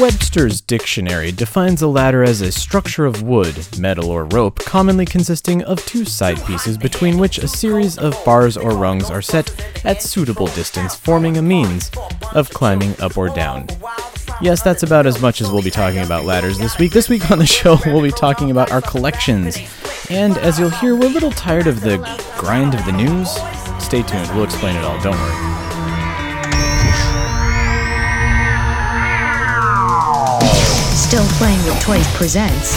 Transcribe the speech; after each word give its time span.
Webster's 0.00 0.60
dictionary 0.60 1.32
defines 1.32 1.82
a 1.82 1.88
ladder 1.88 2.22
as 2.22 2.40
a 2.40 2.52
structure 2.52 3.04
of 3.04 3.22
wood, 3.22 3.66
metal, 3.80 4.10
or 4.10 4.26
rope, 4.26 4.60
commonly 4.60 5.04
consisting 5.04 5.64
of 5.64 5.84
two 5.86 6.04
side 6.04 6.40
pieces 6.46 6.78
between 6.78 7.18
which 7.18 7.38
a 7.38 7.48
series 7.48 7.98
of 7.98 8.14
bars 8.24 8.56
or 8.56 8.76
rungs 8.76 9.10
are 9.10 9.20
set 9.20 9.50
at 9.84 10.00
suitable 10.00 10.46
distance, 10.48 10.94
forming 10.94 11.36
a 11.36 11.42
means 11.42 11.90
of 12.32 12.48
climbing 12.50 12.94
up 13.00 13.16
or 13.16 13.28
down. 13.28 13.66
Yes, 14.40 14.62
that's 14.62 14.84
about 14.84 15.04
as 15.04 15.20
much 15.20 15.40
as 15.40 15.50
we'll 15.50 15.62
be 15.62 15.70
talking 15.70 16.02
about 16.02 16.24
ladders 16.24 16.58
this 16.58 16.78
week. 16.78 16.92
This 16.92 17.08
week 17.08 17.28
on 17.32 17.40
the 17.40 17.46
show, 17.46 17.76
we'll 17.86 18.02
be 18.02 18.12
talking 18.12 18.52
about 18.52 18.70
our 18.70 18.82
collections. 18.82 19.58
And 20.10 20.38
as 20.38 20.60
you'll 20.60 20.70
hear, 20.70 20.94
we're 20.94 21.06
a 21.06 21.12
little 21.12 21.32
tired 21.32 21.66
of 21.66 21.80
the 21.80 21.96
grind 22.38 22.74
of 22.74 22.84
the 22.86 22.92
news. 22.92 23.30
Stay 23.82 24.02
tuned, 24.02 24.30
we'll 24.36 24.44
explain 24.44 24.76
it 24.76 24.84
all, 24.84 25.00
don't 25.02 25.16
worry. 25.16 25.67
Still 31.08 31.24
Playing 31.40 31.64
with 31.64 31.80
Toys 31.80 32.06
presents 32.16 32.74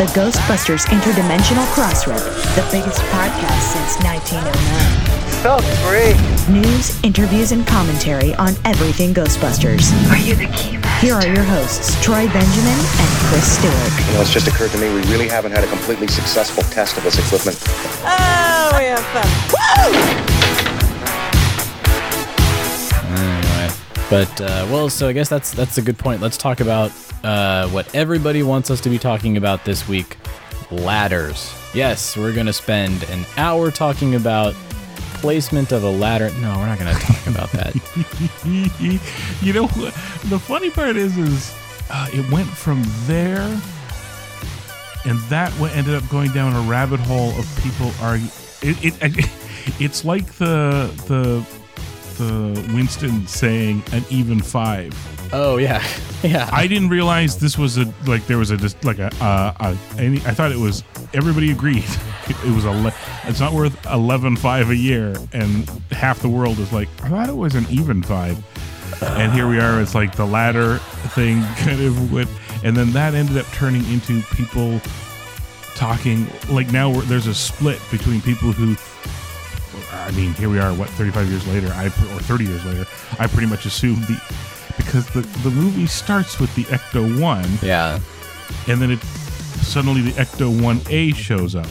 the 0.00 0.08
Ghostbusters 0.16 0.86
Interdimensional 0.86 1.66
Crossrip, 1.66 2.24
the 2.56 2.66
biggest 2.72 3.02
podcast 3.12 3.60
since 3.76 4.00
1909. 4.00 5.44
So 5.44 5.60
free. 5.84 6.16
News, 6.50 6.98
interviews, 7.04 7.52
and 7.52 7.66
commentary 7.66 8.34
on 8.36 8.54
everything 8.64 9.12
Ghostbusters. 9.12 9.92
Are 10.10 10.16
you 10.16 10.34
the 10.34 10.46
key 10.56 10.78
Here 11.04 11.12
are 11.12 11.26
your 11.26 11.44
hosts, 11.44 12.02
Troy 12.02 12.26
Benjamin 12.32 12.72
and 12.72 13.10
Chris 13.28 13.58
Stewart. 13.58 14.06
You 14.08 14.14
know, 14.14 14.22
it's 14.22 14.32
just 14.32 14.48
occurred 14.48 14.70
to 14.70 14.78
me 14.78 14.88
we 14.88 15.02
really 15.12 15.28
haven't 15.28 15.52
had 15.52 15.62
a 15.62 15.68
completely 15.68 16.06
successful 16.06 16.62
test 16.72 16.96
of 16.96 17.04
this 17.04 17.18
equipment. 17.18 17.62
Oh, 18.00 18.72
we 18.78 18.84
have 18.84 19.04
fun. 19.12 19.28
Anyway, 19.76 20.35
but 24.08 24.40
uh, 24.40 24.66
well, 24.70 24.88
so 24.88 25.08
I 25.08 25.12
guess 25.12 25.28
that's 25.28 25.50
that's 25.52 25.78
a 25.78 25.82
good 25.82 25.98
point. 25.98 26.20
Let's 26.20 26.36
talk 26.36 26.60
about 26.60 26.92
uh, 27.24 27.68
what 27.68 27.92
everybody 27.94 28.42
wants 28.42 28.70
us 28.70 28.80
to 28.82 28.90
be 28.90 28.98
talking 28.98 29.36
about 29.36 29.64
this 29.64 29.88
week: 29.88 30.16
ladders. 30.70 31.52
Yes, 31.74 32.16
we're 32.16 32.32
gonna 32.32 32.52
spend 32.52 33.02
an 33.10 33.24
hour 33.36 33.70
talking 33.70 34.14
about 34.14 34.54
placement 35.14 35.72
of 35.72 35.82
a 35.82 35.90
ladder. 35.90 36.30
No, 36.40 36.56
we're 36.56 36.66
not 36.66 36.78
gonna 36.78 36.94
talk 36.94 37.26
about 37.26 37.50
that. 37.52 37.74
you 39.42 39.52
know? 39.52 39.66
The 39.66 40.38
funny 40.38 40.70
part 40.70 40.96
is, 40.96 41.18
is 41.18 41.54
uh, 41.90 42.08
it 42.12 42.30
went 42.30 42.48
from 42.48 42.82
there, 43.06 43.42
and 45.04 45.18
that 45.28 45.52
ended 45.60 45.94
up 45.94 46.08
going 46.08 46.32
down 46.32 46.54
a 46.54 46.60
rabbit 46.68 47.00
hole 47.00 47.30
of 47.38 47.60
people 47.62 47.90
arguing. 48.00 48.30
It, 48.62 49.02
it, 49.02 49.30
it's 49.80 50.04
like 50.04 50.26
the 50.34 50.90
the 51.08 51.44
the 52.18 52.52
Winston 52.74 53.26
saying 53.26 53.82
an 53.92 54.04
even 54.10 54.40
five. 54.40 54.92
oh 55.32 55.56
yeah, 55.56 55.82
yeah. 56.22 56.48
I 56.52 56.66
didn't 56.66 56.88
realize 56.88 57.38
this 57.38 57.56
was 57.58 57.78
a 57.78 57.92
like 58.06 58.26
there 58.26 58.38
was 58.38 58.50
a 58.50 58.56
just 58.56 58.82
like 58.84 58.98
a 58.98 59.10
uh, 59.20 59.52
a 59.60 60.00
any. 60.00 60.16
I 60.18 60.32
thought 60.32 60.52
it 60.52 60.58
was 60.58 60.82
everybody 61.14 61.50
agreed 61.50 61.84
it 62.28 62.54
was 62.54 62.64
a 62.64 62.70
le- 62.70 62.94
it's 63.24 63.40
not 63.40 63.52
worth 63.52 63.84
eleven 63.86 64.36
five 64.36 64.70
a 64.70 64.76
year, 64.76 65.16
and 65.32 65.68
half 65.90 66.20
the 66.20 66.28
world 66.28 66.58
is 66.58 66.72
like 66.72 66.88
I 67.02 67.08
thought 67.08 67.28
it 67.28 67.36
was 67.36 67.54
an 67.54 67.66
even 67.70 68.02
five, 68.02 68.42
and 69.02 69.32
here 69.32 69.48
we 69.48 69.58
are. 69.60 69.80
It's 69.80 69.94
like 69.94 70.14
the 70.16 70.26
ladder 70.26 70.78
thing 71.14 71.42
kind 71.58 71.80
of 71.80 72.12
went, 72.12 72.28
and 72.64 72.76
then 72.76 72.92
that 72.92 73.14
ended 73.14 73.36
up 73.36 73.46
turning 73.52 73.84
into 73.92 74.22
people 74.34 74.80
talking 75.74 76.26
like 76.48 76.72
now 76.72 76.88
we're, 76.88 77.02
there's 77.02 77.26
a 77.26 77.34
split 77.34 77.78
between 77.90 78.22
people 78.22 78.50
who 78.50 78.74
I 80.06 80.10
mean, 80.12 80.34
here 80.34 80.48
we 80.48 80.58
are, 80.58 80.72
what, 80.74 80.88
35 80.90 81.28
years 81.28 81.46
later, 81.46 81.68
I 81.74 81.86
or 81.86 82.20
30 82.20 82.44
years 82.44 82.64
later, 82.64 82.86
I 83.18 83.26
pretty 83.26 83.46
much 83.46 83.66
assumed 83.66 84.04
the 84.04 84.20
because 84.76 85.08
the 85.10 85.22
the 85.42 85.50
movie 85.50 85.86
starts 85.86 86.38
with 86.38 86.54
the 86.54 86.64
Ecto 86.64 87.20
One, 87.20 87.48
yeah. 87.62 87.98
and 88.68 88.80
then 88.80 88.90
it 88.90 89.00
suddenly 89.00 90.02
the 90.02 90.12
Ecto 90.12 90.62
One 90.62 90.80
A 90.90 91.12
shows 91.12 91.54
up, 91.54 91.68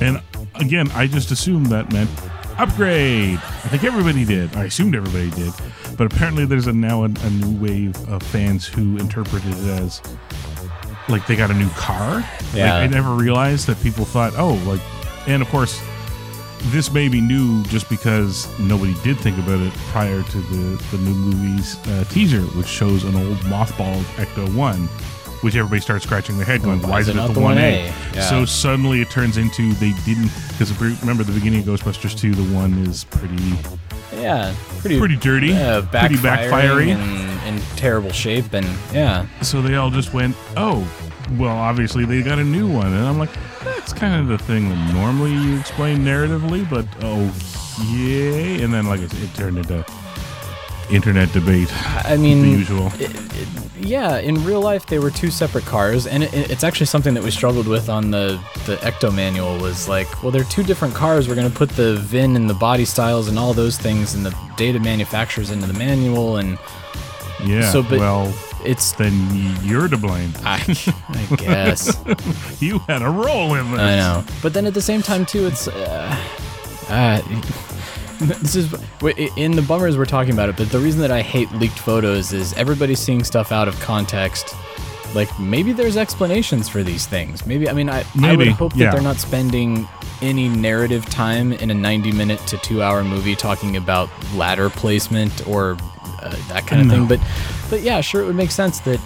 and 0.00 0.22
again, 0.56 0.90
I 0.92 1.06
just 1.06 1.30
assumed 1.30 1.66
that 1.66 1.92
meant 1.92 2.10
upgrade. 2.58 3.36
I 3.38 3.68
think 3.68 3.84
everybody 3.84 4.24
did. 4.24 4.54
I 4.56 4.64
assumed 4.64 4.94
everybody 4.94 5.30
did, 5.30 5.52
but 5.96 6.12
apparently 6.12 6.44
there's 6.44 6.66
a 6.66 6.72
now 6.72 7.02
a, 7.02 7.06
a 7.06 7.30
new 7.30 7.58
wave 7.58 7.96
of 8.08 8.22
fans 8.22 8.66
who 8.66 8.98
interpreted 8.98 9.52
it 9.52 9.80
as 9.80 10.02
like 11.08 11.26
they 11.26 11.36
got 11.36 11.50
a 11.50 11.54
new 11.54 11.70
car. 11.70 12.24
Yeah. 12.54 12.74
Like, 12.74 12.82
I 12.82 12.86
never 12.86 13.14
realized 13.14 13.66
that 13.66 13.80
people 13.82 14.04
thought, 14.04 14.34
oh, 14.36 14.54
like, 14.66 14.80
and 15.26 15.42
of 15.42 15.48
course, 15.48 15.80
this 16.66 16.92
may 16.92 17.08
be 17.08 17.20
new 17.20 17.62
just 17.64 17.88
because 17.88 18.46
nobody 18.58 18.94
did 19.02 19.18
think 19.18 19.38
about 19.38 19.60
it 19.60 19.72
prior 19.90 20.22
to 20.22 20.38
the, 20.38 20.84
the 20.90 20.98
new 20.98 21.14
movie's 21.14 21.76
uh, 21.88 22.04
teaser, 22.10 22.42
which 22.56 22.66
shows 22.66 23.04
an 23.04 23.14
old 23.14 23.36
mothballed 23.38 24.02
Ecto 24.16 24.54
1, 24.54 24.76
which 25.42 25.56
everybody 25.56 25.80
starts 25.80 26.04
scratching 26.04 26.36
their 26.36 26.46
head 26.46 26.62
going, 26.62 26.80
why 26.82 27.00
is 27.00 27.08
it 27.08 27.16
not 27.16 27.32
the 27.34 27.40
1A? 27.40 27.86
Yeah. 28.14 28.20
So 28.20 28.44
suddenly 28.44 29.00
it 29.00 29.10
turns 29.10 29.36
into 29.36 29.72
they 29.74 29.92
didn't, 30.04 30.30
because 30.48 30.78
remember 30.80 31.22
the 31.24 31.32
beginning 31.32 31.60
of 31.60 31.66
Ghostbusters 31.66 32.18
2, 32.18 32.34
the 32.34 32.54
1 32.54 32.72
is 32.86 33.04
pretty, 33.04 33.54
Yeah, 34.12 34.54
pretty 34.80 34.98
pretty 34.98 35.16
dirty, 35.16 35.52
uh, 35.52 35.82
pretty 35.82 36.16
backfiring 36.16 36.94
and 36.94 37.28
in 37.56 37.62
terrible 37.76 38.10
shape, 38.10 38.52
and 38.52 38.66
yeah, 38.92 39.26
so 39.42 39.62
they 39.62 39.76
all 39.76 39.90
just 39.90 40.12
went, 40.12 40.36
oh, 40.56 40.86
well, 41.36 41.56
obviously 41.56 42.04
they 42.04 42.22
got 42.22 42.38
a 42.38 42.44
new 42.44 42.70
one. 42.70 42.86
And 42.86 43.06
I'm 43.06 43.18
like, 43.18 43.30
that's 43.76 43.92
kind 43.92 44.20
of 44.20 44.26
the 44.28 44.38
thing 44.44 44.68
that 44.68 44.92
normally 44.94 45.32
you 45.32 45.58
explain 45.58 45.98
narratively, 45.98 46.68
but 46.68 46.86
oh 47.02 47.32
okay. 47.80 48.62
And 48.62 48.72
then, 48.74 48.86
like, 48.86 49.00
it, 49.00 49.12
it 49.22 49.34
turned 49.34 49.58
into 49.58 49.84
internet 50.90 51.30
debate, 51.32 51.68
I 52.06 52.16
mean, 52.16 52.42
the 52.42 52.48
usual. 52.48 52.90
Yeah, 53.78 54.18
in 54.18 54.42
real 54.44 54.60
life 54.60 54.86
they 54.86 54.98
were 54.98 55.10
two 55.10 55.30
separate 55.30 55.64
cars, 55.66 56.06
and 56.06 56.24
it, 56.24 56.32
it's 56.50 56.64
actually 56.64 56.86
something 56.86 57.14
that 57.14 57.22
we 57.22 57.30
struggled 57.30 57.68
with 57.68 57.88
on 57.88 58.10
the 58.10 58.40
the 58.66 58.76
Ecto 58.76 59.14
manual. 59.14 59.58
Was 59.58 59.88
like, 59.88 60.22
well, 60.22 60.32
they're 60.32 60.44
two 60.44 60.62
different 60.64 60.94
cars. 60.94 61.28
We're 61.28 61.34
going 61.36 61.50
to 61.50 61.56
put 61.56 61.68
the 61.70 61.96
VIN 61.96 62.34
and 62.36 62.48
the 62.50 62.54
body 62.54 62.84
styles 62.84 63.28
and 63.28 63.38
all 63.38 63.52
those 63.54 63.76
things 63.78 64.14
and 64.14 64.24
the 64.26 64.34
data 64.56 64.80
manufacturers 64.80 65.50
into 65.50 65.66
the 65.66 65.78
manual, 65.78 66.38
and 66.38 66.58
Yeah. 67.44 67.70
so, 67.70 67.82
but- 67.82 67.98
well, 68.00 68.32
it's 68.64 68.92
then 68.92 69.12
you're 69.62 69.88
to 69.88 69.96
blame. 69.96 70.32
I, 70.44 70.56
I 71.08 71.36
guess 71.36 71.96
You 72.60 72.78
had 72.80 73.02
a 73.02 73.08
role 73.10 73.54
in 73.54 73.70
this. 73.72 73.80
I 73.80 73.96
know, 73.96 74.24
but 74.42 74.52
then 74.54 74.66
at 74.66 74.74
the 74.74 74.82
same 74.82 75.02
time 75.02 75.24
too, 75.26 75.46
it's. 75.46 75.68
Uh, 75.68 76.16
uh, 76.88 77.20
this 78.20 78.56
is 78.56 78.72
in 79.36 79.52
the 79.52 79.62
bummers 79.62 79.96
we're 79.96 80.04
talking 80.04 80.32
about 80.32 80.48
it, 80.48 80.56
but 80.56 80.70
the 80.70 80.78
reason 80.78 81.00
that 81.02 81.12
I 81.12 81.22
hate 81.22 81.50
leaked 81.52 81.78
photos 81.78 82.32
is 82.32 82.52
everybody's 82.54 82.98
seeing 82.98 83.22
stuff 83.24 83.52
out 83.52 83.68
of 83.68 83.78
context. 83.80 84.54
Like 85.14 85.38
maybe 85.38 85.72
there's 85.72 85.96
explanations 85.96 86.68
for 86.68 86.82
these 86.82 87.06
things. 87.06 87.46
Maybe 87.46 87.68
I 87.68 87.72
mean 87.72 87.88
I, 87.88 88.00
I 88.00 88.30
would 88.32 88.38
Maybe, 88.38 88.50
hope 88.50 88.72
that 88.72 88.78
yeah. 88.78 88.90
they're 88.90 89.00
not 89.00 89.16
spending 89.16 89.88
any 90.20 90.48
narrative 90.48 91.06
time 91.06 91.52
in 91.52 91.70
a 91.70 91.74
90 91.74 92.12
minute 92.12 92.40
to 92.48 92.58
2 92.58 92.82
hour 92.82 93.04
movie 93.04 93.36
talking 93.36 93.76
about 93.76 94.10
ladder 94.34 94.68
placement 94.68 95.46
or 95.46 95.76
uh, 96.22 96.34
that 96.48 96.66
kind 96.66 96.82
of 96.82 96.88
No. 96.88 96.94
thing. 96.94 97.06
But 97.06 97.20
but 97.70 97.82
yeah, 97.82 98.00
sure 98.00 98.22
it 98.22 98.26
would 98.26 98.36
make 98.36 98.50
sense 98.50 98.80
that 98.80 99.00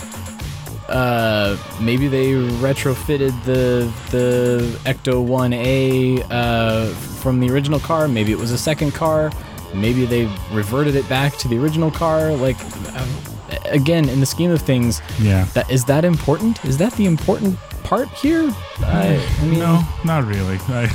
uh, 0.88 1.56
maybe 1.80 2.08
they 2.08 2.32
retrofitted 2.60 3.32
the 3.44 3.90
the 4.10 4.78
Ecto 4.84 5.24
1A 5.26 6.26
uh, 6.30 6.86
from 7.22 7.40
the 7.40 7.50
original 7.50 7.80
car. 7.80 8.08
Maybe 8.08 8.32
it 8.32 8.38
was 8.38 8.50
a 8.50 8.58
second 8.58 8.92
car. 8.92 9.30
Maybe 9.74 10.04
they 10.04 10.26
reverted 10.52 10.96
it 10.96 11.08
back 11.08 11.36
to 11.38 11.48
the 11.48 11.56
original 11.58 11.90
car. 11.90 12.32
Like 12.32 12.56
uh, 12.94 13.06
again, 13.66 14.08
in 14.08 14.20
the 14.20 14.26
scheme 14.26 14.50
of 14.50 14.60
things, 14.60 15.00
Yeah. 15.18 15.44
that 15.54 15.70
is 15.70 15.84
that 15.86 16.04
important? 16.04 16.62
Is 16.64 16.76
that 16.78 16.92
the 16.94 17.06
important 17.06 17.58
part 17.84 18.08
here? 18.08 18.50
I, 18.80 19.18
I 19.40 19.44
mean, 19.46 19.60
No, 19.60 19.82
not 20.04 20.24
really. 20.24 20.58
I, 20.68 20.90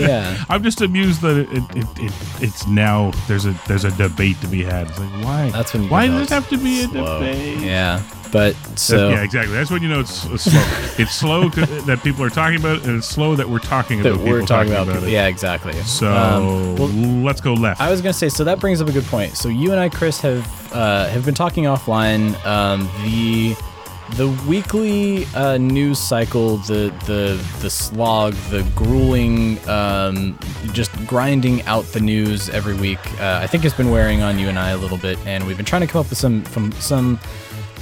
Yeah. 0.00 0.44
I'm 0.48 0.62
just 0.62 0.80
amused 0.80 1.20
that 1.22 1.36
it, 1.36 1.48
it, 1.52 1.76
it, 1.76 1.86
it 1.98 2.12
it's 2.42 2.66
now 2.66 3.12
there's 3.28 3.44
a 3.46 3.52
there's 3.68 3.84
a 3.84 3.90
debate 3.92 4.40
to 4.40 4.46
be 4.48 4.62
had. 4.62 4.88
It's 4.88 4.98
like 4.98 5.24
why? 5.24 5.50
That's 5.50 5.72
when 5.74 5.88
why 5.88 6.06
does 6.08 6.22
it 6.22 6.28
have 6.30 6.48
to 6.50 6.56
be 6.58 6.82
a 6.84 6.86
debate? 6.86 7.58
Yeah, 7.60 8.02
but 8.32 8.54
so 8.78 9.10
yeah, 9.10 9.22
exactly. 9.22 9.54
That's 9.54 9.70
when 9.70 9.82
you 9.82 9.88
know 9.88 10.00
it's, 10.00 10.24
it's 10.26 10.44
slow. 10.44 10.62
it's 10.98 11.14
slow 11.14 11.48
that 11.50 12.00
people 12.02 12.24
are 12.24 12.30
talking 12.30 12.58
about, 12.58 12.78
it, 12.78 12.84
and 12.86 12.98
it's 12.98 13.06
slow 13.06 13.36
that 13.36 13.48
we're 13.48 13.58
talking 13.58 14.02
that 14.02 14.14
about. 14.14 14.24
we're 14.24 14.40
people 14.40 14.46
talking 14.46 14.72
about. 14.72 14.88
it. 15.02 15.08
yeah, 15.10 15.26
exactly. 15.26 15.74
So 15.82 16.10
Um, 16.12 16.76
well, 16.76 16.88
let's 17.22 17.40
go 17.40 17.54
left. 17.54 17.80
I 17.80 17.90
was 17.90 18.00
gonna 18.00 18.12
say, 18.12 18.28
so 18.28 18.44
that 18.44 18.58
brings 18.60 18.80
up 18.80 18.88
a 18.88 18.92
good 18.92 19.04
point. 19.06 19.36
So 19.36 19.48
you 19.48 19.70
and 19.72 19.80
I, 19.80 19.88
Chris, 19.88 20.20
have 20.20 20.72
uh, 20.72 21.08
have 21.08 21.24
been 21.24 21.34
talking 21.34 21.64
offline. 21.64 22.34
Um, 22.46 22.88
the 23.04 23.54
the 24.16 24.28
weekly 24.46 25.24
uh, 25.34 25.56
news 25.56 25.98
cycle, 25.98 26.58
the 26.58 26.92
the 27.06 27.42
the 27.60 27.70
slog, 27.70 28.34
the 28.50 28.62
grueling, 28.74 29.58
um, 29.68 30.38
just 30.72 30.90
grinding 31.06 31.62
out 31.62 31.84
the 31.86 32.00
news 32.00 32.48
every 32.50 32.74
week, 32.74 33.00
uh, 33.20 33.40
I 33.42 33.46
think 33.46 33.62
has 33.62 33.72
been 33.72 33.90
wearing 33.90 34.22
on 34.22 34.38
you 34.38 34.48
and 34.48 34.58
I 34.58 34.70
a 34.70 34.76
little 34.76 34.98
bit, 34.98 35.18
and 35.26 35.46
we've 35.46 35.56
been 35.56 35.66
trying 35.66 35.82
to 35.82 35.86
come 35.86 36.00
up 36.00 36.10
with 36.10 36.18
some 36.18 36.42
from 36.42 36.72
some 36.72 37.18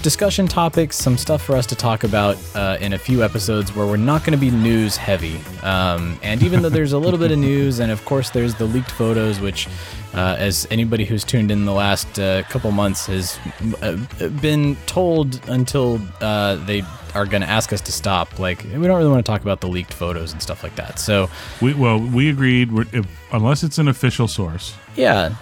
discussion 0.03 0.49
topics, 0.49 0.97
some 0.97 1.17
stuff 1.19 1.43
for 1.43 1.57
us 1.57 1.67
to 1.67 1.75
talk 1.77 2.05
about 2.05 2.37
uh, 2.55 2.79
in 2.81 2.93
a 2.95 2.99
few 2.99 3.23
episodes 3.23 3.75
where 3.75 3.87
we're 3.87 3.97
not 3.97 4.25
going 4.25 4.33
to 4.33 4.39
be 4.41 4.51
news 4.51 4.97
heavy. 4.97 5.41
Um, 5.63 6.19
and 6.23 6.43
even 6.43 6.63
though 6.63 6.69
there's 6.71 6.93
a 6.93 6.99
little 6.99 7.19
bit 7.19 7.31
of 7.31 7.39
news, 7.39 7.81
and 7.81 7.93
of 7.93 8.05
course 8.05 8.31
there's 8.31 8.55
the 8.55 8.65
leaked 8.65 8.91
photos, 8.91 9.41
which, 9.41 9.69
uh, 10.15 10.37
as 10.39 10.67
anybody 10.71 11.05
who's 11.05 11.23
tuned 11.25 11.51
in 11.51 11.65
the 11.67 11.73
last 11.73 12.19
uh, 12.19 12.43
couple 12.45 12.71
months 12.73 13.07
has 13.07 13.39
uh, 13.83 13.97
been 14.41 14.77
told 14.87 15.41
until 15.49 16.01
uh, 16.21 16.55
they 16.65 16.83
are 17.15 17.27
going 17.27 17.43
to 17.43 17.49
ask 17.49 17.73
us 17.73 17.81
to 17.83 17.93
stop. 17.93 18.39
Like 18.39 18.63
we 18.65 18.71
don't 18.87 18.97
really 18.97 19.11
want 19.11 19.25
to 19.25 19.31
talk 19.31 19.43
about 19.43 19.61
the 19.61 19.69
leaked 19.69 19.93
photos 19.93 20.33
and 20.33 20.41
stuff 20.41 20.63
like 20.63 20.77
that. 20.77 20.99
So 20.99 21.29
We 21.61 21.75
well, 21.75 21.99
we 21.99 22.31
agreed. 22.31 22.73
We're, 22.73 22.87
if, 22.93 23.07
unless 23.33 23.63
it's 23.63 23.79
an 23.79 23.89
official 23.89 24.29
source, 24.29 24.75
yeah, 24.97 25.35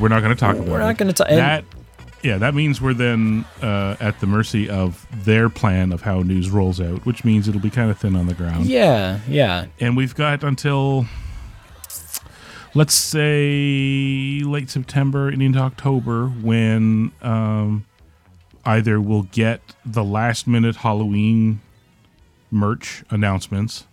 we're 0.00 0.08
not 0.08 0.20
going 0.20 0.34
to 0.34 0.38
talk 0.40 0.56
about. 0.56 0.66
It. 0.66 0.70
We're 0.70 0.78
not 0.80 0.98
gonna 0.98 1.12
ta- 1.12 1.24
and- 1.24 1.38
that. 1.38 1.64
Yeah, 2.22 2.38
that 2.38 2.54
means 2.54 2.80
we're 2.80 2.94
then 2.94 3.44
uh, 3.62 3.96
at 4.00 4.18
the 4.20 4.26
mercy 4.26 4.68
of 4.68 5.06
their 5.24 5.48
plan 5.48 5.92
of 5.92 6.02
how 6.02 6.22
news 6.22 6.50
rolls 6.50 6.80
out, 6.80 7.06
which 7.06 7.24
means 7.24 7.46
it'll 7.46 7.60
be 7.60 7.70
kind 7.70 7.90
of 7.90 7.98
thin 7.98 8.16
on 8.16 8.26
the 8.26 8.34
ground. 8.34 8.66
yeah, 8.66 9.20
yeah. 9.28 9.66
and 9.78 9.96
we've 9.96 10.14
got 10.14 10.42
until 10.42 11.06
let's 12.74 12.94
say 12.94 14.42
late 14.44 14.68
September 14.68 15.28
and 15.28 15.42
into 15.42 15.58
October 15.58 16.26
when 16.26 17.12
um, 17.22 17.86
either 18.64 19.00
we'll 19.00 19.22
get 19.22 19.60
the 19.84 20.04
last 20.04 20.46
minute 20.46 20.76
Halloween 20.76 21.60
merch 22.50 23.02
announcements 23.10 23.86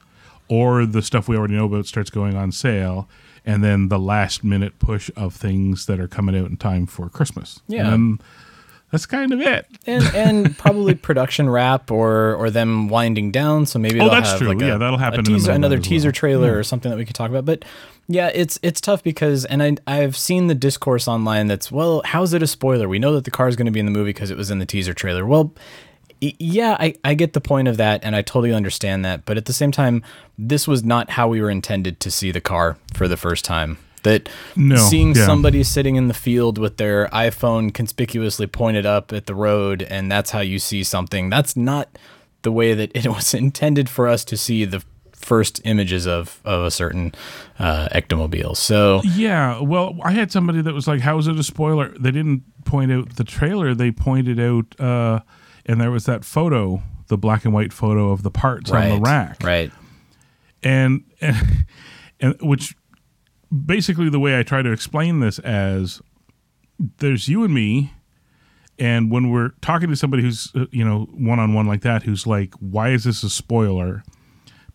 or 0.50 0.86
the 0.86 1.02
stuff 1.02 1.28
we 1.28 1.38
already 1.38 1.54
know 1.56 1.66
about 1.66 1.86
starts 1.86 2.10
going 2.10 2.36
on 2.36 2.52
sale 2.52 3.08
and 3.46 3.64
then 3.64 3.90
the 3.90 4.00
last 4.00 4.44
minute 4.44 4.78
push 4.80 5.10
of 5.16 5.36
things 5.36 5.86
that 5.88 6.00
are 6.00 6.08
coming 6.08 6.38
out 6.38 6.50
in 6.50 6.58
time 6.58 6.86
for 6.86 7.10
Christmas. 7.10 7.60
Yeah. 7.68 7.94
And 7.94 8.22
that's 8.92 9.06
kind 9.08 9.34
of 9.34 9.42
it. 9.42 9.66
and 9.88 10.04
and 10.16 10.58
probably 10.60 10.94
production 10.94 11.50
wrap 11.50 11.90
or 11.90 12.36
or 12.36 12.50
them 12.52 12.90
winding 12.90 13.32
down. 13.32 13.66
So 13.66 13.80
maybe 13.80 14.00
Oh, 14.00 14.10
that's 14.10 14.38
true. 14.38 14.50
Like 14.50 14.62
a, 14.62 14.68
Yeah, 14.68 14.78
that'll 14.78 15.00
happen 15.00 15.20
in 15.22 15.26
teaser, 15.26 15.52
another 15.52 15.78
as 15.78 15.80
well. 15.82 15.90
teaser 15.90 16.12
trailer 16.12 16.48
Yeah. 16.50 16.54
or 16.60 16.64
something 16.64 16.90
that 16.92 16.98
we 16.98 17.06
could 17.06 17.16
talk 17.16 17.30
about. 17.32 17.44
But 17.44 17.66
yeah, 18.08 18.30
it's 18.34 18.60
it's 18.62 18.80
tough 18.80 19.02
because 19.04 19.46
and 19.46 19.64
I 19.64 19.76
I've 19.88 20.16
seen 20.16 20.48
the 20.48 20.54
discourse 20.56 21.08
online 21.08 21.48
that's 21.48 21.72
well, 21.72 22.02
how's 22.06 22.34
it 22.34 22.44
a 22.44 22.48
spoiler? 22.48 22.88
We 22.88 23.00
know 23.00 23.14
that 23.16 23.24
the 23.24 23.32
car 23.32 23.48
is 23.48 23.56
going 23.56 23.66
to 23.66 23.72
be 23.72 23.80
in 23.80 23.86
the 23.88 23.92
movie 23.92 24.10
because 24.10 24.30
it 24.30 24.38
was 24.38 24.52
in 24.52 24.60
the 24.60 24.66
teaser 24.66 24.94
trailer. 24.94 25.26
Well. 25.26 25.54
Yeah, 26.40 26.78
I, 26.80 26.96
I 27.04 27.14
get 27.14 27.34
the 27.34 27.42
point 27.42 27.68
of 27.68 27.78
that, 27.78 28.04
and 28.04 28.16
I 28.16 28.22
totally 28.22 28.54
understand 28.54 29.04
that. 29.06 29.26
But 29.26 29.38
at 29.38 29.46
the 29.46 29.54
same 29.54 29.72
time, 29.72 30.04
this 30.38 30.68
was 30.68 30.84
not 30.84 31.12
how 31.12 31.28
we 31.28 31.42
were 31.42 31.50
intended 31.50 32.00
to 32.02 32.12
see 32.12 32.32
the 32.32 32.42
car 32.42 32.78
for 32.94 33.08
the 33.08 33.18
first 33.18 33.46
time. 33.46 33.78
That 34.04 34.28
No, 34.56 34.76
seeing 34.76 35.16
yeah. 35.16 35.26
somebody 35.26 35.64
sitting 35.64 35.96
in 35.96 36.10
the 36.10 36.14
field 36.14 36.58
with 36.58 36.76
their 36.76 37.08
iPhone 37.08 37.74
conspicuously 37.74 38.48
pointed 38.48 38.86
up 38.86 39.14
at 39.14 39.28
the 39.28 39.36
road, 39.36 39.82
and 39.82 40.12
that's 40.12 40.32
how 40.32 40.42
you 40.42 40.60
see 40.60 40.84
something. 40.84 41.30
That's 41.30 41.56
not 41.56 41.98
the 42.42 42.52
way 42.52 42.74
that 42.74 42.92
it 42.94 43.08
was 43.18 43.34
intended 43.34 43.90
for 43.90 44.08
us 44.08 44.24
to 44.26 44.38
see 44.38 44.66
the 44.66 44.84
first 45.24 45.62
images 45.64 46.06
of, 46.06 46.40
of 46.46 46.66
a 46.66 46.72
certain 46.72 47.14
uh, 47.58 47.88
ectomobile. 47.92 48.56
So 48.56 49.02
Yeah, 49.04 49.62
well, 49.62 49.98
I 50.04 50.12
had 50.12 50.32
somebody 50.32 50.62
that 50.62 50.74
was 50.74 50.88
like, 50.88 51.02
"How 51.02 51.18
is 51.18 51.28
it 51.28 51.40
a 51.40 51.44
spoiler?" 51.44 51.94
They 51.98 52.12
didn't 52.12 52.44
point 52.66 52.92
out 52.92 53.16
the 53.16 53.24
trailer; 53.24 53.74
they 53.74 53.92
pointed 53.92 54.40
out, 54.40 54.80
uh, 54.80 55.22
and 55.66 55.80
there 55.80 55.92
was 55.92 56.06
that 56.06 56.26
photo, 56.26 56.82
the 57.08 57.18
black 57.18 57.46
and 57.46 57.54
white 57.54 57.74
photo 57.74 58.12
of 58.12 58.24
the 58.24 58.32
parts 58.32 58.72
on 58.72 58.90
the 58.90 59.00
rack, 59.00 59.44
right, 59.44 59.72
and 60.62 61.04
and 61.22 61.66
and 62.20 62.36
which 62.42 62.76
basically 63.66 64.10
the 64.10 64.20
way 64.20 64.38
I 64.38 64.44
try 64.44 64.62
to 64.62 64.72
explain 64.72 65.20
this 65.20 65.40
as 65.40 66.02
there's 66.98 67.28
you 67.28 67.44
and 67.44 67.54
me, 67.54 67.94
and 68.80 69.12
when 69.12 69.30
we're 69.30 69.50
talking 69.62 69.90
to 69.90 69.96
somebody 69.96 70.24
who's 70.24 70.52
uh, 70.56 70.66
you 70.72 70.84
know 70.84 71.08
one 71.14 71.40
on 71.40 71.54
one 71.54 71.68
like 71.68 71.82
that, 71.82 72.04
who's 72.04 72.26
like, 72.28 72.54
"Why 72.56 72.90
is 72.90 73.04
this 73.04 73.24
a 73.24 73.30
spoiler?" 73.30 74.04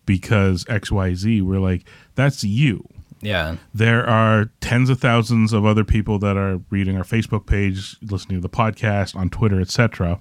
Because 0.05 0.65
X 0.67 0.91
Y 0.91 1.13
Z, 1.13 1.41
we're 1.41 1.59
like, 1.59 1.87
"That's 2.15 2.43
you." 2.43 2.87
yeah, 3.21 3.57
there 3.73 4.07
are 4.07 4.49
tens 4.61 4.89
of 4.89 4.99
thousands 4.99 5.51
of 5.53 5.65
other 5.65 5.83
people 5.83 6.19
that 6.19 6.37
are 6.37 6.61
reading 6.69 6.97
our 6.97 7.03
Facebook 7.03 7.45
page, 7.45 7.97
listening 8.01 8.37
to 8.37 8.41
the 8.41 8.49
podcast, 8.49 9.15
on 9.15 9.29
Twitter, 9.29 9.59
etc. 9.59 10.19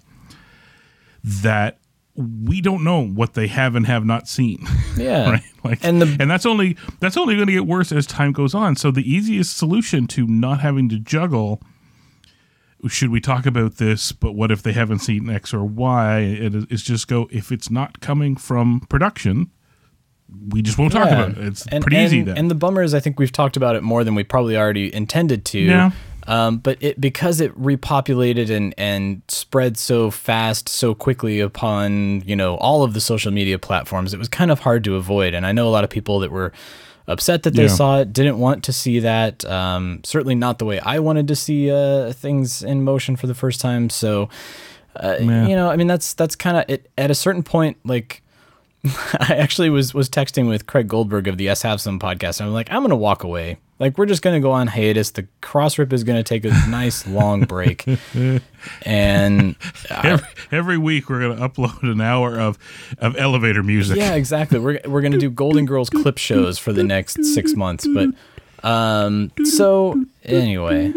That 1.25 1.79
we 2.15 2.61
don't 2.61 2.83
know 2.83 3.07
what 3.07 3.35
they 3.35 3.47
have 3.47 3.77
and 3.77 3.87
have 3.87 4.05
not 4.05 4.29
seen. 4.29 4.67
yeah, 4.97 5.31
right? 5.31 5.43
Like, 5.63 5.79
And 5.85 6.03
the, 6.03 6.17
and 6.21 6.31
that's 6.31 6.47
only 6.47 6.77
that's 7.01 7.17
only 7.17 7.35
going 7.37 7.47
to 7.47 7.53
get 7.53 7.67
worse 7.67 7.93
as 7.93 8.07
time 8.07 8.33
goes 8.33 8.55
on. 8.55 8.77
So 8.77 8.91
the 8.91 9.09
easiest 9.09 9.57
solution 9.57 10.07
to 10.09 10.27
not 10.27 10.61
having 10.61 10.89
to 10.91 10.99
juggle. 10.99 11.63
Should 12.87 13.11
we 13.11 13.21
talk 13.21 13.45
about 13.45 13.77
this? 13.79 14.13
But 14.13 14.37
what 14.37 14.53
if 14.53 14.63
they 14.63 14.73
haven't 14.73 15.01
seen 15.01 15.29
X 15.29 15.53
or 15.53 15.65
Y? 15.65 16.19
It 16.21 16.55
is 16.71 16.83
just 16.83 17.09
go. 17.09 17.29
If 17.33 17.51
it's 17.51 17.71
not 17.73 18.01
coming 18.01 18.37
from 18.37 18.81
production, 18.89 19.51
we 20.51 20.63
just 20.63 20.79
won't 20.79 20.93
talk 20.93 21.07
Yeah. 21.07 21.25
about 21.25 21.39
it. 21.39 21.47
It's 21.47 21.67
and, 21.67 21.83
pretty 21.83 21.97
and, 21.97 22.07
easy 22.07 22.23
then. 22.23 22.39
And 22.39 22.49
the 22.51 22.55
bummer 22.55 22.83
is, 22.83 22.95
I 22.95 23.01
think 23.01 23.19
we've 23.19 23.33
talked 23.33 23.57
about 23.57 23.75
it 23.75 23.83
more 23.83 24.05
than 24.05 24.15
we 24.15 24.23
probably 24.23 24.57
already 24.57 24.95
intended 24.95 25.45
to. 25.47 25.59
Yeah. 25.59 25.91
Um, 26.29 26.59
but 26.59 26.77
it 26.81 27.01
because 27.01 27.41
it 27.41 27.59
repopulated 27.59 28.51
and 28.51 28.75
and 28.79 29.23
spread 29.29 29.77
so 29.79 30.11
fast, 30.11 30.69
so 30.69 30.95
quickly 30.95 31.41
upon 31.41 32.23
you 32.27 32.37
know 32.37 32.57
all 32.59 32.83
of 32.85 32.93
the 32.95 33.01
social 33.01 33.33
media 33.33 33.59
platforms, 33.59 34.13
it 34.15 34.19
was 34.19 34.29
kind 34.29 34.51
of 34.51 34.61
hard 34.61 34.85
to 34.85 34.95
avoid. 34.97 35.33
And 35.35 35.45
I 35.47 35.53
know 35.53 35.67
a 35.67 35.71
lot 35.71 35.85
of 35.85 35.91
people 35.91 36.21
that 36.21 36.31
were 36.31 36.53
upset 37.07 37.43
that 37.45 37.55
they 37.55 37.63
Yeah. 37.63 37.69
saw 37.69 38.01
it, 38.01 38.13
didn't 38.13 38.39
want 38.39 38.63
to 38.65 38.73
see 38.73 38.99
that. 39.01 39.43
Um, 39.47 40.01
certainly 40.05 40.35
not 40.35 40.59
the 40.59 40.67
way 40.67 40.79
I 40.81 40.99
wanted 40.99 41.27
to 41.29 41.35
see 41.35 41.71
uh, 41.71 42.13
things 42.13 42.63
in 42.63 42.85
motion 42.85 43.17
for 43.17 43.27
the 43.27 43.35
first 43.35 43.61
time. 43.61 43.89
So. 43.91 44.29
Uh, 44.97 45.17
Yeah. 45.21 45.47
You 45.47 45.55
know, 45.57 45.71
I 45.71 45.77
mean, 45.77 45.87
that's 45.87 46.13
that's 46.15 46.35
kind 46.37 46.57
of. 46.57 46.79
At 46.99 47.11
a 47.11 47.15
certain 47.15 47.43
point, 47.45 47.77
like 47.85 48.21
I 49.21 49.35
actually 49.35 49.71
was 49.71 49.93
was 49.93 50.09
texting 50.09 50.49
with 50.49 50.67
Craig 50.67 50.89
Goldberg 50.89 51.27
of 51.27 51.37
the 51.37 51.49
S 51.49 51.63
Have 51.63 51.81
Some 51.81 51.99
podcast, 51.99 52.41
and 52.41 52.49
I'm 52.49 52.55
like, 52.55 52.71
I'm 52.71 52.83
gonna 52.83 52.97
walk 52.97 53.25
away. 53.25 53.59
Like 53.79 53.99
we're 53.99 54.07
just 54.07 54.23
gonna 54.23 54.41
go 54.41 54.53
on 54.53 54.69
hiatus. 54.69 55.11
The 55.11 55.27
cross 55.41 55.79
rip 55.79 55.93
is 55.93 56.05
gonna 56.05 56.23
take 56.23 56.45
a 56.45 56.49
nice 56.69 57.07
long 57.07 57.43
break, 57.43 57.85
and 58.83 59.57
uh, 59.91 60.01
every, 60.05 60.29
every 60.53 60.79
week 60.79 61.09
we're 61.09 61.21
going 61.21 61.37
to 61.37 61.49
upload 61.49 61.83
an 61.83 62.01
hour 62.01 62.39
of 62.39 62.59
of 62.99 63.17
elevator 63.17 63.63
music. 63.63 63.97
yeah, 63.97 64.15
exactly. 64.15 64.59
We're 64.59 64.81
we're 64.85 65.03
gonna 65.03 65.19
do 65.19 65.31
Golden 65.31 65.67
Girls 65.67 65.91
clip 65.91 66.19
shows 66.19 66.59
for 66.59 66.73
the 66.73 66.85
next 66.85 67.25
six 67.25 67.55
months. 67.55 67.87
But 67.87 68.11
um, 68.65 69.33
so 69.45 70.05
anyway, 70.25 70.93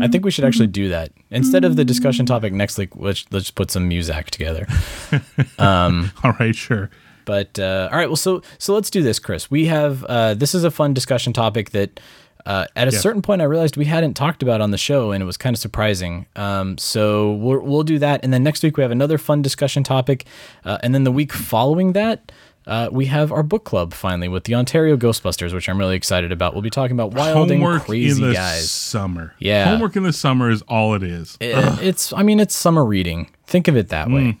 I 0.00 0.08
think 0.08 0.24
we 0.24 0.30
should 0.30 0.44
actually 0.44 0.68
do 0.68 0.88
that 0.90 1.12
instead 1.30 1.64
of 1.64 1.76
the 1.76 1.84
discussion 1.84 2.26
topic 2.26 2.52
next 2.52 2.78
week. 2.78 2.90
Let's 2.96 3.24
let's 3.30 3.50
put 3.50 3.70
some 3.70 3.88
music 3.88 4.30
together. 4.30 4.66
All 5.58 6.32
right, 6.38 6.54
sure. 6.54 6.90
But 7.24 7.58
uh, 7.58 7.88
all 7.92 7.98
right, 7.98 8.08
well, 8.08 8.16
so 8.16 8.42
so 8.58 8.74
let's 8.74 8.90
do 8.90 9.00
this, 9.02 9.18
Chris. 9.20 9.48
We 9.50 9.66
have 9.66 10.02
uh, 10.04 10.34
this 10.34 10.54
is 10.56 10.64
a 10.64 10.70
fun 10.72 10.92
discussion 10.92 11.32
topic 11.32 11.70
that 11.70 12.00
uh, 12.44 12.66
at 12.74 12.88
a 12.88 12.90
Yeah. 12.90 12.98
certain 12.98 13.22
point 13.22 13.40
I 13.40 13.44
realized 13.44 13.76
we 13.76 13.84
hadn't 13.84 14.14
talked 14.14 14.42
about 14.42 14.60
on 14.60 14.72
the 14.72 14.78
show, 14.78 15.12
and 15.12 15.22
it 15.22 15.26
was 15.26 15.36
kind 15.36 15.54
of 15.54 15.60
surprising. 15.60 16.26
Um, 16.34 16.76
so 16.78 17.32
we'll 17.34 17.60
we'll 17.60 17.84
do 17.84 18.00
that, 18.00 18.24
and 18.24 18.32
then 18.32 18.42
next 18.42 18.64
week 18.64 18.76
we 18.76 18.82
have 18.82 18.90
another 18.90 19.18
fun 19.18 19.40
discussion 19.40 19.84
topic, 19.84 20.24
uh, 20.64 20.78
and 20.82 20.92
then 20.96 21.04
the 21.04 21.12
week 21.12 21.32
following 21.32 21.92
that. 21.92 22.32
Uh, 22.66 22.88
we 22.92 23.06
have 23.06 23.32
our 23.32 23.42
book 23.42 23.64
club 23.64 23.92
finally 23.92 24.28
with 24.28 24.44
the 24.44 24.54
Ontario 24.54 24.96
Ghostbusters, 24.96 25.52
which 25.52 25.68
I'm 25.68 25.78
really 25.78 25.96
excited 25.96 26.30
about. 26.30 26.52
We'll 26.54 26.62
be 26.62 26.70
talking 26.70 26.94
about 26.96 27.12
wild 27.12 27.50
Homework 27.50 27.74
and 27.74 27.82
crazy 27.84 28.22
in 28.22 28.28
the 28.28 28.34
guys. 28.34 28.70
summer. 28.70 29.34
Yeah. 29.40 29.64
Homework 29.66 29.96
in 29.96 30.04
the 30.04 30.12
summer 30.12 30.48
is 30.50 30.62
all 30.62 30.94
it 30.94 31.02
is. 31.02 31.36
It- 31.40 31.56
it's, 31.82 32.12
I 32.12 32.22
mean, 32.22 32.38
it's 32.40 32.54
summer 32.54 32.84
reading. 32.84 33.28
Think 33.46 33.66
of 33.68 33.76
it 33.76 33.88
that 33.88 34.08
way. 34.10 34.38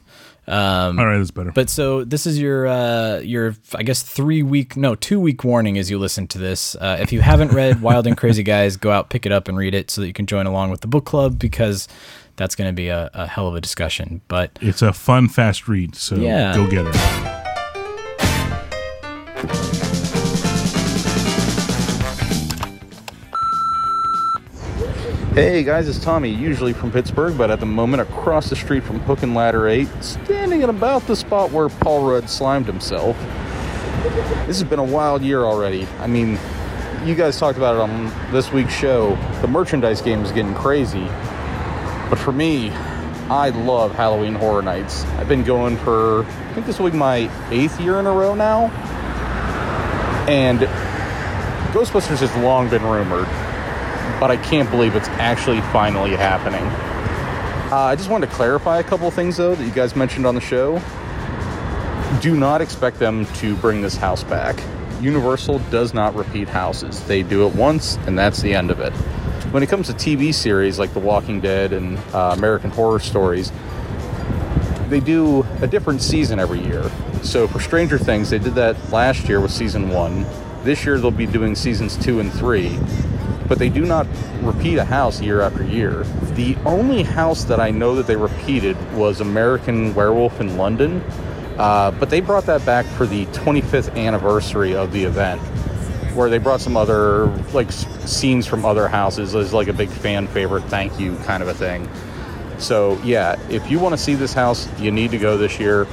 all 0.48 0.94
right, 0.94 1.18
that's 1.18 1.30
better. 1.30 1.52
But 1.52 1.68
so 1.70 2.04
this 2.04 2.26
is 2.26 2.38
your 2.38 2.66
uh, 2.66 3.18
your 3.20 3.54
I 3.74 3.82
guess 3.84 4.02
three 4.02 4.42
week 4.42 4.76
no 4.76 4.94
two 4.96 5.20
week 5.20 5.44
warning 5.44 5.78
as 5.78 5.90
you 5.90 5.98
listen 5.98 6.26
to 6.28 6.38
this. 6.38 6.74
Uh, 6.76 6.98
if 7.00 7.12
you 7.12 7.20
haven't 7.20 7.52
read 7.52 7.80
Wild 7.82 8.06
and 8.06 8.16
Crazy 8.16 8.42
Guys, 8.42 8.76
go 8.76 8.90
out 8.90 9.08
pick 9.10 9.24
it 9.26 9.30
up 9.32 9.46
and 9.48 9.56
read 9.56 9.74
it 9.74 9.90
so 9.90 10.00
that 10.00 10.06
you 10.08 10.12
can 10.12 10.26
join 10.26 10.46
along 10.46 10.70
with 10.70 10.80
the 10.80 10.88
book 10.88 11.04
club 11.04 11.38
because 11.38 11.86
that's 12.36 12.54
going 12.56 12.68
to 12.68 12.72
be 12.74 12.88
a, 12.88 13.10
a 13.14 13.26
hell 13.26 13.46
of 13.48 13.54
a 13.54 13.60
discussion. 13.60 14.20
But 14.28 14.58
it's 14.60 14.82
a 14.82 14.92
fun, 14.92 15.28
fast 15.28 15.68
read. 15.68 15.94
So 15.94 16.16
Yeah. 16.16 16.54
go 16.56 16.68
get 16.68 16.86
it. 16.86 17.51
Hey 25.34 25.62
guys, 25.62 25.88
it's 25.88 25.98
Tommy, 25.98 26.28
usually 26.28 26.74
from 26.74 26.92
Pittsburgh, 26.92 27.38
but 27.38 27.50
at 27.50 27.58
the 27.58 27.64
moment 27.64 28.02
across 28.02 28.50
the 28.50 28.54
street 28.54 28.82
from 28.82 29.00
Hook 29.00 29.22
and 29.22 29.34
Ladder 29.34 29.66
8, 29.66 29.88
standing 30.02 30.62
at 30.62 30.68
about 30.68 31.06
the 31.06 31.16
spot 31.16 31.50
where 31.52 31.70
Paul 31.70 32.06
Rudd 32.06 32.28
slimed 32.28 32.66
himself. 32.66 33.16
This 34.46 34.60
has 34.60 34.64
been 34.64 34.78
a 34.78 34.84
wild 34.84 35.22
year 35.22 35.44
already. 35.44 35.86
I 36.00 36.06
mean, 36.06 36.38
you 37.06 37.14
guys 37.14 37.38
talked 37.38 37.56
about 37.56 37.76
it 37.76 37.80
on 37.80 38.12
this 38.30 38.52
week's 38.52 38.74
show. 38.74 39.16
The 39.40 39.48
merchandise 39.48 40.02
game 40.02 40.20
is 40.20 40.32
getting 40.32 40.54
crazy. 40.54 41.06
But 42.10 42.16
for 42.16 42.32
me, 42.32 42.68
I 43.30 43.48
love 43.64 43.94
Halloween 43.94 44.34
Horror 44.34 44.60
Nights. 44.60 45.04
I've 45.16 45.30
been 45.30 45.44
going 45.44 45.78
for, 45.78 46.24
I 46.24 46.52
think 46.52 46.66
this 46.66 46.78
will 46.78 46.90
be 46.90 46.98
my 46.98 47.30
eighth 47.50 47.80
year 47.80 47.98
in 48.00 48.04
a 48.04 48.12
row 48.12 48.34
now. 48.34 48.66
And 50.28 50.58
Ghostbusters 51.72 52.18
has 52.18 52.36
long 52.44 52.68
been 52.68 52.82
rumored, 52.82 53.28
but 54.20 54.30
I 54.30 54.36
can't 54.36 54.70
believe 54.70 54.94
it's 54.94 55.08
actually 55.08 55.60
finally 55.72 56.14
happening. 56.16 56.62
Uh, 57.72 57.86
I 57.86 57.96
just 57.96 58.10
wanted 58.10 58.28
to 58.28 58.36
clarify 58.36 58.80
a 58.80 58.84
couple 58.84 59.10
things, 59.10 59.38
though, 59.38 59.54
that 59.54 59.64
you 59.64 59.72
guys 59.72 59.96
mentioned 59.96 60.26
on 60.26 60.34
the 60.34 60.40
show. 60.40 60.80
Do 62.20 62.36
not 62.36 62.60
expect 62.60 62.98
them 62.98 63.24
to 63.36 63.56
bring 63.56 63.80
this 63.80 63.96
house 63.96 64.22
back. 64.22 64.62
Universal 65.00 65.58
does 65.70 65.94
not 65.94 66.14
repeat 66.14 66.48
houses. 66.48 67.02
They 67.06 67.22
do 67.22 67.46
it 67.46 67.54
once, 67.54 67.96
and 68.06 68.18
that's 68.18 68.42
the 68.42 68.54
end 68.54 68.70
of 68.70 68.78
it. 68.78 68.92
When 69.52 69.62
it 69.62 69.70
comes 69.70 69.86
to 69.86 69.94
TV 69.94 70.32
series 70.34 70.78
like 70.78 70.92
The 70.92 71.00
Walking 71.00 71.40
Dead 71.40 71.72
and 71.72 71.98
uh, 72.14 72.34
American 72.36 72.70
Horror 72.70 73.00
Stories, 73.00 73.50
they 74.88 75.00
do 75.00 75.46
a 75.62 75.66
different 75.66 76.02
season 76.02 76.38
every 76.38 76.60
year. 76.60 76.90
So 77.22 77.48
for 77.48 77.58
Stranger 77.58 77.98
Things, 77.98 78.28
they 78.28 78.38
did 78.38 78.54
that 78.54 78.92
last 78.92 79.28
year 79.28 79.40
with 79.40 79.50
season 79.50 79.88
one. 79.88 80.26
This 80.62 80.84
year, 80.84 80.98
they'll 80.98 81.10
be 81.10 81.26
doing 81.26 81.54
seasons 81.54 81.96
two 81.96 82.20
and 82.20 82.32
three 82.32 82.78
but 83.48 83.58
they 83.58 83.68
do 83.68 83.84
not 83.84 84.06
repeat 84.42 84.78
a 84.78 84.84
house 84.84 85.20
year 85.20 85.40
after 85.40 85.64
year. 85.64 86.04
The 86.34 86.56
only 86.64 87.02
house 87.02 87.44
that 87.44 87.60
I 87.60 87.70
know 87.70 87.94
that 87.96 88.06
they 88.06 88.16
repeated 88.16 88.76
was 88.94 89.20
American 89.20 89.94
Werewolf 89.94 90.40
in 90.40 90.56
London, 90.56 91.02
uh, 91.58 91.90
but 91.92 92.10
they 92.10 92.20
brought 92.20 92.46
that 92.46 92.64
back 92.64 92.86
for 92.86 93.06
the 93.06 93.26
25th 93.26 93.96
anniversary 93.96 94.74
of 94.74 94.92
the 94.92 95.04
event, 95.04 95.40
where 96.14 96.30
they 96.30 96.38
brought 96.38 96.60
some 96.60 96.76
other 96.76 97.26
like 97.52 97.70
scenes 97.70 98.46
from 98.46 98.64
other 98.64 98.88
houses 98.88 99.34
as 99.34 99.52
like 99.52 99.68
a 99.68 99.72
big 99.72 99.88
fan 99.88 100.26
favorite 100.26 100.64
thank 100.64 100.98
you 100.98 101.16
kind 101.24 101.42
of 101.42 101.48
a 101.48 101.54
thing. 101.54 101.88
So 102.58 102.98
yeah, 103.02 103.36
if 103.50 103.70
you 103.70 103.78
want 103.78 103.92
to 103.92 103.98
see 103.98 104.14
this 104.14 104.32
house, 104.32 104.68
you 104.78 104.90
need 104.90 105.10
to 105.10 105.18
go 105.18 105.36
this 105.36 105.58
year. 105.58 105.86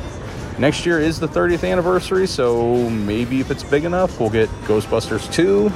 Next 0.60 0.86
year 0.86 1.00
is 1.00 1.20
the 1.20 1.28
30th 1.28 1.70
anniversary, 1.70 2.28
so 2.28 2.90
maybe 2.90 3.40
if 3.40 3.50
it's 3.50 3.64
big 3.64 3.86
enough, 3.86 4.20
we'll 4.20 4.30
get 4.30 4.50
Ghostbusters 4.64 5.32
2. 5.34 5.72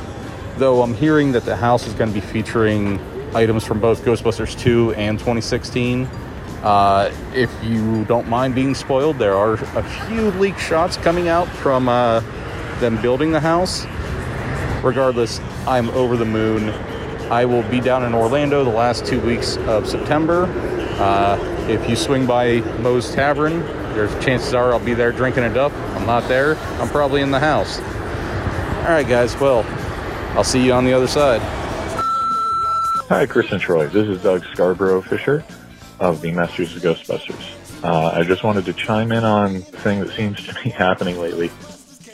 Though 0.57 0.83
I'm 0.83 0.93
hearing 0.93 1.31
that 1.31 1.45
the 1.45 1.55
house 1.55 1.87
is 1.87 1.93
going 1.93 2.13
to 2.13 2.13
be 2.13 2.25
featuring 2.25 2.99
items 3.35 3.65
from 3.65 3.79
both 3.79 4.03
Ghostbusters 4.03 4.57
2 4.59 4.93
and 4.93 5.17
2016. 5.17 6.05
Uh, 6.61 7.11
if 7.33 7.51
you 7.63 8.05
don't 8.05 8.29
mind 8.29 8.53
being 8.53 8.75
spoiled, 8.75 9.17
there 9.17 9.35
are 9.35 9.53
a 9.53 9.83
few 10.07 10.29
leaked 10.31 10.59
shots 10.59 10.95
coming 10.95 11.27
out 11.27 11.47
from 11.47 11.89
uh, 11.89 12.19
them 12.79 13.01
building 13.01 13.31
the 13.31 13.39
house. 13.39 13.85
Regardless, 14.83 15.39
I'm 15.65 15.89
over 15.89 16.17
the 16.17 16.25
moon. 16.25 16.69
I 17.31 17.45
will 17.45 17.63
be 17.63 17.79
down 17.79 18.03
in 18.03 18.13
Orlando 18.13 18.63
the 18.63 18.69
last 18.69 19.05
two 19.05 19.19
weeks 19.21 19.57
of 19.57 19.87
September. 19.87 20.45
Uh, 20.99 21.37
if 21.67 21.89
you 21.89 21.95
swing 21.95 22.27
by 22.27 22.59
Moe's 22.79 23.11
Tavern, 23.11 23.61
there's 23.93 24.13
chances 24.23 24.53
are 24.53 24.71
I'll 24.71 24.79
be 24.79 24.93
there 24.93 25.11
drinking 25.11 25.43
it 25.43 25.57
up. 25.57 25.73
I'm 25.95 26.05
not 26.05 26.27
there. 26.27 26.57
I'm 26.79 26.89
probably 26.89 27.21
in 27.21 27.31
the 27.31 27.39
house. 27.39 27.79
All 27.79 28.89
right, 28.89 29.07
guys. 29.07 29.35
Well, 29.39 29.63
I'll 30.35 30.43
see 30.43 30.65
you 30.65 30.73
on 30.73 30.83
the 30.83 30.93
other 30.93 31.05
side. 31.05 31.41
Hi, 33.07 33.27
Chris 33.27 33.51
and 33.51 33.61
Troy. 33.61 33.85
This 33.85 34.07
is 34.07 34.23
Doug 34.23 34.43
Scarborough 34.45 35.03
Fisher 35.03 35.45
of 35.99 36.21
the 36.21 36.31
Masters 36.31 36.75
of 36.75 36.81
Ghostbusters. 36.81 37.83
Uh, 37.83 38.07
I 38.15 38.23
just 38.23 38.43
wanted 38.43 38.65
to 38.65 38.73
chime 38.73 39.11
in 39.11 39.23
on 39.23 39.53
the 39.53 39.61
thing 39.61 39.99
that 39.99 40.09
seems 40.15 40.43
to 40.47 40.55
be 40.63 40.69
happening 40.71 41.19
lately 41.19 41.51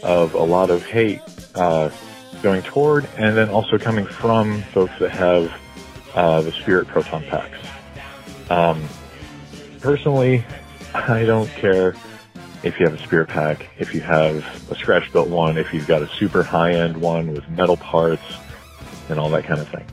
of 0.04 0.34
a 0.34 0.44
lot 0.44 0.70
of 0.70 0.86
hate 0.86 1.22
uh, 1.56 1.90
going 2.44 2.62
toward 2.64 3.08
and 3.18 3.38
then 3.38 3.50
also 3.50 3.78
coming 3.78 4.06
from 4.06 4.64
folks 4.74 4.92
that 5.00 5.12
have 5.12 5.54
uh, 6.14 6.42
the 6.42 6.52
Spirit 6.52 6.90
Proton 6.90 7.24
Packs. 7.24 7.58
Um, 8.50 8.84
personally, 9.80 10.44
I 10.94 11.24
don't 11.24 11.50
care 11.52 11.96
if 12.64 12.80
you 12.80 12.86
have 12.86 13.00
a 13.00 13.04
Spirit 13.04 13.30
Pack, 13.30 13.66
if 13.78 13.94
you 13.94 14.02
have 14.02 14.72
a 14.72 14.76
scratch 14.76 15.12
built 15.14 15.30
one, 15.30 15.58
if 15.58 15.74
you've 15.74 15.88
got 15.88 16.02
a 16.02 16.08
super 16.08 16.44
high 16.44 16.74
end 16.74 16.98
one 16.98 17.34
with 17.34 17.48
metal 17.50 17.78
parts 17.78 18.24
and 19.08 19.20
all 19.20 19.30
that 19.30 19.46
kind 19.46 19.60
of 19.60 19.70
thing. 19.70 19.86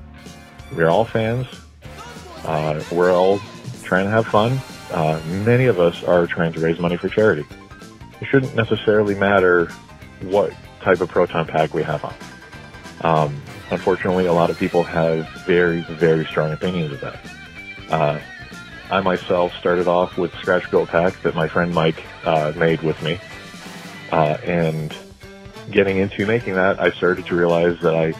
We're 0.75 0.89
all 0.89 1.05
fans. 1.05 1.47
Uh, 2.45 2.83
we're 2.91 3.13
all 3.13 3.41
trying 3.83 4.07
to 4.07 4.11
have 4.11 4.27
fun. 4.27 4.61
Uh, 4.91 5.21
many 5.45 5.67
of 5.67 5.79
us 5.79 6.03
are 6.05 6.27
trying 6.27 6.53
to 6.53 6.61
raise 6.61 6.79
money 6.79 6.97
for 6.97 7.09
charity. 7.09 7.45
It 8.21 8.27
shouldn't 8.27 8.55
necessarily 8.55 9.15
matter 9.15 9.67
what 10.23 10.53
type 10.81 11.01
of 11.01 11.09
proton 11.09 11.47
pack 11.47 11.75
we 11.75 11.83
have 11.83 12.05
on. 12.05 12.15
Um, 13.03 13.43
unfortunately, 13.71 14.27
a 14.27 14.33
lot 14.33 14.51
of 14.51 14.59
people 14.59 14.83
have 14.83 15.29
very, 15.47 15.83
very 15.83 16.25
strong 16.25 16.53
opinions 16.53 16.93
of 16.93 17.01
that. 17.01 17.19
Uh, 17.91 18.21
I 18.91 19.01
myself 19.01 19.53
started 19.59 19.89
off 19.89 20.17
with 20.17 20.33
scratch 20.37 20.71
built 20.71 20.89
pack 20.89 21.21
that 21.23 21.35
my 21.35 21.49
friend 21.49 21.75
Mike 21.75 22.03
uh, 22.25 22.53
made 22.57 22.83
with 22.83 23.01
me, 23.03 23.19
uh, 24.13 24.37
and 24.45 24.95
getting 25.71 25.99
into 25.99 26.27
making 26.27 26.55
that, 26.55 26.81
I 26.81 26.91
started 26.91 27.27
to 27.27 27.35
realize 27.35 27.79
that 27.81 27.95
I 27.95 28.15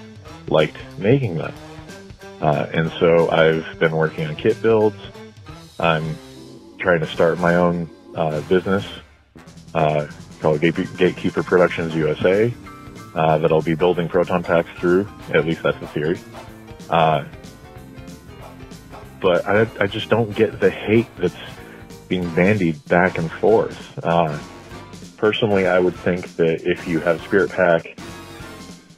liked 0.49 0.77
making 0.99 1.37
them. 1.37 1.55
Uh, 2.41 2.67
and 2.73 2.91
so 2.99 3.31
I've 3.31 3.79
been 3.79 3.93
working 3.93 4.27
on 4.27 4.37
kit 4.37 4.61
builds. 4.61 4.99
I'm 5.79 6.17
trying 6.79 7.01
to 7.01 7.07
start 7.07 7.39
my 7.39 7.55
own 7.55 7.89
uh, 8.15 8.41
business 8.43 8.85
uh, 9.75 10.07
called 10.41 10.61
Gate- 10.61 10.97
Gatekeeper 10.97 11.43
Productions 11.43 11.95
USA 11.95 12.53
uh, 13.15 13.39
that 13.39 13.53
I'll 13.53 13.63
be 13.63 13.75
building 13.75 14.09
proton 14.09 14.43
packs 14.43 14.69
through. 14.79 15.09
At 15.33 15.47
least 15.47 15.63
that's 15.63 15.79
the 15.79 15.87
theory. 15.87 16.19
But 19.21 19.47
I, 19.47 19.67
I 19.81 19.87
just 19.87 20.11
don't 20.11 20.35
get 20.35 20.61
the 20.61 20.71
hate 20.71 21.09
that's 21.17 21.35
being 22.09 22.33
bandied 22.35 22.85
back 22.87 23.19
and 23.19 23.31
forth. 23.31 23.99
Uh, 24.03 24.39
personally, 25.17 25.67
I 25.67 25.79
would 25.79 25.95
think 25.95 26.37
that 26.37 26.63
if 26.69 26.87
you 26.87 27.01
have 27.01 27.21
Spirit 27.23 27.51
Pack, 27.51 27.99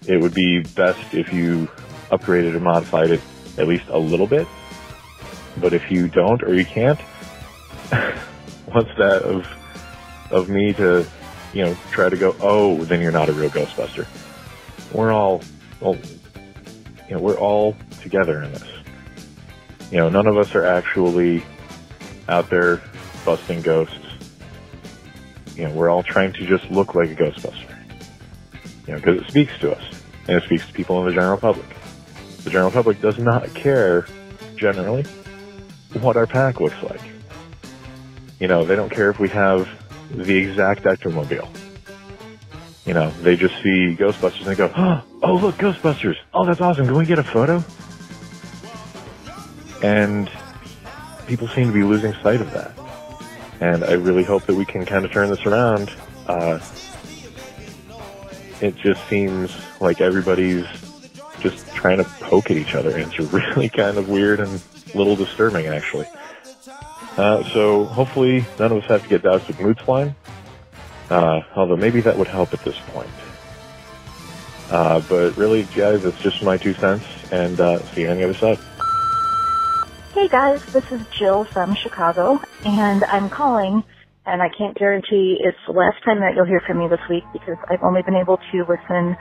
it 0.07 0.21
would 0.21 0.35
be 0.35 0.61
best 0.61 1.15
if 1.15 1.33
you 1.33 1.69
upgraded 2.11 2.55
or 2.55 2.61
modified 2.61 3.11
it 3.11 3.21
at 3.59 3.69
least 3.69 3.85
a 3.89 3.99
little 3.99 4.27
bit. 4.27 4.47
But 5.59 5.73
if 5.73 5.91
you 5.91 6.09
don't 6.09 6.43
or 6.43 6.55
you 6.55 6.65
can't, 6.65 7.01
what's 8.67 8.95
that 8.99 9.23
of 9.23 9.47
of 10.31 10.49
me 10.49 10.73
to, 10.75 11.07
you 11.53 11.65
know, 11.65 11.77
try 11.91 12.09
to 12.09 12.17
go, 12.17 12.37
oh, 12.41 12.85
then 12.85 13.01
you're 13.01 13.13
not 13.13 13.29
a 13.29 13.33
real 13.33 13.51
Ghostbuster. 13.51 14.07
We're 14.93 15.13
all, 15.13 15.43
well, 15.81 15.97
you 17.09 17.17
know, 17.17 17.21
we're 17.21 17.39
all 17.39 17.75
together 18.03 18.43
in 18.43 18.53
this. 18.53 18.78
You 19.91 19.99
know, 19.99 20.09
none 20.09 20.27
of 20.27 20.37
us 20.37 20.55
are 20.55 20.65
actually 20.65 21.43
out 22.29 22.51
there 22.51 22.83
busting 23.25 23.63
ghosts. 23.63 23.97
You 25.55 25.65
know, 25.65 25.75
we're 25.75 25.89
all 25.89 26.03
trying 26.03 26.33
to 26.35 26.47
just 26.47 26.71
look 26.71 26.95
like 26.95 27.11
a 27.11 27.15
Ghostbuster. 27.15 27.77
You 28.87 28.95
know, 28.95 29.01
because 29.01 29.23
it 29.23 29.29
speaks 29.29 29.59
to 29.61 29.75
us 29.75 30.03
and 30.27 30.37
it 30.37 30.45
speaks 30.45 30.67
to 30.67 30.73
people 30.73 31.01
in 31.01 31.07
the 31.07 31.13
general 31.13 31.39
public. 31.39 31.67
The 32.45 32.51
general 32.51 32.71
public 32.71 33.01
does 33.01 33.19
not 33.19 33.53
care, 33.55 34.07
generally, 34.57 35.05
what 36.01 36.17
our 36.17 36.27
pack 36.27 36.61
looks 36.61 36.81
like. 36.83 37.01
You 38.39 38.47
know, 38.47 38.65
they 38.65 38.77
don't 38.77 38.91
care 38.91 39.11
if 39.11 39.19
we 39.19 39.29
have 39.31 39.69
the 40.11 40.37
exact 40.37 40.85
Ectomobile. 40.85 41.49
You 42.87 42.95
know, 42.95 43.11
they 43.23 43.37
just 43.37 43.55
see 43.57 43.97
Ghostbusters 43.99 44.39
and 44.39 44.47
they 44.47 44.55
go, 44.55 44.71
oh, 45.23 45.35
look, 45.37 45.57
Ghostbusters. 45.57 46.17
Oh, 46.33 46.47
that's 46.47 46.61
awesome. 46.61 46.87
Can 46.87 46.97
we 46.97 47.05
get 47.05 47.19
a 47.19 47.25
photo? 47.25 47.65
And 49.83 50.31
people 51.27 51.49
seem 51.49 51.69
to 51.69 51.73
be 51.73 51.83
losing 51.83 52.13
sight 52.15 52.41
of 52.41 52.51
that. 52.53 52.73
And 53.61 53.85
I 53.85 53.93
really 53.93 54.25
hope 54.25 54.45
that 54.47 54.55
we 54.55 54.65
can 54.65 54.85
kind 54.87 55.05
of 55.05 55.13
turn 55.13 55.31
this 55.31 55.45
around. 55.47 55.91
Uh, 56.27 56.61
it 58.61 58.77
just 58.77 59.07
seems 59.09 59.53
like 59.81 60.01
everybody's 60.01 60.67
just 61.41 61.67
trying 61.75 61.99
to 61.99 62.05
poke 62.05 62.51
at 62.51 62.57
each 62.57 62.75
other, 62.75 62.97
and 62.97 63.13
it's 63.13 63.33
really 63.33 63.69
kind 63.77 63.99
of 63.99 64.09
weird 64.09 64.41
and 64.41 64.63
a 64.95 64.99
little 64.99 65.17
disturbing, 65.17 65.67
actually. 65.67 66.07
Uh, 67.17 67.43
so 67.53 67.85
hopefully 67.85 68.45
none 68.59 68.73
of 68.73 68.79
us 68.79 68.85
have 68.89 69.03
to 69.03 69.09
get 69.09 69.23
doused 69.23 69.47
with 69.49 69.61
mood 69.61 69.79
slime. 69.85 70.15
Uh, 71.11 71.41
although 71.57 71.77
maybe 71.77 72.01
that 72.03 72.17
would 72.17 72.29
help 72.29 72.53
at 72.53 72.63
this 72.65 72.79
point. 72.89 73.09
Uh, 74.71 75.01
but 75.09 75.35
really, 75.37 75.63
guys, 75.75 76.05
it's 76.05 76.21
just 76.21 76.43
my 76.43 76.57
two 76.57 76.75
cents, 76.75 77.05
and 77.33 77.59
uh, 77.61 77.79
see 77.95 78.03
you 78.03 78.09
on 78.09 78.19
the 78.19 78.25
other 78.25 78.35
side. 78.35 78.59
Hey 80.19 80.27
guys, 80.27 80.61
this 80.73 80.91
is 80.91 81.01
Jill 81.17 81.45
from 81.45 81.77
Chicago, 81.77 82.43
and 82.65 83.05
I'm 83.05 83.31
calling, 83.31 83.85
and 84.27 84.43
I 84.43 84.49
can't 84.49 84.77
guarantee 84.77 85.39
it's 85.39 85.57
the 85.65 85.73
last 85.73 86.03
time 86.05 86.19
that 86.19 86.35
you'll 86.35 86.45
hear 86.45 86.61
from 86.67 86.81
me 86.81 86.89
this 86.89 86.99
week 87.09 87.23
because 87.33 87.57
I've 87.69 87.85
only 87.85 88.03
been 88.03 88.17
able 88.17 88.37
to 88.37 88.59
listen 88.69 89.17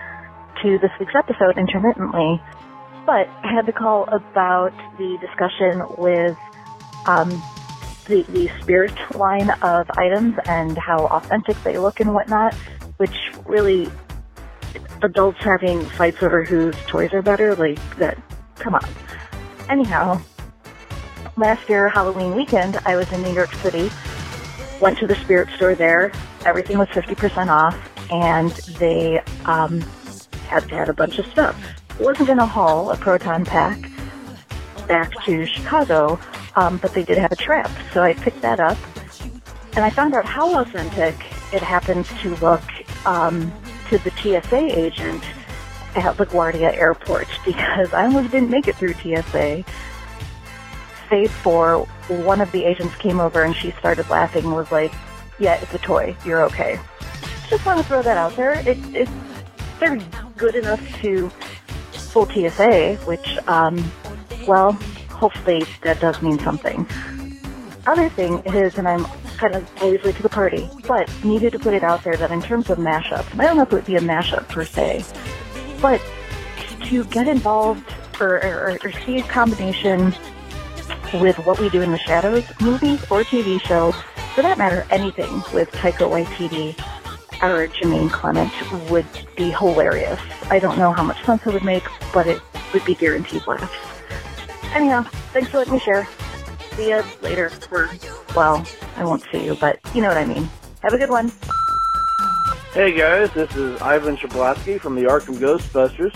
to 0.64 0.80
this 0.80 0.90
week's 1.00 1.14
episode 1.14 1.56
intermittently. 1.56 2.42
But 3.06 3.30
I 3.44 3.54
had 3.54 3.68
to 3.68 3.74
call 3.74 4.06
about 4.06 4.74
the 4.98 5.20
discussion 5.22 5.84
with 6.00 6.36
um, 7.06 7.30
the, 8.08 8.24
the 8.30 8.50
spirit 8.64 8.98
line 9.14 9.52
of 9.62 9.88
items 10.00 10.34
and 10.48 10.80
how 10.80 11.06
authentic 11.06 11.62
they 11.64 11.78
look 11.78 12.00
and 12.00 12.12
whatnot, 12.16 12.56
which 12.98 13.16
really 13.46 13.88
adults 15.04 15.38
having 15.42 15.86
fights 15.86 16.24
over 16.24 16.44
whose 16.44 16.76
toys 16.88 17.14
are 17.14 17.22
better, 17.22 17.56
like 17.56 17.78
that, 17.98 18.18
come 18.56 18.74
on. 18.74 18.90
Anyhow, 19.70 20.20
last 21.38 21.70
year, 21.70 21.88
Halloween 21.88 22.36
weekend, 22.36 22.78
I 22.86 22.96
was 22.96 23.12
in 23.12 23.22
New 23.22 23.34
York 23.34 23.54
City, 23.56 23.92
went 24.82 24.98
to 25.00 25.08
the 25.08 25.16
spirit 25.16 25.50
store 25.56 25.76
there. 25.76 26.12
Everything 26.46 26.78
was 26.78 26.88
50% 26.90 27.48
off, 27.48 27.78
and 28.12 28.52
they 28.80 29.20
um, 29.46 29.82
had, 30.48 30.70
had 30.70 30.90
a 30.90 30.94
bunch 30.94 31.20
of 31.20 31.26
stuff. 31.28 31.56
It 32.00 32.04
wasn't 32.04 32.30
in 32.30 32.40
a 32.40 32.46
haul, 32.46 32.92
a 32.92 32.98
proton 32.98 33.46
pack, 33.46 33.90
back 34.88 35.12
to 35.26 35.46
Chicago, 35.46 36.20
um, 36.56 36.78
but 36.78 36.94
they 36.94 37.04
did 37.04 37.18
have 37.18 37.32
a 37.32 37.36
trap. 37.36 37.70
So 37.94 38.02
I 38.02 38.14
picked 38.14 38.42
that 38.42 38.60
up, 38.60 38.78
and 39.76 39.86
I 39.86 39.90
found 39.90 40.14
out 40.16 40.26
how 40.26 40.60
authentic 40.60 41.16
it 41.54 41.62
happens 41.62 42.08
to 42.22 42.36
look 42.38 42.64
um, 43.06 43.52
to 43.90 43.98
the 44.00 44.12
TSA 44.12 44.78
agent 44.78 45.24
at 45.96 46.16
LaGuardia 46.18 46.76
Airport 46.76 47.28
because 47.46 47.94
I 47.94 48.06
almost 48.06 48.32
didn't 48.32 48.50
make 48.50 48.68
it 48.68 48.76
through 48.76 48.94
TSA. 48.94 49.64
For 51.28 51.86
one 52.08 52.42
of 52.42 52.52
the 52.52 52.64
agents 52.66 52.96
came 52.96 53.20
over 53.20 53.44
and 53.44 53.56
she 53.56 53.72
started 53.72 54.10
laughing 54.10 54.46
and 54.46 54.54
was 54.54 54.72
like, 54.72 54.94
"Yeah, 55.40 55.56
it's 55.56 55.74
a 55.74 55.80
toy. 55.80 56.16
You're 56.26 56.44
okay." 56.44 56.80
Just 57.50 57.66
want 57.66 57.80
to 57.80 57.86
throw 57.86 58.02
that 58.02 58.18
out 58.18 58.36
there. 58.36 58.54
It, 58.68 58.78
it's 58.94 59.12
they're 59.80 59.98
good 60.36 60.56
enough 60.56 60.82
to 61.02 61.30
full 61.92 62.26
TSA, 62.26 62.96
which, 63.06 63.38
um, 63.48 63.92
well, 64.48 64.74
hopefully 65.10 65.64
that 65.84 66.00
does 66.00 66.22
mean 66.22 66.40
something. 66.40 66.88
Other 67.86 68.10
thing 68.10 68.40
is, 68.40 68.78
and 68.78 68.88
I'm 68.88 69.06
kind 69.38 69.56
of 69.56 69.70
always 69.82 70.04
late 70.04 70.16
to 70.16 70.24
the 70.24 70.30
party, 70.30 70.70
but 70.88 71.10
needed 71.24 71.54
to 71.54 71.60
put 71.60 71.74
it 71.74 71.84
out 71.84 72.04
there 72.04 72.18
that 72.18 72.32
in 72.32 72.42
terms 72.42 72.70
of 72.70 72.80
mashups, 72.80 73.32
and 73.32 73.42
I 73.42 73.46
don't 73.46 73.58
know 73.58 73.64
if 73.64 73.72
it 73.72 73.76
would 73.76 73.86
be 73.86 73.96
a 73.96 74.02
mashup 74.02 74.48
per 74.50 74.66
se, 74.66 75.06
but 75.82 76.02
to 76.86 77.04
get 77.06 77.28
involved 77.28 77.84
or, 78.20 78.44
or, 78.44 78.78
or 78.84 78.92
see 78.92 79.20
a 79.20 79.24
combination 79.24 80.14
with 81.14 81.38
what 81.40 81.60
we 81.60 81.70
do 81.70 81.82
in 81.82 81.92
the 81.92 81.98
shadows, 81.98 82.44
movies 82.62 83.02
or 83.10 83.24
TV 83.24 83.60
shows, 83.62 83.96
for 84.36 84.42
that 84.42 84.58
matter, 84.58 84.86
anything 84.90 85.42
with 85.54 85.72
Taika 85.72 86.08
Waititi 86.10 86.78
or 87.42 87.68
Jermaine 87.68 88.12
Clement 88.12 88.52
would 88.90 89.06
be 89.36 89.52
hilarious. 89.52 90.20
I 90.50 90.60
don't 90.60 90.78
know 90.78 90.92
how 90.92 91.04
much 91.04 91.24
sense 91.24 91.46
it 91.46 91.54
would 91.54 91.64
make, 91.64 91.84
but 92.14 92.28
it 92.28 92.42
would 92.74 92.86
be 92.86 92.96
guaranteed 92.96 93.46
laughs. 93.48 93.74
Anyhow, 94.74 95.04
thanks 95.34 95.50
for 95.50 95.58
letting 95.58 95.74
me 95.74 95.80
share. 95.80 96.08
See 96.76 96.90
you 96.90 97.04
later. 97.22 97.52
Well, 98.36 98.66
I 98.96 99.04
won't 99.04 99.24
see 99.32 99.46
you, 99.46 99.56
but 99.56 99.80
you 99.96 100.02
know 100.02 100.10
what 100.10 100.18
I 100.18 100.26
mean. 100.26 100.50
Have 100.84 100.94
a 100.94 100.98
good 100.98 101.10
one. 101.10 101.32
Hey 102.74 102.96
guys, 102.96 103.32
this 103.34 103.56
is 103.56 103.82
Ivan 103.82 104.18
Shablatsky 104.18 104.80
from 104.80 104.94
the 104.96 105.04
Arkham 105.04 105.38
Ghostbusters. 105.38 106.16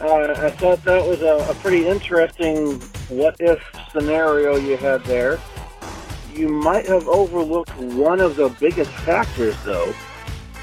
Uh, 0.00 0.34
I 0.36 0.50
thought 0.50 0.82
that 0.84 1.06
was 1.06 1.22
a, 1.22 1.50
a 1.50 1.54
pretty 1.56 1.86
interesting 1.86 2.80
what 3.08 3.36
if 3.38 3.62
scenario 3.92 4.56
you 4.56 4.76
had 4.76 5.04
there. 5.04 5.38
You 6.32 6.48
might 6.48 6.86
have 6.86 7.06
overlooked 7.06 7.76
one 7.76 8.20
of 8.20 8.34
the 8.34 8.48
biggest 8.60 8.90
factors, 8.90 9.56
though. 9.64 9.94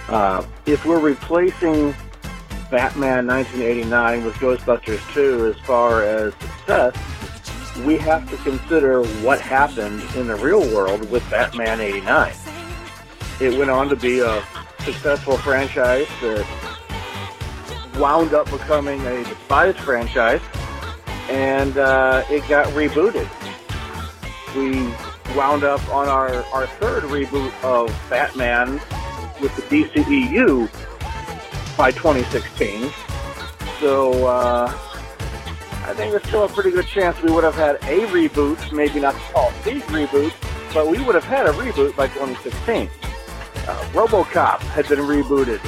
Uh, 0.10 0.46
if 0.66 0.86
we're 0.86 1.00
replacing 1.00 1.96
Batman 2.70 3.28
1989 3.28 4.26
with 4.26 4.36
Ghostbusters 4.36 5.14
2 5.14 5.48
as 5.48 5.66
far 5.66 6.04
as 6.04 6.34
success, 6.34 6.96
we 7.86 7.98
have 7.98 8.30
to 8.30 8.38
consider 8.38 9.04
what 9.24 9.40
happened 9.40 10.02
in 10.16 10.28
the 10.28 10.36
real 10.36 10.62
world 10.76 11.10
with 11.10 11.28
Batman 11.30 11.80
89. 11.80 12.34
It 13.40 13.58
went 13.58 13.72
on 13.72 13.88
to 13.90 13.96
be 13.96 14.20
a 14.20 14.44
successful 14.80 15.38
franchise 15.38 16.08
that 16.22 16.46
wound 17.98 18.34
up 18.34 18.50
becoming 18.50 19.02
a 19.06 19.24
despised 19.24 19.78
franchise, 19.80 20.42
and 21.30 21.78
uh, 21.78 22.24
it 22.30 22.48
got 22.48 22.68
rebooted. 22.68 23.30
We 24.56 24.94
wound 25.36 25.64
up 25.64 25.88
on 25.90 26.08
our, 26.08 26.44
our 26.54 26.68
third 26.68 27.04
reboot 27.04 27.52
of 27.64 27.88
Batman 28.10 28.74
with 29.42 29.56
the 29.56 29.62
DCEU 29.64 30.70
by 31.78 31.92
2016. 31.92 32.92
So 33.80 34.28
uh, 34.28 34.68
I 35.84 35.94
think 35.94 36.12
there's 36.12 36.24
still 36.24 36.46
a 36.46 36.50
pretty 36.50 36.72
good 36.72 36.86
chance 36.86 37.22
we 37.22 37.32
would 37.32 37.44
have 37.44 37.56
had 37.56 37.76
a 37.76 38.06
reboot, 38.08 38.72
maybe 38.72 39.00
not 39.00 39.16
called 39.16 39.54
the 39.64 39.82
reboot, 39.88 40.34
but 40.74 40.88
we 40.88 41.04
would 41.04 41.16
have 41.16 41.24
had 41.24 41.48
a 41.48 41.52
reboot 41.54 41.96
by 41.96 42.08
2016. 42.08 42.90
Uh, 43.68 43.84
RoboCop 43.94 44.60
had 44.60 44.88
been 44.88 45.00
rebooted. 45.00 45.60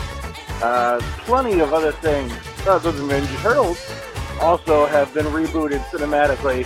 Uh, 0.63 0.97
plenty 1.26 1.60
of 1.60 1.73
other 1.73 1.91
things 1.91 2.32
other 2.65 2.93
than 2.93 3.10
Ninja 3.10 3.41
Turtles 3.41 3.78
also 4.39 4.86
have 4.86 5.13
been 5.13 5.26
rebooted 5.26 5.84
cinematically 5.89 6.65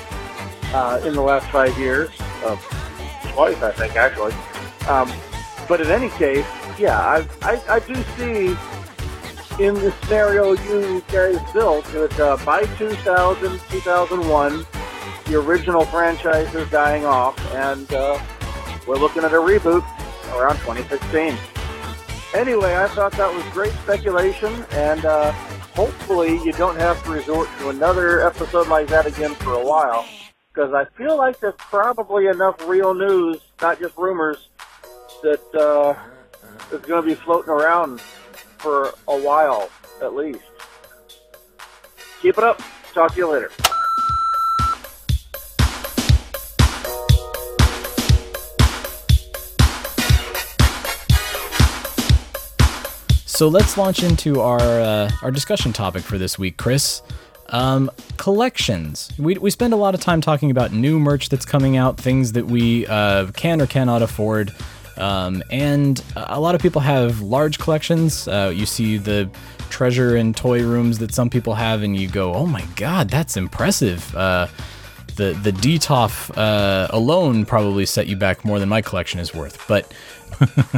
uh, 0.72 1.02
in 1.04 1.16
the 1.16 1.22
last 1.22 1.50
five 1.50 1.76
years. 1.80 2.12
Uh, 2.46 2.56
twice, 3.34 3.60
I 3.64 3.72
think, 3.72 3.96
actually. 3.96 4.34
Um, 4.88 5.12
but 5.68 5.82
in 5.82 5.88
any 5.88 6.10
case, 6.10 6.46
yeah, 6.78 7.00
I, 7.00 7.28
I, 7.42 7.62
I 7.68 7.80
do 7.80 7.96
see 8.16 8.56
in 9.64 9.74
the 9.74 9.92
scenario 10.04 10.52
you 10.52 11.04
guys 11.12 11.40
built 11.52 11.84
that 11.86 12.20
uh, 12.20 12.38
by 12.46 12.66
2000, 12.78 13.60
2001, 13.72 14.66
the 15.26 15.36
original 15.40 15.86
franchise 15.86 16.54
is 16.54 16.70
dying 16.70 17.04
off, 17.04 17.36
and 17.56 17.92
uh, 17.92 18.20
we're 18.88 18.98
looking 18.98 19.24
at 19.24 19.34
a 19.34 19.38
reboot 19.38 19.82
around 20.36 20.58
2016. 20.58 21.36
Anyway, 22.34 22.76
I 22.76 22.88
thought 22.90 23.14
that 23.14 23.34
was 23.34 23.44
great 23.54 23.72
speculation, 23.84 24.54
and 24.72 25.06
uh, 25.06 25.32
hopefully 25.76 26.42
you 26.44 26.52
don't 26.54 26.78
have 26.78 27.02
to 27.06 27.12
resort 27.12 27.50
to 27.60 27.70
another 27.70 28.26
episode 28.26 28.68
like 28.68 28.88
that 28.88 29.06
again 29.06 29.34
for 29.36 29.54
a 29.54 29.66
while, 29.66 30.06
because 30.54 30.74
I 30.74 30.86
feel 30.98 31.18
like 31.18 31.40
there's 31.40 31.56
probably 31.58 32.28
enough 32.28 32.68
real 32.68 32.94
news, 32.94 33.40
not 33.62 33.80
just 33.80 33.98
rumors, 33.98 34.50
that 35.24 35.42
uh, 35.56 35.96
is 36.76 36.82
going 36.82 37.02
to 37.02 37.08
be 37.08 37.16
floating 37.16 37.50
around 37.50 38.02
for 38.60 38.94
a 39.08 39.18
while 39.20 39.70
at 40.02 40.14
least. 40.14 40.40
Keep 42.22 42.38
it 42.38 42.44
up. 42.44 42.62
Talk 42.94 43.14
to 43.14 43.18
you 43.18 43.32
later. 43.32 43.52
So 53.38 53.50
let's 53.50 53.78
launch 53.78 54.02
into 54.02 54.42
our 54.42 54.60
uh, 54.60 55.12
our 55.22 55.30
discussion 55.30 55.72
topic 55.72 56.02
for 56.02 56.18
this 56.18 56.40
week, 56.40 56.58
Chris. 56.58 57.04
Um, 57.50 57.92
collections. 58.18 59.12
We, 59.20 59.36
we 59.36 59.52
spend 59.52 59.74
a 59.74 59.78
lot 59.78 59.94
of 59.94 60.02
time 60.02 60.22
talking 60.22 60.50
about 60.50 60.74
new 60.74 60.98
merch 60.98 61.30
that's 61.30 61.46
coming 61.46 61.78
out, 61.78 62.00
things 62.00 62.32
that 62.32 62.48
we 62.48 62.88
uh, 62.88 63.28
can 63.34 63.62
or 63.62 63.68
cannot 63.68 64.02
afford. 64.02 64.56
Um, 64.98 65.44
and 65.52 66.04
a 66.16 66.40
lot 66.40 66.56
of 66.56 66.64
people 66.64 66.82
have 66.82 67.22
large 67.22 67.60
collections. 67.60 68.28
Uh, 68.28 68.52
you 68.56 68.66
see 68.66 68.98
the 68.98 69.30
treasure 69.70 70.16
and 70.16 70.36
toy 70.36 70.64
rooms 70.64 70.98
that 70.98 71.14
some 71.14 71.30
people 71.30 71.54
have, 71.54 71.84
and 71.84 71.96
you 71.96 72.08
go, 72.08 72.34
"Oh 72.34 72.48
my 72.48 72.66
god, 72.76 73.08
that's 73.08 73.38
impressive." 73.38 74.16
Uh, 74.16 74.48
the 75.16 75.34
the 75.44 75.52
DTOF 75.52 76.36
uh, 76.36 76.88
alone 76.90 77.46
probably 77.46 77.86
set 77.86 78.08
you 78.08 78.16
back 78.16 78.44
more 78.44 78.58
than 78.58 78.68
my 78.68 78.82
collection 78.82 79.20
is 79.20 79.32
worth. 79.32 79.64
But 79.68 79.94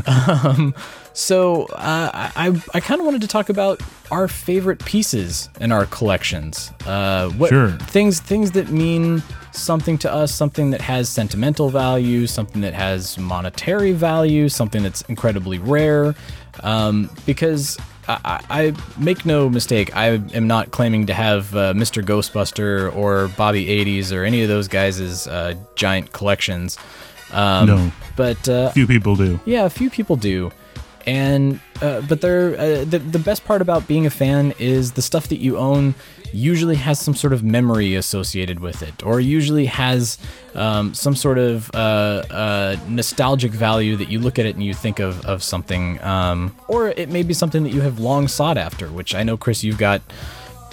um, 0.44 0.76
so 1.20 1.64
uh, 1.66 2.10
I 2.36 2.62
I 2.74 2.80
kind 2.80 3.00
of 3.02 3.06
wanted 3.06 3.22
to 3.22 3.28
talk 3.28 3.50
about 3.50 3.82
our 4.10 4.28
favorite 4.28 4.84
pieces 4.86 5.50
in 5.60 5.72
our 5.72 5.86
collections. 5.88 6.72
Uh, 6.86 7.30
what 7.32 7.50
Sure. 7.50 7.72
things 7.96 8.20
things 8.22 8.52
that 8.52 8.70
mean 8.70 9.22
something 9.52 9.98
to 10.00 10.12
us, 10.12 10.32
something 10.34 10.72
that 10.72 10.82
has 10.82 11.10
sentimental 11.10 11.70
value, 11.70 12.26
something 12.28 12.62
that 12.62 12.74
has 12.74 13.18
monetary 13.18 13.92
value, 13.92 14.48
something 14.50 14.82
that's 14.84 15.02
incredibly 15.04 15.60
rare. 15.60 16.16
Um, 16.64 17.10
because 17.26 17.78
I, 18.08 18.18
I 18.26 18.40
I 18.62 18.74
make 18.98 19.26
no 19.26 19.50
mistake, 19.50 19.96
I 19.96 20.22
am 20.34 20.48
not 20.48 20.72
claiming 20.72 21.06
to 21.08 21.14
have 21.14 21.54
uh, 21.56 21.74
Mr. 21.74 22.02
Ghostbuster 22.04 22.96
or 22.96 23.28
Bobby 23.38 23.66
80s 23.66 24.12
or 24.16 24.24
any 24.24 24.42
of 24.42 24.48
those 24.50 24.68
guys' 24.70 25.28
uh, 25.28 25.54
giant 25.76 26.12
collections. 26.14 26.78
Um, 27.32 27.68
No. 27.68 27.92
But 28.16 28.50
uh, 28.50 28.72
Few 28.72 28.88
people 28.88 29.16
do. 29.16 29.40
yeah, 29.46 29.66
a 29.66 29.70
few 29.70 29.90
people 29.90 30.16
do. 30.16 30.52
And 31.10 31.60
uh, 31.82 32.02
but 32.10 32.22
they're 32.22 32.54
uh, 32.60 32.86
the 32.86 33.00
the 33.00 33.20
best 33.20 33.42
part 33.46 33.62
about 33.62 33.88
being 33.88 34.06
a 34.06 34.10
fan 34.10 34.54
is 34.60 34.92
the 34.92 35.02
stuff 35.02 35.28
that 35.30 35.40
you 35.40 35.58
own 35.58 35.96
usually 36.32 36.76
has 36.76 37.00
some 37.00 37.16
sort 37.16 37.34
of 37.34 37.42
memory 37.44 37.96
associated 37.96 38.60
with 38.60 38.84
it, 38.84 39.04
or 39.04 39.20
usually 39.20 39.66
has 39.66 40.20
um, 40.54 40.94
some 40.94 41.16
sort 41.16 41.40
of 41.40 41.72
uh, 41.74 41.78
uh, 42.44 42.76
nostalgic 42.88 43.52
value 43.52 43.96
that 43.96 44.10
you 44.12 44.20
look 44.20 44.38
at 44.38 44.46
it 44.46 44.56
and 44.56 44.64
you 44.64 44.74
think 44.76 45.00
of 45.00 45.26
of 45.26 45.42
something, 45.42 46.00
um, 46.04 46.56
or 46.68 46.90
it 46.90 47.10
may 47.10 47.24
be 47.24 47.34
something 47.34 47.64
that 47.64 47.74
you 47.74 47.82
have 47.82 47.98
long 48.00 48.28
sought 48.28 48.58
after. 48.58 48.88
Which 48.88 49.16
I 49.16 49.24
know, 49.24 49.38
Chris, 49.38 49.64
you've 49.64 49.80
got 49.80 50.02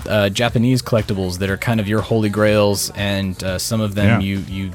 uh, 0.07 0.29
Japanese 0.29 0.83
collectibles 0.83 1.39
that 1.39 1.49
are 1.49 1.57
kind 1.57 1.81
of 1.81 1.89
your 1.89 2.03
holy 2.03 2.29
grails, 2.29 2.91
and 2.95 3.43
uh, 3.43 3.59
some 3.59 3.81
of 3.81 3.95
them 3.95 4.07
Yeah. 4.07 4.27
you 4.29 4.39
you 4.49 4.71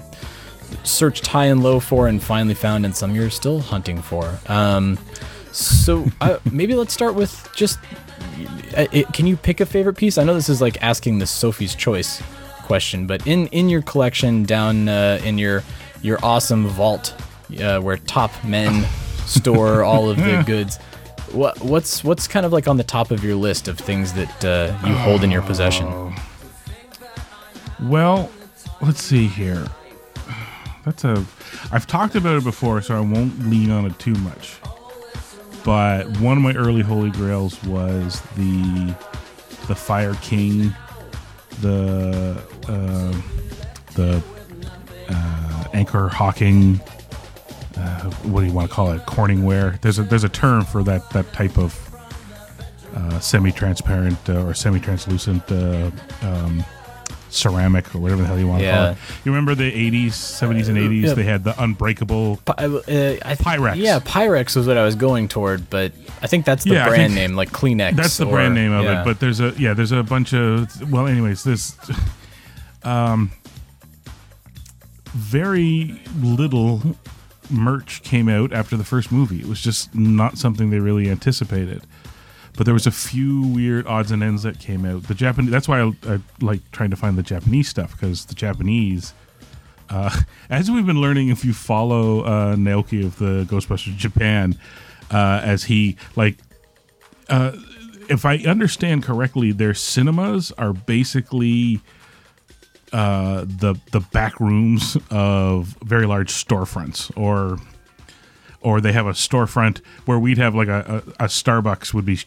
searched 0.83 1.27
high 1.27 1.45
and 1.53 1.61
low 1.61 1.79
for 1.79 2.07
and 2.07 2.23
finally 2.23 2.55
found, 2.55 2.85
and 2.85 2.95
some 2.95 3.13
you're 3.15 3.29
still 3.29 3.59
hunting 3.59 4.01
for. 4.01 4.39
Um, 4.47 4.97
so 5.51 6.05
uh, 6.21 6.39
maybe 6.51 6.75
let's 6.75 6.93
start 6.93 7.15
with 7.15 7.49
just. 7.55 7.79
Uh, 8.75 8.87
it, 8.91 9.11
can 9.13 9.27
you 9.27 9.35
pick 9.35 9.59
a 9.59 9.65
favorite 9.65 9.95
piece? 9.97 10.17
I 10.17 10.23
know 10.23 10.33
this 10.33 10.49
is 10.49 10.61
like 10.61 10.81
asking 10.81 11.19
the 11.19 11.27
Sophie's 11.27 11.75
Choice 11.75 12.21
question, 12.63 13.05
but 13.05 13.25
in 13.27 13.47
in 13.47 13.69
your 13.69 13.81
collection 13.81 14.43
down 14.43 14.87
uh, 14.87 15.19
in 15.23 15.37
your 15.37 15.63
your 16.01 16.17
awesome 16.23 16.67
vault 16.67 17.13
uh, 17.59 17.79
where 17.79 17.97
top 17.97 18.31
men 18.43 18.85
store 19.25 19.83
all 19.83 20.09
of 20.09 20.17
the 20.17 20.43
goods. 20.45 20.77
What 21.31 21.59
what's 21.61 22.03
what's 22.03 22.27
kind 22.27 22.45
of 22.45 22.51
like 22.51 22.67
on 22.67 22.77
the 22.77 22.83
top 22.83 23.11
of 23.11 23.23
your 23.23 23.35
list 23.35 23.67
of 23.67 23.77
things 23.77 24.13
that 24.13 24.45
uh, 24.45 24.87
you 24.87 24.93
hold 24.95 25.23
in 25.23 25.31
your 25.31 25.41
possession? 25.41 26.13
Well, 27.81 28.29
let's 28.81 29.01
see 29.01 29.27
here. 29.27 29.65
That's 30.85 31.03
a. 31.03 31.25
I've 31.71 31.87
talked 31.87 32.15
about 32.15 32.37
it 32.37 32.43
before, 32.43 32.81
so 32.81 32.95
I 32.95 32.99
won't 32.99 33.49
lean 33.49 33.71
on 33.71 33.85
it 33.85 33.97
too 33.99 34.13
much. 34.15 34.59
But 35.63 36.17
one 36.19 36.37
of 36.37 36.43
my 36.43 36.53
early 36.53 36.81
holy 36.81 37.11
grails 37.11 37.61
was 37.63 38.21
the 38.35 38.95
the 39.67 39.75
Fire 39.75 40.15
King, 40.15 40.73
the 41.61 42.41
uh, 42.67 43.21
the 43.93 44.23
uh, 45.09 45.63
Anchor 45.73 46.07
Hocking. 46.07 46.79
Uh, 47.77 48.09
what 48.23 48.41
do 48.41 48.47
you 48.47 48.53
want 48.53 48.69
to 48.69 48.73
call 48.73 48.91
it? 48.91 49.05
Corningware. 49.05 49.79
There's 49.81 49.99
a 49.99 50.03
there's 50.03 50.23
a 50.23 50.29
term 50.29 50.65
for 50.65 50.83
that 50.83 51.09
that 51.11 51.31
type 51.33 51.57
of 51.57 51.77
uh, 52.95 53.19
semi-transparent 53.19 54.29
uh, 54.29 54.45
or 54.45 54.53
semi-translucent 54.53 55.49
uh, 55.51 55.91
um, 56.21 56.63
ceramic 57.33 57.93
or 57.95 57.99
whatever 57.99 58.21
the 58.21 58.27
hell 58.27 58.37
you 58.39 58.47
want 58.47 58.61
to 58.61 58.71
call 58.71 58.83
Yeah. 58.83 58.91
it. 58.91 58.97
You 59.25 59.31
remember 59.31 59.55
the 59.55 59.71
80s, 59.71 60.11
70s, 60.11 60.67
and 60.69 60.77
80s? 60.77 61.03
yeah. 61.03 61.13
They 61.13 61.23
had 61.23 61.43
the 61.43 61.61
unbreakable. 61.61 62.39
Uh, 62.47 62.67
th- 62.67 63.19
Pyrex. 63.21 63.75
Yeah, 63.77 63.99
Pyrex 63.99 64.55
was 64.55 64.67
what 64.67 64.77
I 64.77 64.83
was 64.83 64.95
going 64.95 65.27
toward, 65.27 65.69
but 65.69 65.93
I 66.21 66.27
think 66.27 66.45
that's 66.45 66.63
the 66.63 66.71
Yeah, 66.73 66.87
brand 66.87 67.15
name, 67.15 67.35
like 67.35 67.51
Kleenex. 67.51 67.95
That's 67.95 68.17
the 68.17 68.25
or- 68.25 68.31
brand 68.31 68.53
name 68.55 68.71
of 68.71 68.85
it. 68.85 69.03
But 69.05 69.19
there's 69.19 69.39
a 69.39 69.53
yeah, 69.57 69.73
there's 69.73 69.91
a 69.91 70.03
bunch 70.03 70.33
of 70.33 70.91
well, 70.91 71.07
anyways, 71.07 71.43
this 71.43 71.75
um, 72.83 73.31
very 75.13 76.01
little 76.21 76.81
merch 77.49 78.01
came 78.03 78.29
out 78.29 78.53
after 78.53 78.77
the 78.77 78.83
first 78.83 79.11
movie. 79.11 79.39
It 79.41 79.47
was 79.47 79.61
just 79.61 79.93
not 79.93 80.37
something 80.37 80.69
they 80.69 80.79
really 80.79 81.09
anticipated. 81.09 81.83
But 82.57 82.65
there 82.65 82.73
was 82.73 82.85
a 82.85 82.91
few 82.91 83.41
weird 83.47 83.87
odds 83.87 84.11
and 84.11 84.21
ends 84.21 84.43
that 84.43 84.59
came 84.59 84.85
out. 84.85 85.03
The 85.03 85.13
Japanese. 85.13 85.51
That's 85.51 85.67
why 85.67 85.81
I, 85.81 85.91
I 86.07 86.19
like 86.41 86.59
trying 86.71 86.89
to 86.91 86.95
find 86.95 87.17
the 87.17 87.23
Japanese 87.23 87.69
stuff 87.69 87.91
because 87.91 88.25
the 88.25 88.35
Japanese. 88.35 89.13
Uh, 89.89 90.21
as 90.49 90.69
we've 90.69 90.85
been 90.85 91.01
learning, 91.01 91.29
if 91.29 91.45
you 91.45 91.53
follow 91.53 92.21
uh, 92.21 92.55
Naoki 92.55 93.05
of 93.05 93.17
the 93.17 93.45
Ghostbusters 93.49 93.95
Japan, 93.95 94.57
uh, 95.09 95.41
as 95.43 95.65
he 95.65 95.95
like 96.15 96.37
uh, 97.29 97.53
if 98.09 98.25
I 98.25 98.37
understand 98.39 99.03
correctly, 99.03 99.53
their 99.53 99.73
cinemas 99.73 100.51
are 100.57 100.73
basically 100.73 101.79
uh, 102.91 103.45
the 103.45 103.75
the 103.91 104.01
back 104.11 104.39
rooms 104.39 104.97
of 105.09 105.77
very 105.83 106.05
large 106.05 106.31
storefronts, 106.31 107.09
or 107.17 107.57
or 108.59 108.81
they 108.81 108.91
have 108.91 109.07
a 109.07 109.11
storefront 109.11 109.79
where 110.05 110.19
we'd 110.19 110.37
have 110.37 110.53
like 110.53 110.67
a, 110.67 111.03
a, 111.19 111.25
a 111.25 111.27
Starbucks 111.27 111.93
would 111.93 112.05
be 112.05 112.19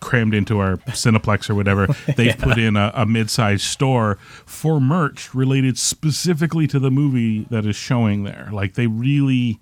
crammed 0.00 0.34
into 0.34 0.58
our 0.58 0.76
Cineplex 0.88 1.48
or 1.50 1.54
whatever. 1.54 1.86
They've 2.16 2.36
put 2.38 2.58
in 2.58 2.76
a, 2.76 2.90
a 2.94 3.06
mid-sized 3.06 3.62
store 3.64 4.16
for 4.46 4.80
merch 4.80 5.34
related 5.34 5.78
specifically 5.78 6.66
to 6.68 6.78
the 6.78 6.90
movie 6.90 7.44
that 7.50 7.64
is 7.66 7.76
showing 7.76 8.24
there. 8.24 8.48
Like 8.52 8.74
they 8.74 8.86
really 8.86 9.60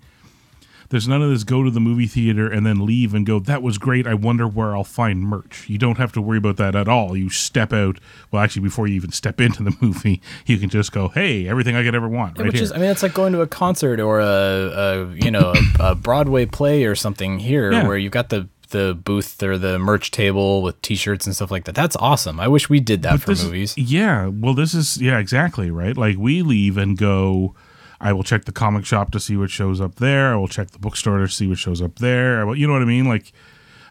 there's 0.89 1.07
none 1.07 1.21
of 1.21 1.29
this 1.29 1.43
go 1.43 1.61
to 1.63 1.69
the 1.69 1.79
movie 1.79 2.07
theater 2.07 2.51
and 2.51 2.65
then 2.65 2.83
leave 2.83 3.13
and 3.13 3.23
go, 3.23 3.37
that 3.37 3.61
was 3.61 3.77
great. 3.77 4.07
I 4.07 4.15
wonder 4.15 4.47
where 4.47 4.75
I'll 4.75 4.83
find 4.83 5.21
merch. 5.21 5.65
You 5.69 5.77
don't 5.77 5.99
have 5.99 6.11
to 6.13 6.21
worry 6.21 6.39
about 6.39 6.57
that 6.57 6.75
at 6.75 6.87
all. 6.87 7.15
You 7.15 7.29
step 7.29 7.71
out. 7.71 7.99
Well, 8.31 8.41
actually, 8.41 8.63
before 8.63 8.87
you 8.87 8.95
even 8.95 9.11
step 9.11 9.39
into 9.39 9.61
the 9.61 9.77
movie, 9.81 10.19
you 10.47 10.57
can 10.57 10.67
just 10.67 10.91
go, 10.91 11.09
hey, 11.09 11.47
everything 11.47 11.75
I 11.75 11.83
could 11.83 11.93
ever 11.93 12.09
want 12.09 12.37
Yeah, 12.37 12.41
right 12.41 12.47
which 12.47 12.55
here. 12.55 12.63
is, 12.63 12.71
I 12.71 12.77
mean, 12.77 12.89
it's 12.89 13.03
like 13.03 13.13
going 13.13 13.33
to 13.33 13.41
a 13.41 13.47
concert 13.47 13.99
or 13.99 14.19
a, 14.19 14.25
a 14.25 15.13
you 15.13 15.29
know, 15.29 15.53
a, 15.79 15.91
a 15.91 15.95
Broadway 15.95 16.47
play 16.47 16.85
or 16.85 16.95
something 16.95 17.37
here, 17.37 17.71
Yeah. 17.71 17.87
where 17.87 17.95
you've 17.97 18.11
got 18.11 18.29
the 18.29 18.47
the 18.69 18.93
booth 18.93 19.41
or 19.43 19.57
the 19.57 19.77
merch 19.79 20.11
table 20.11 20.61
with 20.61 20.81
T-shirts 20.81 21.25
and 21.25 21.35
stuff 21.35 21.51
like 21.51 21.65
that. 21.65 21.75
That's 21.75 21.95
awesome. 21.97 22.39
I 22.39 22.47
wish 22.47 22.69
we 22.69 22.79
did 22.79 23.01
that 23.03 23.11
But 23.13 23.21
for 23.21 23.29
this 23.31 23.43
movies. 23.43 23.77
yeah. 23.77 24.27
Well, 24.27 24.53
this 24.53 24.73
is, 24.73 25.01
yeah, 25.01 25.19
exactly, 25.19 25.69
right? 25.71 25.95
Like 25.97 26.17
we 26.17 26.41
leave 26.41 26.77
and 26.77 26.97
go, 26.97 27.55
I 28.01 28.13
will 28.13 28.23
check 28.23 28.45
the 28.45 28.51
comic 28.51 28.85
shop 28.85 29.11
to 29.11 29.19
see 29.19 29.35
what 29.35 29.49
shows 29.49 29.81
up 29.81 29.95
there. 29.95 30.33
I 30.33 30.35
will 30.37 30.47
check 30.47 30.71
the 30.71 30.79
bookstore 30.79 31.17
to 31.19 31.27
see 31.27 31.47
what 31.47 31.57
shows 31.57 31.81
up 31.81 31.95
there. 31.99 32.45
Will, 32.45 32.55
you 32.55 32.65
know 32.67 32.73
what 32.73 32.81
I 32.81 32.85
mean? 32.85 33.05
Like, 33.05 33.31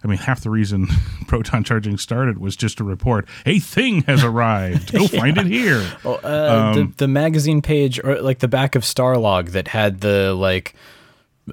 I 0.03 0.07
mean, 0.07 0.19
half 0.19 0.43
the 0.43 0.51
reason 0.51 0.87
proton 1.27 1.65
charging 1.65 1.99
started 1.99 2.39
was 2.39 2.55
just 2.57 2.79
to 2.79 2.85
report 2.85 3.29
a 3.45 3.59
thing 3.59 4.03
has 4.03 4.23
arrived. 4.23 4.93
Go 4.93 5.07
find 5.09 5.37
it 5.39 5.47
here. 5.47 5.85
Well, 6.05 6.21
uh, 6.23 6.29
Um, 6.29 6.75
the, 6.75 6.93
the 6.99 7.09
magazine 7.09 7.61
page 7.63 7.99
or 8.05 8.23
like 8.23 8.39
the 8.39 8.49
back 8.49 8.77
of 8.77 8.83
Starlog 8.85 9.51
that 9.51 9.69
had 9.69 10.01
the 10.01 10.35
like 10.35 10.75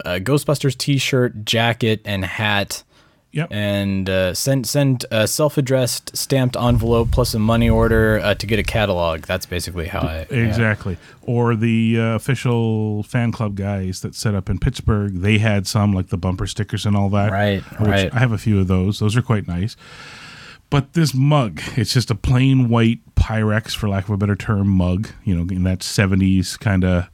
uh, 0.05 0.19
Ghostbusters 0.21 0.77
T-shirt, 0.77 1.43
jacket, 1.43 2.01
and 2.05 2.23
hat. 2.23 2.83
Yep. 3.35 3.49
And 3.51 4.09
uh, 4.09 4.33
send 4.33 4.65
send 4.65 5.05
a 5.11 5.27
self-addressed 5.27 6.15
stamped 6.15 6.55
envelope 6.55 7.11
plus 7.11 7.33
a 7.33 7.39
money 7.39 7.69
order 7.69 8.19
uh, 8.23 8.33
to 8.35 8.47
get 8.47 8.59
a 8.59 8.63
catalog. 8.63 9.23
That's 9.23 9.45
basically 9.45 9.87
how 9.87 9.99
I 9.99 10.25
yeah. 10.31 10.37
Exactly. 10.37 10.97
Or 11.21 11.53
the 11.53 11.99
uh, 11.99 12.03
official 12.15 13.03
fan 13.03 13.33
club 13.33 13.55
guys 13.55 13.99
that 14.01 14.15
set 14.15 14.35
up 14.35 14.49
in 14.49 14.57
Pittsburgh, 14.57 15.15
they 15.15 15.37
had 15.39 15.67
some 15.67 15.91
like 15.91 16.07
the 16.07 16.17
bumper 16.17 16.47
stickers 16.47 16.85
and 16.85 16.95
all 16.95 17.09
that. 17.09 17.29
Right, 17.29 17.61
right. 17.77 18.13
I 18.13 18.19
have 18.19 18.31
a 18.31 18.37
few 18.37 18.57
of 18.57 18.67
those. 18.67 18.99
Those 18.99 19.17
are 19.17 19.21
quite 19.21 19.49
nice. 19.49 19.75
But 20.69 20.93
this 20.93 21.13
mug, 21.13 21.61
it's 21.75 21.93
just 21.93 22.09
a 22.09 22.15
plain 22.15 22.69
white 22.69 22.99
Pyrex, 23.15 23.75
for 23.75 23.89
lack 23.89 24.05
of 24.05 24.11
a 24.11 24.17
better 24.17 24.37
term, 24.37 24.69
mug. 24.69 25.09
You 25.25 25.35
know, 25.35 25.53
in 25.53 25.63
that 25.63 25.79
'70s 25.79 26.57
kind 26.57 26.85
of 26.85 27.09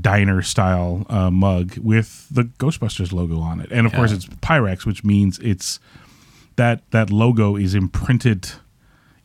diner 0.00 0.40
style 0.42 1.04
uh, 1.08 1.30
mug 1.30 1.76
with 1.78 2.26
the 2.30 2.44
Ghostbusters 2.44 3.12
logo 3.12 3.38
on 3.40 3.60
it, 3.60 3.70
and 3.72 3.86
of 3.86 3.92
Yeah. 3.92 3.98
course 3.98 4.12
it's 4.12 4.26
Pyrex, 4.26 4.86
which 4.86 5.04
means 5.04 5.38
it's 5.40 5.80
that 6.56 6.88
that 6.92 7.10
logo 7.10 7.56
is 7.56 7.74
imprinted 7.74 8.50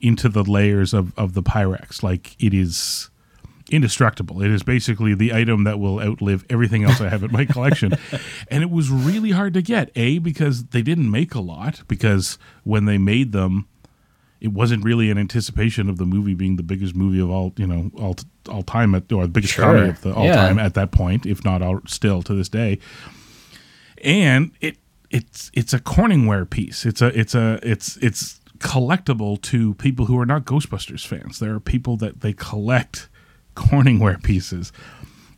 into 0.01 0.29
the 0.29 0.43
layers 0.43 0.93
of, 0.93 1.17
of 1.17 1.33
the 1.33 1.43
Pyrex. 1.43 2.01
Like 2.01 2.35
it 2.43 2.53
is 2.53 3.09
indestructible. 3.71 4.41
It 4.41 4.49
is 4.49 4.63
basically 4.63 5.13
the 5.13 5.31
item 5.33 5.63
that 5.65 5.79
will 5.79 5.99
outlive 5.99 6.43
everything 6.49 6.83
else 6.83 6.99
I 7.01 7.09
have 7.09 7.21
in 7.23 7.31
my 7.31 7.45
collection. 7.53 7.93
And 8.47 8.63
it 8.63 8.71
was 8.71 8.89
really 8.89 9.29
hard 9.31 9.53
to 9.53 9.62
get. 9.62 9.91
A, 9.95 10.17
because 10.17 10.65
they 10.67 10.81
didn't 10.81 11.12
make 11.12 11.35
a 11.35 11.39
lot, 11.41 11.83
because 11.88 12.39
when 12.63 12.85
they 12.85 12.97
made 12.97 13.31
them, 13.31 13.67
it 14.41 14.49
wasn't 14.54 14.84
really 14.84 15.10
an 15.12 15.17
anticipation 15.17 15.89
of 15.89 15.97
the 15.97 16.06
movie 16.06 16.34
being 16.34 16.56
the 16.56 16.63
biggest 16.63 16.95
movie 16.95 17.19
of 17.19 17.30
all, 17.30 17.54
you 17.58 17.67
know, 17.67 17.91
all 17.97 18.15
all 18.47 18.63
time 18.63 18.95
at 18.95 19.12
or 19.12 19.23
the 19.23 19.28
biggest 19.28 19.54
Sure. 19.54 19.65
comedy 19.65 19.89
of 19.89 20.02
the 20.02 20.13
all 20.13 20.25
Yeah. 20.25 20.36
time 20.36 20.58
at 20.60 20.73
that 20.75 20.91
point, 20.91 21.25
if 21.25 21.43
not 21.43 21.62
all, 21.62 21.82
still 21.88 22.21
to 22.23 22.34
this 22.34 22.49
day. 22.49 22.80
And 24.04 24.52
it 24.62 24.78
it's 25.10 25.49
it's 25.54 25.73
a 25.73 25.80
Corningware 25.80 26.49
piece. 26.49 26.86
It's 26.86 27.02
a 27.02 27.08
it's 27.19 27.36
a 27.36 27.60
it's 27.63 27.97
it's 27.97 28.39
collectible 28.60 29.41
to 29.41 29.73
people 29.75 30.06
who 30.06 30.19
are 30.19 30.25
not 30.25 30.45
Ghostbusters 30.45 31.06
fans. 31.06 31.39
There 31.39 31.54
are 31.56 31.60
people 31.60 31.97
that 31.97 32.21
they 32.21 32.34
collect 32.34 33.10
Corningware 33.56 34.21
pieces. 34.21 34.71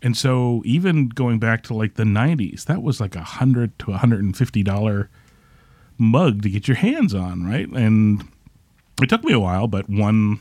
And 0.03 0.17
so 0.17 0.61
even 0.65 1.09
going 1.09 1.37
back 1.37 1.61
to 1.63 1.75
like 1.75 1.93
the 1.93 2.03
90s, 2.03 2.65
that 2.65 2.81
was 2.81 2.99
like 2.99 3.15
a 3.15 3.19
100 3.19 3.77
to 3.79 3.91
150 3.91 4.63
dollar 4.63 5.09
mug 5.97 6.41
to 6.41 6.49
get 6.49 6.67
your 6.67 6.77
hands 6.77 7.13
on, 7.13 7.43
right? 7.43 7.69
And 7.69 8.23
it 9.03 9.09
took 9.09 9.23
me 9.23 9.33
a 9.33 9.39
while, 9.39 9.67
but 9.67 9.89
one 9.89 10.39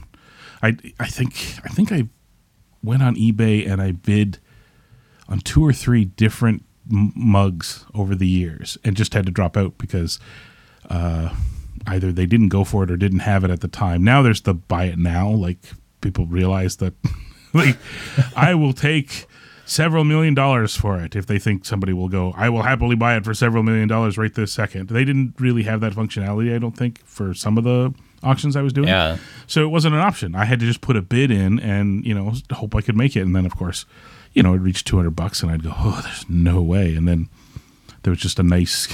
I 0.63 0.77
I 0.99 1.07
think 1.07 1.33
I 1.65 1.69
think 1.69 1.93
I 1.93 2.09
went 2.83 3.03
on 3.03 3.15
eBay 3.17 3.69
and 3.71 3.81
I 3.81 3.93
bid 3.93 4.39
on 5.29 5.41
two 5.41 5.65
or 5.65 5.73
three 5.73 6.05
different 6.05 6.65
m- 6.91 7.13
mugs 7.15 7.85
over 7.95 8.15
the 8.15 8.27
years 8.27 8.79
and 8.85 8.97
just 8.97 9.15
had 9.15 9.27
to 9.27 9.33
drop 9.33 9.57
out 9.57 9.79
because 9.79 10.19
uh, 10.89 11.35
either 11.87 12.11
they 12.11 12.27
didn't 12.27 12.49
go 12.49 12.65
for 12.65 12.85
it 12.85 12.91
or 12.91 12.97
didn't 12.97 13.21
have 13.21 13.45
it 13.45 13.51
at 13.51 13.61
the 13.61 13.69
time. 13.69 14.03
Now 14.03 14.23
there's 14.23 14.41
the 14.43 14.55
buy 14.55 14.85
it 14.85 14.99
now. 14.99 15.31
Like 15.31 15.59
people 16.01 16.27
realize 16.27 16.77
that 16.77 16.95
like 17.55 17.77
I 18.37 18.55
will 18.55 18.73
take 18.73 19.27
several 19.65 20.03
million 20.03 20.35
dollars 20.35 20.75
for 20.75 21.01
it 21.01 21.15
if 21.15 21.27
they 21.27 21.39
think 21.39 21.65
somebody 21.65 21.93
will 21.93 22.09
go. 22.09 22.35
I 22.37 22.49
will 22.49 22.63
happily 22.63 22.97
buy 22.97 23.17
it 23.17 23.25
for 23.25 23.35
several 23.35 23.63
million 23.63 23.89
dollars 23.89 24.19
right 24.19 24.35
this 24.35 24.53
second. 24.53 24.89
They 24.89 25.05
didn't 25.05 25.35
really 25.39 25.63
have 25.63 25.81
that 25.81 25.93
functionality, 25.93 26.55
I 26.55 26.59
don't 26.59 26.77
think, 26.77 27.05
for 27.05 27.35
some 27.35 27.57
of 27.57 27.65
the 27.65 27.95
auctions 28.23 28.57
I 28.57 28.63
was 28.63 28.73
doing. 28.73 28.89
Yeah. 28.89 29.19
So 29.47 29.63
it 29.63 29.69
wasn't 29.69 29.95
an 29.95 30.01
option. 30.01 30.35
I 30.35 30.45
had 30.45 30.61
to 30.61 30.67
just 30.67 30.81
put 30.81 30.97
a 30.97 31.03
bid 31.03 31.31
in 31.31 31.59
and, 31.61 32.05
you 32.05 32.15
know, 32.15 32.33
hope 32.53 32.75
I 32.75 32.81
could 32.81 32.97
make 32.97 33.17
it. 33.17 33.21
And 33.21 33.35
then, 33.35 33.47
of 33.47 33.57
course, 33.57 33.87
you 34.33 34.43
know, 34.43 34.55
it 34.55 34.59
reached 34.59 34.87
200 34.87 35.11
bucks 35.11 35.43
and 35.43 35.51
I'd 35.51 35.63
go, 35.63 35.73
oh, 35.77 36.01
there's 36.05 36.29
no 36.29 36.63
way. 36.63 36.95
And 36.95 37.09
then 37.09 37.29
there 38.03 38.11
was 38.11 38.21
just 38.21 38.39
a 38.39 38.43
nice, 38.43 38.89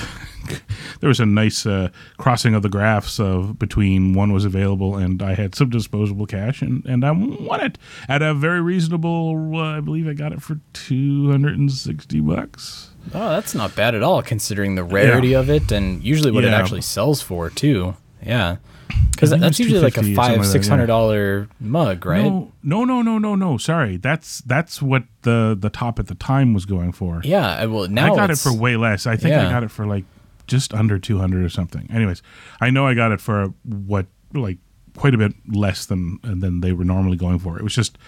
there 1.00 1.08
was 1.08 1.20
a 1.20 1.26
nice 1.26 1.66
uh, 1.66 1.90
crossing 2.16 2.54
of 2.54 2.62
the 2.62 2.68
graphs 2.68 3.20
of 3.20 3.58
between 3.58 4.14
one 4.14 4.32
was 4.32 4.44
available 4.44 4.96
and 4.96 5.22
I 5.22 5.34
had 5.34 5.54
some 5.54 5.70
disposable 5.70 6.26
cash 6.26 6.62
and, 6.62 6.84
and 6.86 7.04
I 7.04 7.10
won 7.12 7.60
it 7.60 7.78
at 8.08 8.22
a 8.22 8.34
very 8.34 8.60
reasonable, 8.60 9.54
uh, 9.54 9.76
I 9.76 9.80
believe 9.80 10.08
I 10.08 10.14
got 10.14 10.32
it 10.32 10.42
for 10.42 10.58
260 10.72 12.20
bucks. 12.20 12.90
Oh, 13.14 13.30
that's 13.30 13.54
not 13.54 13.76
bad 13.76 13.94
at 13.94 14.02
all 14.02 14.22
considering 14.22 14.74
the 14.74 14.82
rarity 14.82 15.34
of 15.34 15.48
it 15.50 15.70
and 15.70 16.02
usually 16.02 16.32
what 16.32 16.44
it 16.44 16.52
actually 16.52 16.82
sells 16.82 17.22
for 17.22 17.50
too. 17.50 17.94
Yeah, 18.24 18.56
because 19.10 19.32
I 19.32 19.36
think 19.36 19.40
it 19.42 19.46
that's 19.46 19.58
usually 19.58 19.80
like 19.80 19.96
a 19.96 20.02
250 20.02 20.12
or 20.12 20.14
something 20.16 20.42
five 20.42 20.46
six 20.46 20.66
yeah. 20.66 20.70
hundred 20.70 20.86
dollar 20.86 21.48
mug, 21.60 22.04
right? 22.04 22.22
No, 22.22 22.52
no, 22.62 22.84
no, 22.84 23.02
no, 23.02 23.18
no, 23.18 23.34
no. 23.34 23.56
Sorry, 23.56 23.96
that's 23.96 24.40
that's 24.40 24.82
what 24.82 25.04
the 25.22 25.56
the 25.58 25.70
top 25.70 25.98
at 25.98 26.06
the 26.08 26.14
time 26.14 26.52
was 26.54 26.66
going 26.66 26.92
for. 26.92 27.20
Yeah, 27.24 27.46
I- 27.46 27.66
well 27.66 27.88
now 27.88 28.12
I 28.12 28.16
got 28.16 28.30
it 28.30 28.38
for 28.38 28.52
way 28.52 28.76
less. 28.76 29.06
I 29.06 29.16
think 29.16 29.34
I 29.34 29.50
got 29.50 29.62
it 29.62 29.70
for 29.70 29.86
like 29.86 30.04
just 30.46 30.72
under 30.74 30.98
two 30.98 31.18
hundred 31.18 31.44
or 31.44 31.48
something. 31.48 31.88
Anyways, 31.92 32.22
I 32.60 32.70
know 32.70 32.86
I 32.86 32.94
got 32.94 33.12
it 33.12 33.20
for 33.20 33.52
what 33.64 34.06
like 34.32 34.58
quite 34.96 35.14
a 35.14 35.18
bit 35.18 35.34
less 35.48 35.86
than 35.86 36.18
than 36.22 36.60
they 36.60 36.72
were 36.72 36.84
normally 36.84 37.16
going 37.16 37.38
for. 37.38 37.58
It 37.58 37.62
was 37.62 37.74
just 37.74 37.98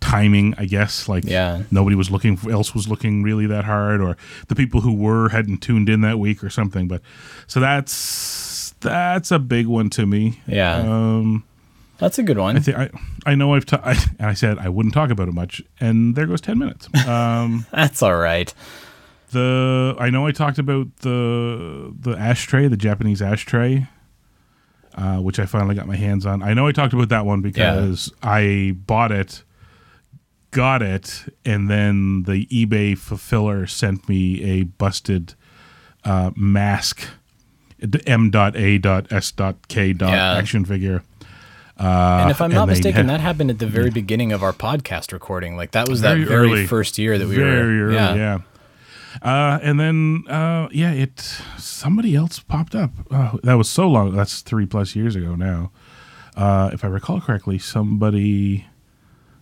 timing, 0.00 0.54
I 0.58 0.66
guess. 0.66 1.08
Like 1.08 1.24
Yeah. 1.24 1.62
nobody 1.70 1.96
was 1.96 2.10
looking 2.10 2.36
for, 2.36 2.50
else 2.50 2.74
was 2.74 2.88
looking 2.88 3.22
really 3.22 3.46
that 3.46 3.64
hard, 3.64 4.00
or 4.00 4.16
the 4.48 4.54
people 4.54 4.82
who 4.82 4.94
were 4.94 5.30
hadn't 5.30 5.58
tuned 5.62 5.88
in 5.88 6.02
that 6.02 6.18
week 6.18 6.44
or 6.44 6.50
something. 6.50 6.88
But 6.88 7.02
so 7.46 7.60
that's 7.60 7.92
that's 8.80 9.30
a 9.30 9.38
big 9.38 9.66
one 9.66 9.90
to 9.90 10.06
me. 10.06 10.40
Yeah. 10.46 10.76
Um, 10.76 11.44
That's 11.98 12.18
a 12.18 12.22
good 12.22 12.38
one. 12.38 12.56
I 12.56 12.60
think 12.60 12.76
I 12.76 12.90
I 13.24 13.34
know 13.34 13.54
I've 13.54 13.64
ta- 13.66 13.80
I, 13.82 13.92
and 14.18 14.28
I 14.28 14.34
said 14.34 14.58
I 14.58 14.68
wouldn't 14.68 14.94
talk 14.94 15.10
about 15.10 15.28
it 15.28 15.34
much, 15.34 15.62
and 15.80 16.14
there 16.14 16.26
goes 16.26 16.40
ten 16.40 16.58
minutes. 16.58 16.88
Um, 17.06 17.66
That's 17.72 18.02
all 18.02 18.16
right. 18.16 18.52
The 19.30 19.96
I 19.98 20.10
know 20.10 20.26
I 20.26 20.32
talked 20.32 20.58
about 20.58 20.94
the 20.98 21.94
the 21.98 22.12
ashtray, 22.16 22.68
the 22.68 22.76
Japanese 22.76 23.20
ashtray, 23.22 23.86
uh, 24.94 25.16
which 25.18 25.38
I 25.38 25.46
finally 25.46 25.74
got 25.74 25.86
my 25.86 25.96
hands 25.96 26.26
on. 26.26 26.42
I 26.42 26.54
know 26.54 26.66
I 26.66 26.72
talked 26.72 26.92
about 26.92 27.08
that 27.08 27.26
one 27.26 27.40
because 27.40 28.12
I 28.22 28.76
bought 28.86 29.10
it, 29.10 29.42
got 30.52 30.82
it, 30.82 31.24
and 31.44 31.68
then 31.68 32.22
the 32.24 32.46
eBay 32.46 32.96
fulfiller 32.96 33.66
sent 33.66 34.08
me 34.08 34.42
a 34.44 34.62
busted 34.64 35.34
uh, 36.04 36.30
mask, 36.36 37.08
M.A.S.K. 38.06 39.94
Yeah. 39.98 40.32
action 40.34 40.64
figure. 40.64 41.02
Uh, 41.78 42.18
and 42.22 42.30
if 42.30 42.40
I'm 42.40 42.50
not 42.52 42.68
mistaken, 42.68 43.08
had- 43.08 43.08
that 43.10 43.20
happened 43.20 43.50
at 43.50 43.58
the 43.58 43.66
very 43.66 43.90
beginning 43.90 44.32
of 44.32 44.42
our 44.42 44.52
podcast 44.52 45.12
recording. 45.12 45.56
Like 45.56 45.72
that 45.72 45.88
was 45.88 46.00
that 46.00 46.14
Very 46.14 46.24
very 46.24 46.48
early. 46.48 46.66
first 46.66 46.96
year 46.98 47.18
that 47.18 47.28
we 47.28 47.34
very 47.36 47.78
were. 47.80 47.86
early, 47.88 47.94
yeah. 47.94 48.14
yeah. 48.14 48.38
Uh, 49.22 49.58
and 49.62 49.78
then 49.80 50.24
uh, 50.28 50.68
yeah, 50.72 50.92
it 50.92 51.20
somebody 51.58 52.14
else 52.14 52.38
popped 52.38 52.74
up. 52.74 52.90
Oh, 53.10 53.38
that 53.42 53.54
was 53.54 53.68
so 53.68 53.88
long. 53.88 54.14
That's 54.16 54.40
three 54.40 54.66
plus 54.66 54.94
years 54.96 55.16
ago 55.16 55.34
now. 55.34 55.70
Uh, 56.36 56.70
if 56.72 56.84
I 56.84 56.88
recall 56.88 57.20
correctly, 57.20 57.58
somebody 57.58 58.66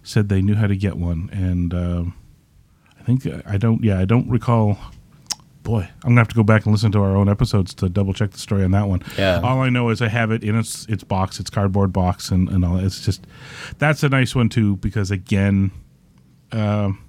said 0.02 0.28
they 0.28 0.42
knew 0.42 0.54
how 0.54 0.66
to 0.68 0.76
get 0.76 0.96
one, 0.96 1.28
and 1.32 1.72
um 1.74 2.14
I 3.00 3.02
think 3.04 3.26
I 3.46 3.56
don't. 3.58 3.82
Yeah, 3.84 3.98
I 3.98 4.04
don't 4.06 4.28
recall. 4.28 4.78
Boy, 5.64 5.88
I'm 6.02 6.10
gonna 6.10 6.20
have 6.20 6.28
to 6.28 6.34
go 6.34 6.42
back 6.42 6.66
and 6.66 6.72
listen 6.74 6.92
to 6.92 6.98
our 7.00 7.16
own 7.16 7.28
episodes 7.28 7.74
to 7.76 7.88
double 7.88 8.12
check 8.12 8.30
the 8.32 8.38
story 8.38 8.64
on 8.64 8.70
that 8.72 8.86
one. 8.86 9.02
Yeah. 9.16 9.40
All 9.42 9.60
I 9.60 9.70
know 9.70 9.88
is 9.88 10.02
I 10.02 10.08
have 10.08 10.30
it 10.30 10.44
in 10.44 10.56
its 10.56 10.86
its 10.86 11.02
box, 11.02 11.40
its 11.40 11.48
cardboard 11.48 11.90
box, 11.92 12.30
and 12.30 12.50
and 12.50 12.64
all. 12.64 12.76
that. 12.76 12.84
It's 12.84 13.02
just 13.04 13.26
that's 13.78 14.02
a 14.02 14.10
nice 14.10 14.34
one 14.34 14.50
too 14.50 14.76
because 14.76 15.10
again, 15.10 15.70
um, 16.52 17.02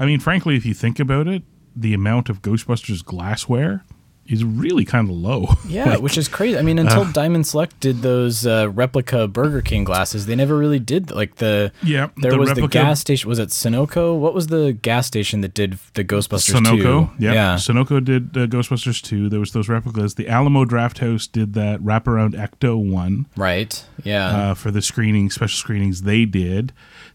I 0.00 0.06
mean, 0.06 0.20
frankly, 0.20 0.56
if 0.56 0.64
you 0.64 0.72
think 0.72 0.98
about 0.98 1.28
it, 1.28 1.42
the 1.76 1.92
amount 1.92 2.30
of 2.30 2.40
Ghostbusters 2.40 3.04
glassware 3.04 3.84
is 4.28 4.44
really 4.44 4.84
kind 4.84 5.08
of 5.08 5.16
low. 5.16 5.46
Yeah, 5.68 5.90
Like, 5.90 6.00
which 6.00 6.16
is 6.16 6.28
crazy. 6.28 6.56
I 6.58 6.62
mean, 6.62 6.78
until 6.78 7.02
uh, 7.02 7.12
Diamond 7.12 7.46
Select 7.46 7.78
did 7.80 8.00
those 8.02 8.46
uh, 8.46 8.70
replica 8.70 9.28
Burger 9.28 9.60
King 9.60 9.84
glasses, 9.84 10.24
they 10.26 10.34
never 10.34 10.56
really 10.56 10.78
did 10.78 11.10
like 11.10 11.36
the. 11.36 11.72
Yeah, 11.82 12.08
there 12.16 12.30
the 12.32 12.38
was 12.38 12.48
replica- 12.50 12.68
the 12.68 12.72
gas 12.84 13.00
station. 13.00 13.28
Was 13.28 13.38
it 13.38 13.50
Sunoco? 13.50 14.18
What 14.18 14.32
was 14.34 14.46
the 14.46 14.72
gas 14.72 15.06
station 15.06 15.40
that 15.42 15.52
did 15.54 15.78
the 15.94 16.04
Ghostbusters? 16.04 16.54
Sunoco, 16.54 17.16
2? 17.18 17.24
yeah. 17.24 17.54
Sunoco 17.56 18.02
did 18.02 18.36
uh, 18.36 18.46
Ghostbusters 18.46 19.02
2. 19.02 19.28
There 19.28 19.40
was 19.40 19.52
those 19.52 19.68
replicas. 19.68 20.14
The 20.14 20.28
Alamo 20.28 20.64
Drafthouse 20.64 21.30
did 21.30 21.52
that 21.54 21.80
wraparound 21.80 22.32
Ecto 22.34 22.78
one. 22.90 23.26
Right. 23.36 23.84
Yeah. 24.04 24.26
Uh, 24.50 24.54
for 24.54 24.70
the 24.70 24.80
screening, 24.80 25.28
special 25.30 25.56
screenings 25.58 26.02
they 26.02 26.24
did. 26.24 26.72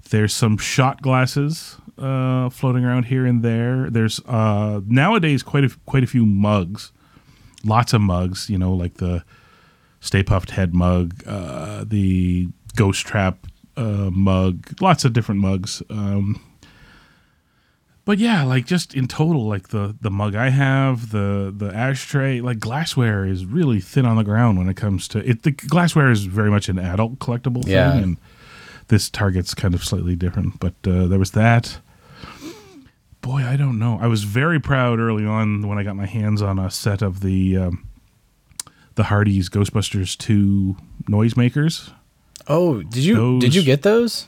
There's 0.10 0.34
some 0.34 0.58
shot 0.58 1.02
glasses 1.02 1.78
uh, 1.98 2.50
floating 2.50 2.86
around 2.86 3.06
here 3.06 3.26
and 3.26 3.42
there. 3.42 3.90
There's 3.90 4.20
uh, 4.28 4.82
nowadays 4.86 5.42
quite 5.44 5.64
a 5.64 5.70
quite 5.86 6.04
a 6.04 6.08
few 6.08 6.26
mugs, 6.26 6.92
lots 7.64 7.94
of 7.94 8.02
mugs. 8.02 8.50
You 8.50 8.58
know, 8.58 8.74
like 8.74 8.96
the 8.96 9.24
Stay 10.00 10.24
Puft 10.24 10.52
Head 10.52 10.74
mug, 10.74 11.24
uh, 11.26 11.84
the 11.88 12.48
Ghost 12.76 13.06
Trap 13.06 13.48
uh, 13.78 14.10
mug, 14.12 14.80
lots 14.82 15.06
of 15.06 15.14
different 15.14 15.42
mugs. 15.42 15.82
Um, 15.90 16.42
but 18.06 18.18
yeah, 18.18 18.44
like 18.44 18.66
just 18.66 18.94
in 18.96 19.08
total, 19.08 19.48
like 19.48 19.70
the 19.70 19.96
the 20.02 20.12
mug 20.12 20.36
I 20.36 20.50
have, 20.50 21.12
the 21.12 21.54
the 21.56 21.74
ashtray, 21.74 22.42
like 22.42 22.60
glassware 22.60 23.26
is 23.26 23.46
really 23.46 23.80
thin 23.80 24.06
on 24.06 24.18
the 24.18 24.24
ground 24.26 24.58
when 24.58 24.68
it 24.68 24.76
comes 24.76 25.08
to 25.10 25.20
it. 25.20 25.44
The 25.44 25.52
glassware 25.52 26.12
is 26.12 26.26
very 26.26 26.52
much 26.52 26.68
an 26.68 26.78
adult 26.80 27.20
collectible 27.20 27.66
Yeah. 27.66 27.94
thing, 27.94 28.04
and 28.04 28.18
this 28.90 29.10
Target's 29.10 29.54
kind 29.54 29.74
of 29.74 29.86
slightly 29.86 30.18
different. 30.18 30.60
But 30.60 30.74
uh, 30.86 31.08
there 31.08 31.18
was 31.20 31.32
that. 31.32 31.80
Boy, 33.24 33.42
I 33.42 33.56
don't 33.56 33.80
know. 33.80 33.98
I 34.02 34.08
was 34.08 34.26
very 34.26 34.60
proud 34.60 35.00
early 35.00 35.26
on 35.26 35.66
when 35.68 35.78
I 35.80 35.84
got 35.84 35.96
my 35.96 36.06
hands 36.06 36.42
on 36.42 36.60
a 36.60 36.70
set 36.70 37.02
of 37.02 37.22
the 37.22 37.58
um, 37.58 37.88
the 38.96 39.04
Hardee's 39.04 39.50
Ghostbusters 39.50 40.18
two 40.18 40.76
noisemakers. 41.10 41.92
Oh, 42.48 42.84
did 42.84 43.04
you 43.04 43.40
did 43.40 43.56
you 43.56 43.64
get 43.64 43.82
those? 43.82 44.28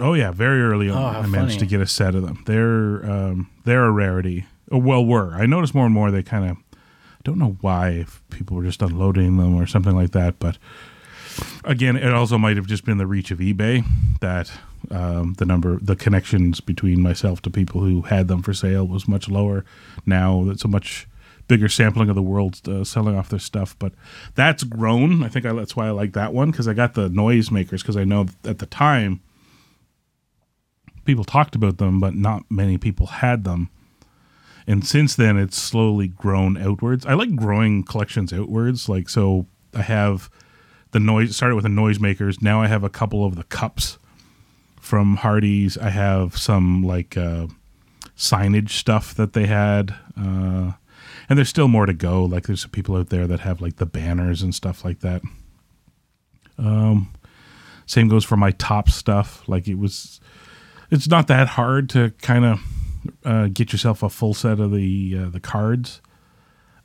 Oh 0.00 0.14
yeah, 0.14 0.32
very 0.32 0.60
early 0.60 0.90
on, 0.90 0.98
Oh, 0.98 1.20
I 1.20 1.26
managed 1.26 1.60
to 1.60 1.66
get 1.66 1.80
a 1.80 1.86
set 1.86 2.16
of 2.16 2.22
them. 2.22 2.42
They're 2.46 3.08
um, 3.08 3.50
they're 3.64 3.84
a 3.84 3.92
rarity. 3.92 4.46
Oh, 4.72 4.78
well, 4.78 5.04
were 5.06 5.34
I 5.34 5.46
noticed 5.46 5.74
more 5.74 5.84
and 5.86 5.94
more 5.94 6.10
they 6.10 6.24
kind 6.24 6.50
of 6.50 6.56
don't 7.22 7.38
know 7.38 7.56
why 7.60 7.90
if 7.90 8.20
people 8.30 8.56
were 8.56 8.64
just 8.64 8.82
unloading 8.82 9.36
them 9.36 9.54
or 9.54 9.66
something 9.66 9.94
like 9.94 10.10
that. 10.10 10.40
But 10.40 10.58
again, 11.64 11.96
it 11.96 12.12
also 12.12 12.36
might 12.36 12.56
have 12.56 12.66
just 12.66 12.84
been 12.84 12.98
the 12.98 13.06
reach 13.06 13.30
of 13.30 13.38
eBay 13.38 13.84
that 14.20 14.50
um, 14.90 15.34
the 15.38 15.44
number, 15.44 15.78
the 15.80 15.96
connections 15.96 16.60
between 16.60 17.00
myself 17.00 17.42
to 17.42 17.50
people 17.50 17.80
who 17.80 18.02
had 18.02 18.28
them 18.28 18.42
for 18.42 18.54
sale 18.54 18.86
was 18.86 19.08
much 19.08 19.28
lower. 19.28 19.64
Now 20.06 20.48
it's 20.48 20.64
a 20.64 20.68
much 20.68 21.06
bigger 21.46 21.68
sampling 21.68 22.08
of 22.08 22.14
the 22.14 22.22
world 22.22 22.60
uh, 22.68 22.84
selling 22.84 23.16
off 23.16 23.28
their 23.28 23.38
stuff. 23.38 23.76
But 23.78 23.92
that's 24.34 24.64
grown. 24.64 25.22
I 25.22 25.28
think 25.28 25.46
I, 25.46 25.52
that's 25.52 25.76
why 25.76 25.88
I 25.88 25.90
like 25.90 26.12
that 26.14 26.32
one 26.32 26.50
because 26.50 26.68
I 26.68 26.74
got 26.74 26.94
the 26.94 27.08
noisemakers 27.08 27.80
because 27.80 27.96
I 27.96 28.04
know 28.04 28.26
at 28.44 28.58
the 28.58 28.66
time 28.66 29.20
people 31.04 31.24
talked 31.24 31.54
about 31.54 31.78
them, 31.78 32.00
but 32.00 32.14
not 32.14 32.44
many 32.50 32.78
people 32.78 33.06
had 33.06 33.44
them. 33.44 33.70
And 34.66 34.86
since 34.86 35.14
then, 35.14 35.36
it's 35.36 35.60
slowly 35.60 36.08
grown 36.08 36.56
outwards. 36.56 37.04
I 37.04 37.12
like 37.12 37.36
growing 37.36 37.82
collections 37.82 38.32
outwards. 38.32 38.88
Like, 38.88 39.10
so 39.10 39.46
I 39.74 39.82
have 39.82 40.30
the 40.92 41.00
noise, 41.00 41.36
started 41.36 41.56
with 41.56 41.64
the 41.64 41.70
noisemakers. 41.70 42.40
Now 42.40 42.62
I 42.62 42.68
have 42.68 42.82
a 42.82 42.88
couple 42.88 43.26
of 43.26 43.36
the 43.36 43.44
cups 43.44 43.98
from 44.84 45.16
Hardee's. 45.16 45.78
I 45.78 45.88
have 45.90 46.36
some 46.36 46.82
like 46.82 47.16
uh, 47.16 47.46
signage 48.16 48.70
stuff 48.70 49.14
that 49.14 49.32
they 49.32 49.46
had. 49.46 49.94
Uh, 50.16 50.72
and 51.28 51.38
there's 51.38 51.48
still 51.48 51.68
more 51.68 51.86
to 51.86 51.94
go. 51.94 52.24
Like, 52.24 52.46
there's 52.46 52.60
some 52.60 52.70
people 52.70 52.96
out 52.96 53.08
there 53.08 53.26
that 53.26 53.40
have 53.40 53.60
like 53.60 53.76
the 53.76 53.86
banners 53.86 54.42
and 54.42 54.54
stuff 54.54 54.84
like 54.84 55.00
that. 55.00 55.22
Um, 56.58 57.12
same 57.86 58.08
goes 58.08 58.24
for 58.24 58.36
my 58.36 58.50
top 58.52 58.90
stuff. 58.90 59.42
Like, 59.48 59.66
it 59.66 59.76
was 59.78 60.20
it's 60.90 61.08
not 61.08 61.28
that 61.28 61.48
hard 61.48 61.88
to 61.90 62.10
kind 62.20 62.44
of 62.44 62.60
uh, 63.24 63.48
get 63.52 63.72
yourself 63.72 64.02
a 64.02 64.10
full 64.10 64.34
set 64.34 64.60
of 64.60 64.70
the 64.70 65.18
uh, 65.18 65.28
the 65.30 65.40
cards. 65.40 66.02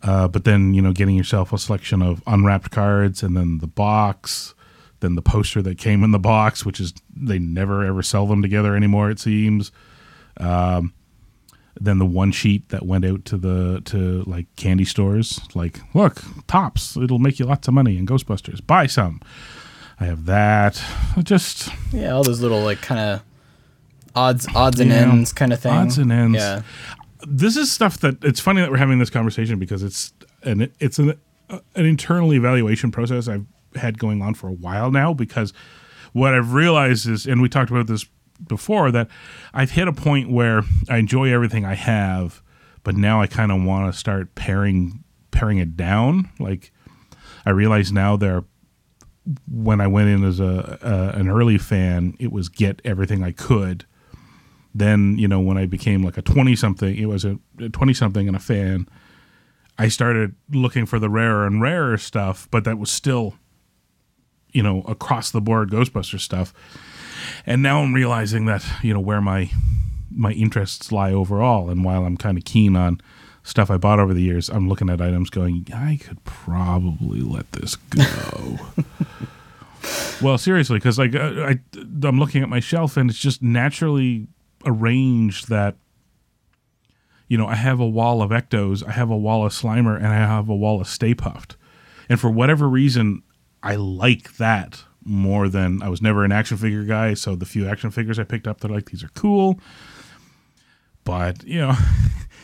Uh, 0.02 0.30
but 0.30 0.46
then 0.46 0.74
you 0.74 0.82
know, 0.82 0.94
getting 0.94 1.18
yourself 1.18 1.52
a 1.52 1.58
selection 1.58 2.02
of 2.02 2.24
unwrapped 2.26 2.72
cards, 2.72 3.22
and 3.22 3.36
then 3.36 3.58
the 3.58 3.68
box, 3.68 4.56
then 5.00 5.16
the 5.16 5.22
poster 5.22 5.62
that 5.62 5.78
came 5.78 6.04
in 6.04 6.12
the 6.12 6.20
box, 6.20 6.66
which 6.66 6.80
is 6.80 6.94
they 7.16 7.40
never 7.40 7.86
ever 7.86 8.02
sell 8.02 8.28
them 8.28 8.42
together 8.42 8.76
anymore. 8.76 9.10
It 9.10 9.20
seems. 9.20 9.72
Um, 10.38 10.94
then 11.80 11.98
the 11.98 12.06
one 12.06 12.32
sheet 12.32 12.70
that 12.70 12.86
went 12.86 13.06
out 13.06 13.26
to 13.26 13.38
the 13.38 13.82
to 13.86 14.24
like 14.24 14.54
candy 14.56 14.86
stores, 14.86 15.40
like 15.56 15.80
look 15.94 16.22
Topps, 16.48 16.98
it'll 16.98 17.20
make 17.20 17.40
you 17.40 17.46
lots 17.46 17.68
of 17.68 17.74
money 17.74 17.98
in 17.98 18.06
Ghostbusters. 18.06 18.66
Buy 18.66 18.88
some. 18.88 19.22
I 20.00 20.06
have 20.06 20.26
that. 20.26 20.82
Just 21.24 21.70
Yeah, 21.92 22.12
all 22.12 22.24
those 22.24 22.42
little 22.42 22.62
like 22.62 22.82
kind 22.82 23.00
of 23.00 23.22
odds 24.16 24.48
odds 24.56 24.80
and 24.80 24.92
ends 24.92 25.32
kind 25.32 25.54
of 25.54 25.60
thing. 25.60 25.74
Odds 25.74 25.98
and 25.98 26.12
ends. 26.12 26.38
Yeah. 26.38 26.62
This 27.28 27.58
is 27.58 27.72
stuff 27.72 28.00
that 28.00 28.24
it's 28.24 28.40
funny 28.40 28.62
that 28.62 28.72
we're 28.72 28.78
having 28.78 29.00
this 29.00 29.10
conversation 29.10 29.60
because 29.60 29.84
it's 29.84 30.14
an 30.44 30.72
it's 30.80 31.00
an 31.00 31.20
an 31.50 31.86
internal 31.86 32.34
evaluation 32.34 32.92
process 32.92 33.28
I've 33.28 33.46
had 33.76 34.00
going 34.00 34.22
on 34.22 34.34
for 34.34 34.48
a 34.48 34.54
while 34.54 34.92
now 34.92 35.14
because 35.14 35.54
what 36.14 36.34
I've 36.34 36.54
realized 36.54 37.08
is 37.08 37.26
and 37.26 37.42
we 37.42 37.50
talked 37.50 37.72
about 37.72 37.88
this 37.88 38.06
before 38.48 38.92
that 38.92 39.10
I've 39.54 39.72
hit 39.72 39.88
a 39.88 39.94
point 39.94 40.32
where 40.32 40.64
I 40.90 40.98
enjoy 40.98 41.32
everything 41.32 41.66
I 41.66 41.76
have 41.76 42.42
but 42.84 42.96
now 42.96 43.22
I 43.22 43.28
kind 43.28 43.52
of 43.52 43.64
want 43.64 43.92
to 43.92 43.98
start 43.98 44.36
paring 44.36 45.04
paring 45.32 45.58
it 45.58 45.78
down. 45.78 46.30
Like 46.40 46.72
I 47.46 47.52
realize 47.52 47.92
now 47.92 48.18
there 48.18 48.44
when 49.48 49.80
I 49.80 49.88
went 49.88 50.10
in 50.10 50.24
as 50.24 50.40
a, 50.40 50.80
a 50.82 51.20
an 51.20 51.30
early 51.30 51.58
fan 51.58 52.16
it 52.20 52.32
was 52.32 52.50
get 52.50 52.82
everything 52.84 53.24
I 53.24 53.32
could. 53.32 53.86
Then 54.74 55.18
you 55.18 55.28
know 55.28 55.40
when 55.40 55.58
i 55.58 55.66
became 55.66 56.04
like 56.04 56.18
a 56.18 56.22
20 56.22 56.56
something 56.56 56.96
it 56.96 57.08
was 57.08 57.26
a 57.26 57.40
20 57.72 57.92
something 57.92 58.28
and 58.28 58.38
a 58.38 58.40
fan 58.40 58.88
i 59.80 59.88
started 59.88 60.36
looking 60.52 60.86
for 60.86 61.00
the 61.00 61.10
rarer 61.10 61.48
and 61.48 61.60
rarer 61.60 61.98
stuff 61.98 62.48
but 62.52 62.66
that 62.66 62.78
was 62.78 62.92
still 62.92 63.34
you 64.52 64.64
know, 64.64 64.82
across 64.82 65.32
the 65.32 65.42
board 65.42 65.70
Ghostbuster 65.70 66.20
stuff. 66.20 66.54
And 67.46 67.62
now 67.62 67.82
I'm 67.82 67.94
realizing 67.94 68.46
that, 68.46 68.66
you 68.82 68.94
know, 68.94 69.00
where 69.00 69.22
my 69.22 69.50
my 70.12 70.32
interests 70.32 70.92
lie 70.92 71.14
overall 71.14 71.70
and 71.70 71.84
while 71.84 72.04
I'm 72.04 72.18
kind 72.18 72.38
of 72.38 72.44
keen 72.44 72.76
on 72.76 73.00
stuff 73.44 73.70
I 73.70 73.78
bought 73.78 74.00
over 74.00 74.14
the 74.14 74.22
years, 74.22 74.50
I'm 74.50 74.68
looking 74.68 74.90
at 74.90 75.02
items 75.02 75.30
going, 75.30 75.68
I 75.74 76.00
could 76.02 76.24
probably 76.24 77.22
let 77.22 77.52
this 77.52 77.76
go. 77.76 78.60
well, 80.22 80.38
seriously, 80.38 80.78
because 80.78 80.98
like 80.98 81.16
uh, 81.16 81.46
I, 81.48 81.60
I'm 82.04 82.20
looking 82.20 82.44
at 82.44 82.50
my 82.50 82.60
shelf 82.60 82.98
and 82.98 83.10
it's 83.10 83.20
just 83.20 83.42
naturally 83.42 84.28
arranged 84.66 85.50
that 85.50 85.76
you 87.28 87.38
know 87.38 87.48
I 87.48 87.56
have 87.56 87.80
a 87.80 87.88
wall 87.88 88.22
of 88.22 88.32
Ectos, 88.32 88.86
I 88.86 88.92
have 88.92 89.10
a 89.10 89.18
wall 89.18 89.46
of 89.46 89.54
Slimer, 89.54 89.96
and 89.96 90.08
I 90.08 90.16
have 90.16 90.50
a 90.50 90.56
wall 90.56 90.82
of 90.82 90.88
Stay 90.88 91.14
Puft, 91.14 91.56
and 92.08 92.20
for 92.20 92.30
whatever 92.30 92.68
reason, 92.68 93.24
I 93.64 93.76
like 93.76 94.38
that 94.38 94.84
more 95.04 95.50
than 95.50 95.82
I 95.82 95.90
was 95.90 96.02
never 96.02 96.24
an 96.24 96.32
action 96.32 96.58
figure 96.58 96.84
guy. 96.84 97.14
So 97.14 97.36
the 97.36 97.46
few 97.46 97.68
action 97.68 97.92
figures 97.92 98.20
I 98.20 98.24
picked 98.24 98.48
up, 98.48 98.60
they're 98.62 98.72
like 98.72 98.90
these 98.90 99.04
are 99.04 99.12
cool, 99.16 99.60
but 101.04 101.44
you 101.44 101.60
know. 101.60 101.76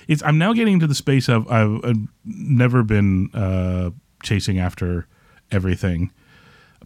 It's, 0.08 0.22
I'm 0.22 0.38
now 0.38 0.54
getting 0.54 0.76
into 0.76 0.86
the 0.86 0.94
space 0.94 1.28
of 1.28 1.48
I've, 1.52 1.84
I've 1.84 1.98
never 2.24 2.84
been 2.84 3.32
uh, 3.34 3.90
chasing 4.22 4.60
after 4.60 5.08
everything 5.52 6.12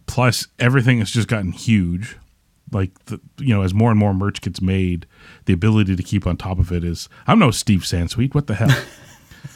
plus 0.06 0.48
everything 0.58 0.98
has 0.98 1.10
just 1.10 1.28
gotten 1.28 1.52
huge 1.52 2.16
like 2.72 2.92
the, 3.06 3.20
you 3.38 3.54
know 3.54 3.62
as 3.62 3.72
more 3.72 3.90
and 3.90 3.98
more 3.98 4.12
merch 4.12 4.40
gets 4.40 4.60
made 4.60 5.06
the 5.46 5.52
ability 5.52 5.96
to 5.96 6.02
keep 6.02 6.26
on 6.26 6.36
top 6.36 6.58
of 6.58 6.72
it 6.72 6.84
is 6.84 7.08
i'm 7.26 7.38
no 7.38 7.50
steve 7.50 7.80
sansweet 7.80 8.34
what 8.34 8.46
the 8.46 8.54
hell 8.54 8.68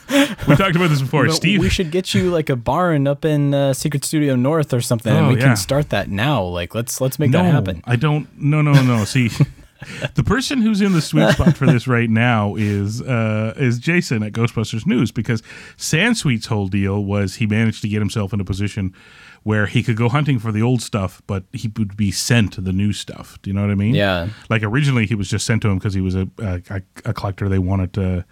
we 0.49 0.57
talked 0.57 0.77
about 0.77 0.91
this 0.91 1.01
before 1.03 1.27
know, 1.27 1.33
steve 1.33 1.61
we 1.61 1.69
should 1.71 1.91
get 1.91 2.13
you 2.15 2.31
like 2.31 2.49
a 2.51 2.57
barn 2.57 3.07
up 3.07 3.25
in 3.25 3.55
uh, 3.55 3.73
Secret 3.73 4.05
Studio 4.05 4.37
North 4.37 4.73
or 4.73 4.81
something, 4.81 5.13
and 5.15 5.27
Oh, 5.27 5.29
we 5.31 5.37
yeah. 5.37 5.47
can 5.47 5.57
start 5.57 5.91
that 5.91 6.09
now. 6.11 6.43
Like, 6.43 6.75
let's 6.75 7.01
let's 7.01 7.19
make 7.19 7.31
no, 7.31 7.43
that 7.43 7.51
happen. 7.53 7.83
i 7.87 7.97
don't 7.97 8.29
no 8.41 8.61
no 8.63 8.73
no 8.83 9.05
see 9.05 9.31
the 10.15 10.25
person 10.25 10.61
who's 10.63 10.81
in 10.81 10.93
the 10.93 11.01
sweet 11.03 11.31
spot 11.33 11.57
for 11.57 11.67
this 11.67 11.87
right 11.87 12.09
now 12.11 12.55
is 12.55 13.03
uh, 13.03 13.55
is 13.57 13.79
Jason 13.79 14.23
at 14.23 14.33
Ghostbusters 14.33 14.87
News 14.87 15.11
because 15.13 15.43
Sansweet's 15.77 16.47
whole 16.47 16.69
deal 16.69 17.05
was 17.05 17.35
he 17.37 17.47
managed 17.47 17.83
to 17.83 17.89
get 17.89 17.99
himself 17.99 18.33
in 18.33 18.41
a 18.41 18.45
position 18.45 18.95
where 19.43 19.67
he 19.67 19.83
could 19.83 19.97
go 19.97 20.09
hunting 20.09 20.39
for 20.39 20.51
the 20.53 20.63
old 20.63 20.81
stuff, 20.81 21.21
but 21.27 21.45
he 21.53 21.71
would 21.77 21.99
be 21.99 22.11
sent 22.11 22.63
the 22.65 22.73
new 22.73 22.95
stuff. 22.95 23.39
Do 23.43 23.51
you 23.51 23.55
know 23.55 23.61
what 23.61 23.71
I 23.71 23.75
mean? 23.75 23.95
Yeah. 23.95 24.29
Like 24.49 24.63
originally, 24.63 25.05
he 25.05 25.15
was 25.15 25.29
just 25.29 25.45
sent 25.45 25.61
to 25.63 25.69
him 25.69 25.79
because 25.79 25.93
he 25.93 26.01
was 26.01 26.15
a, 26.15 26.29
a 26.39 26.81
a 27.05 27.13
collector. 27.13 27.49
They 27.51 27.59
wanted 27.59 27.93
to 27.95 28.25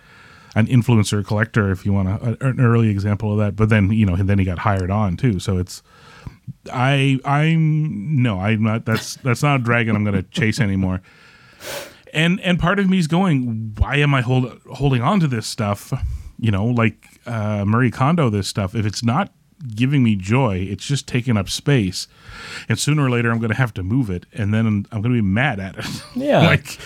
an 0.55 0.67
influencer 0.67 1.25
collector, 1.25 1.71
if 1.71 1.87
you 1.87 1.93
want 1.93 2.09
a, 2.09 2.37
an 2.47 2.61
early 2.61 2.89
example 2.89 3.33
of 3.33 3.39
that. 3.39 3.57
But 3.57 3.69
then 3.69 3.91
you 3.93 4.07
know, 4.07 4.17
then 4.17 4.39
he 4.39 4.45
got 4.45 4.59
hired 4.59 4.91
on 4.91 5.17
too. 5.17 5.39
So 5.39 5.59
it's 5.59 5.83
I 6.73 7.19
I'm 7.25 8.23
no, 8.23 8.41
I'm 8.41 8.63
not. 8.63 8.85
That's 8.85 9.17
that's 9.17 9.43
not 9.43 9.61
a 9.61 9.63
dragon 9.63 9.97
I'm 9.97 10.05
going 10.05 10.17
to 10.17 10.23
chase 10.23 10.61
anymore. 10.61 11.01
And 12.13 12.41
and 12.41 12.59
part 12.59 12.79
of 12.79 12.89
me 12.89 12.99
is 12.99 13.07
going, 13.07 13.75
why 13.79 13.97
am 13.97 14.15
I 14.15 14.21
hold, 14.21 14.61
holding 14.73 15.03
on 15.03 15.21
to 15.21 15.27
this 15.27 15.47
stuff? 15.47 15.93
You 16.39 16.51
know, 16.51 16.67
like 16.67 17.07
uh, 17.27 17.65
Marie 17.65 17.91
Kondo, 17.91 18.29
this 18.29 18.49
stuff. 18.49 18.75
If 18.75 18.85
it's 18.85 19.03
not 19.03 19.33
giving 19.75 20.03
me 20.03 20.17
joy, 20.17 20.57
it's 20.57 20.85
just 20.85 21.07
taking 21.07 21.37
up 21.37 21.49
space. 21.49 22.09
And 22.69 22.79
sooner 22.79 23.05
or 23.05 23.11
later, 23.11 23.31
I'm 23.31 23.39
going 23.39 23.51
to 23.51 23.57
have 23.57 23.75
to 23.75 23.83
move 23.83 24.11
it, 24.11 24.27
and 24.33 24.53
then 24.53 24.67
I'm, 24.67 24.83
going 24.91 25.03
to 25.03 25.09
be 25.11 25.21
mad 25.23 25.61
at 25.61 25.79
it. 25.79 25.87
Yeah. 26.15 26.41
like 26.41 26.79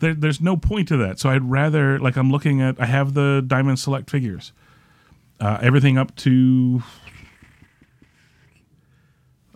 there, 0.00 0.14
there's 0.14 0.40
no 0.40 0.56
point 0.56 0.88
to 0.88 0.96
that. 0.98 1.18
So 1.18 1.28
I'd 1.28 1.44
rather 1.44 1.98
like 1.98 2.16
I'm 2.16 2.30
looking 2.30 2.60
at. 2.62 2.80
I 2.80 2.86
have 2.86 3.14
the 3.14 3.44
Diamond 3.46 3.78
Select 3.78 4.10
figures, 4.10 4.52
uh, 5.38 5.58
everything 5.60 5.98
up 5.98 6.14
to 6.16 6.82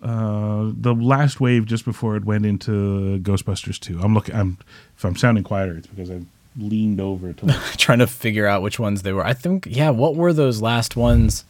uh, 0.02 0.70
the 0.76 0.94
last 0.94 1.40
wave 1.40 1.64
just 1.64 1.84
before 1.84 2.16
it 2.16 2.24
went 2.24 2.44
into 2.44 3.18
Ghostbusters 3.20 3.80
2. 3.80 4.00
I'm 4.02 4.12
looking 4.14 4.34
I'm 4.34 4.58
if 4.96 5.04
I'm 5.04 5.16
sounding 5.16 5.44
quieter 5.44 5.78
it's 5.78 5.87
because 5.87 6.10
I 6.10 6.20
leaned 6.58 7.00
over 7.00 7.32
to 7.32 7.46
look. 7.46 7.56
Trying 7.78 8.00
to 8.00 8.06
figure 8.06 8.46
out 8.46 8.62
which 8.62 8.78
ones 8.78 9.02
they 9.02 9.12
were. 9.12 9.24
I 9.24 9.32
think, 9.32 9.66
yeah. 9.70 9.90
What 9.90 10.14
were 10.14 10.32
those 10.32 10.60
last 10.60 10.96
ones? 10.96 11.44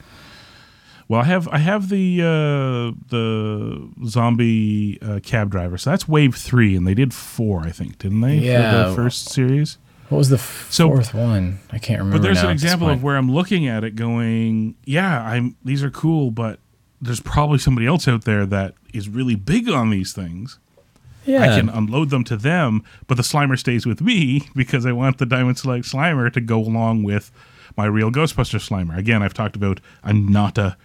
Well, 1.14 1.22
I 1.22 1.26
have 1.26 1.46
I 1.46 1.58
have 1.58 1.90
the 1.90 2.22
uh, 2.22 2.98
the 3.08 3.88
zombie 4.04 4.98
uh, 5.00 5.20
cab 5.22 5.48
driver. 5.48 5.78
So 5.78 5.90
that's 5.90 6.08
wave 6.08 6.34
3 6.34 6.74
and 6.74 6.84
they 6.88 6.94
did 6.94 7.14
4, 7.14 7.60
I 7.60 7.70
think, 7.70 7.98
didn't 7.98 8.20
they? 8.22 8.38
Yeah. 8.38 8.82
For 8.82 8.88
the 8.90 8.96
first 8.96 9.28
series. 9.28 9.78
What 10.08 10.18
was 10.18 10.28
the 10.28 10.38
So- 10.38 10.88
fourth 10.88 11.14
one? 11.14 11.60
I 11.70 11.78
can't 11.78 12.00
remember. 12.00 12.18
But 12.18 12.22
there's 12.24 12.42
an 12.42 12.50
example 12.50 12.88
of 12.88 13.04
where 13.04 13.16
I'm 13.16 13.30
looking 13.30 13.68
at 13.68 13.84
it 13.84 13.94
going, 13.94 14.74
yeah, 14.86 15.22
I'm 15.24 15.54
these 15.64 15.84
are 15.84 15.90
cool, 15.90 16.32
but 16.32 16.58
there's 17.00 17.20
probably 17.20 17.58
somebody 17.58 17.86
else 17.86 18.08
out 18.08 18.24
there 18.24 18.44
that 18.46 18.74
is 18.92 19.08
really 19.08 19.36
big 19.36 19.68
on 19.70 19.90
these 19.90 20.12
things. 20.12 20.58
Yeah. 21.24 21.42
I 21.44 21.46
can 21.60 21.68
unload 21.68 22.10
them 22.10 22.24
to 22.24 22.36
them, 22.36 22.82
but 23.06 23.16
the 23.18 23.22
Slimer 23.22 23.56
stays 23.56 23.86
with 23.86 24.00
me 24.00 24.48
because 24.56 24.84
I 24.84 24.90
want 24.90 25.18
the 25.18 25.26
Diamond 25.26 25.58
Select 25.58 25.84
Slimer 25.86 26.32
to 26.32 26.40
go 26.40 26.58
along 26.58 27.04
with 27.04 27.30
my 27.76 27.84
real 27.84 28.10
Ghostbuster 28.10 28.58
Slimer. 28.58 28.98
Again, 28.98 29.22
I've 29.22 29.32
talked 29.32 29.54
about 29.54 29.80
I'm 30.02 30.26
not 30.26 30.58
a 30.58 30.76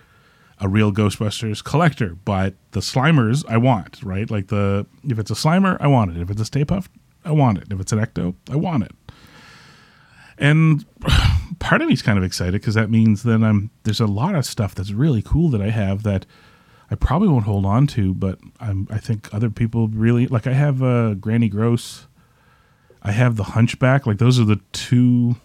a 0.59 0.67
real 0.67 0.91
Ghostbusters 0.91 1.63
collector, 1.63 2.15
but 2.25 2.55
the 2.71 2.81
Slimers 2.81 3.45
I 3.47 3.57
want, 3.57 4.01
right? 4.03 4.29
Like 4.29 4.47
the 4.47 4.85
if 5.07 5.17
it's 5.19 5.31
a 5.31 5.35
Slimer, 5.35 5.77
I 5.79 5.87
want 5.87 6.15
it. 6.15 6.21
If 6.21 6.29
it's 6.29 6.41
a 6.41 6.45
Stay 6.45 6.65
Puft, 6.65 6.87
I 7.23 7.31
want 7.31 7.57
it. 7.57 7.71
If 7.71 7.79
it's 7.79 7.91
an 7.91 7.99
Ecto, 7.99 8.35
I 8.51 8.55
want 8.55 8.83
it. 8.83 8.91
And 10.37 10.85
part 11.59 11.81
of 11.81 11.87
me's 11.87 12.01
kind 12.01 12.17
of 12.17 12.23
excited 12.23 12.53
because 12.53 12.75
that 12.75 12.89
means 12.89 13.23
that 13.23 13.43
I'm 13.43 13.71
there's 13.83 13.99
a 13.99 14.07
lot 14.07 14.35
of 14.35 14.45
stuff 14.45 14.75
that's 14.75 14.91
really 14.91 15.21
cool 15.21 15.49
that 15.49 15.61
I 15.61 15.69
have 15.69 16.03
that 16.03 16.25
I 16.91 16.95
probably 16.95 17.27
won't 17.27 17.45
hold 17.45 17.65
on 17.65 17.87
to, 17.87 18.13
but 18.13 18.39
I'm 18.59 18.87
I 18.89 18.97
think 18.97 19.33
other 19.33 19.49
people 19.49 19.87
really 19.87 20.27
like. 20.27 20.47
I 20.47 20.53
have 20.53 20.81
uh, 20.81 21.13
Granny 21.13 21.49
Gross, 21.49 22.07
I 23.01 23.11
have 23.11 23.35
the 23.35 23.43
Hunchback. 23.43 24.05
Like 24.05 24.17
those 24.17 24.39
are 24.39 24.45
the 24.45 24.59
two 24.71 25.35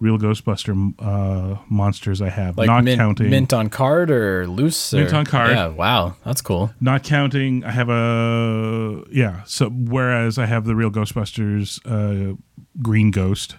real 0.00 0.18
Ghostbuster 0.18 0.94
uh, 0.98 1.60
monsters 1.68 2.20
I 2.22 2.30
have. 2.30 2.56
like 2.58 2.66
not 2.66 2.84
mint, 2.84 2.98
counting 2.98 3.30
mint 3.30 3.52
on 3.52 3.68
card 3.68 4.10
or 4.10 4.46
loose. 4.46 4.92
Mint 4.94 5.12
or- 5.12 5.16
on 5.16 5.26
card. 5.26 5.50
Yeah. 5.50 5.68
Wow, 5.68 6.16
that's 6.24 6.40
cool. 6.40 6.72
not 6.80 7.02
counting 7.04 7.62
i 7.64 7.70
have 7.70 7.88
a 7.90 9.04
yeah 9.12 9.42
so 9.44 9.68
whereas 9.70 10.38
i 10.38 10.46
have 10.46 10.64
the 10.64 10.74
real 10.74 10.90
ghostbusters 10.90 11.78
uh 11.84 12.34
green 12.82 13.10
ghost 13.10 13.56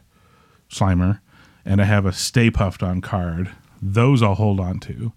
slimer 0.70 1.20
and 1.64 1.80
i 1.82 1.86
have 1.86 2.06
a 2.06 2.12
stay 2.14 2.50
puft 2.50 2.82
on 2.82 3.02
card 3.02 3.52
those 3.82 4.24
i'll 4.24 4.36
hold 4.36 4.60
on 4.60 4.80
to 4.80 5.14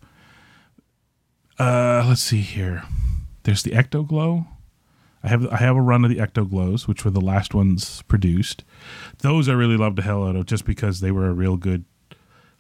uh 1.58 2.04
let's 2.06 2.22
see 2.22 2.40
here 2.40 2.82
there's 3.44 3.62
the 3.62 3.70
ecto 3.70 4.06
glow 4.06 4.46
i 5.24 5.28
have 5.28 5.46
i 5.52 5.56
have 5.56 5.74
a 5.76 5.80
run 5.80 6.04
of 6.04 6.10
the 6.10 6.16
ecto 6.18 6.48
glows 6.48 6.86
which 6.86 7.04
were 7.04 7.10
the 7.10 7.20
last 7.20 7.54
ones 7.54 8.02
produced 8.02 8.62
those 9.18 9.48
i 9.48 9.52
really 9.52 9.76
loved 9.76 9.96
the 9.96 10.02
hell 10.02 10.26
out 10.28 10.36
of 10.36 10.46
just 10.46 10.64
because 10.64 11.00
they 11.00 11.10
were 11.10 11.26
a 11.26 11.32
real 11.32 11.56
good 11.56 11.84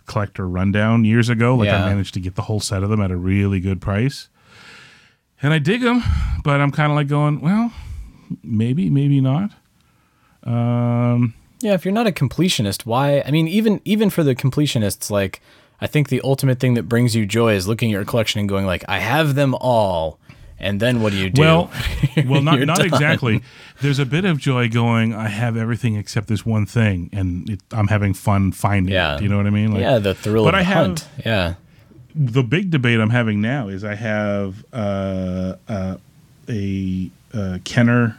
collector 0.06 0.48
rundown 0.48 1.04
years 1.04 1.28
ago 1.28 1.54
like 1.54 1.66
Yeah. 1.66 1.84
i 1.84 1.88
managed 1.88 2.14
to 2.14 2.20
get 2.20 2.34
the 2.34 2.42
whole 2.42 2.60
set 2.60 2.82
of 2.82 2.90
them 2.90 3.00
at 3.00 3.10
a 3.12 3.16
really 3.16 3.60
good 3.60 3.80
price 3.80 4.28
and 5.42 5.52
I 5.52 5.58
dig 5.58 5.82
them, 5.82 6.02
but 6.42 6.60
I'm 6.62 6.70
kind 6.70 6.90
of 6.90 6.96
like 6.96 7.08
going, 7.08 7.42
well, 7.42 7.70
maybe, 8.42 8.88
maybe 8.88 9.20
not. 9.20 9.50
Um, 10.42 11.34
Yeah, 11.60 11.74
if 11.74 11.84
you're 11.84 11.92
not 11.92 12.06
a 12.06 12.12
completionist, 12.12 12.86
why? 12.86 13.20
I 13.26 13.30
mean, 13.30 13.48
even 13.48 13.80
even 13.84 14.08
for 14.10 14.22
the 14.22 14.34
completionists, 14.34 15.10
like 15.10 15.40
I 15.80 15.86
think 15.86 16.08
the 16.08 16.20
ultimate 16.22 16.60
thing 16.60 16.74
that 16.74 16.84
brings 16.88 17.14
you 17.14 17.26
joy 17.26 17.54
is 17.54 17.66
looking 17.68 17.90
at 17.90 17.92
your 17.92 18.04
collection 18.04 18.40
and 18.40 18.48
going 18.48 18.64
like, 18.64 18.84
I 18.88 19.00
have 19.00 19.34
them 19.34 19.54
all, 19.60 20.18
and 20.58 20.80
then 20.80 21.00
what 21.02 21.12
do 21.12 21.18
you 21.18 21.30
do? 21.30 21.40
well, 21.40 21.70
well, 22.26 22.42
not 22.42 22.58
not 22.60 22.78
done. 22.78 22.86
exactly. 22.86 23.42
There's 23.80 23.98
a 23.98 24.06
bit 24.06 24.24
of 24.24 24.38
joy 24.38 24.68
going. 24.68 25.12
I 25.14 25.28
have 25.28 25.56
everything 25.56 25.96
except 25.96 26.28
this 26.28 26.46
one 26.46 26.64
thing, 26.66 27.10
and 27.12 27.50
it, 27.50 27.60
I'm 27.72 27.88
having 27.88 28.14
fun 28.14 28.52
finding 28.52 28.92
Yeah. 28.94 29.14
it. 29.14 29.18
Do 29.18 29.24
you 29.24 29.30
know 29.30 29.36
what 29.36 29.46
I 29.46 29.50
mean? 29.50 29.72
Like, 29.72 29.80
yeah, 29.82 29.98
the 29.98 30.14
thrill 30.14 30.44
but 30.44 30.54
of 30.54 30.58
I 30.58 30.62
the 30.62 30.64
have- 30.64 30.86
hunt. 30.86 31.08
Yeah, 31.24 31.54
the 32.14 32.42
big 32.42 32.70
debate 32.70 33.00
I'm 33.00 33.10
having 33.10 33.40
now 33.40 33.68
is 33.68 33.82
I 33.84 33.94
have 33.96 34.64
uh, 34.72 35.56
uh, 35.68 35.96
a 36.48 37.10
uh, 37.34 37.58
Kenner, 37.64 38.16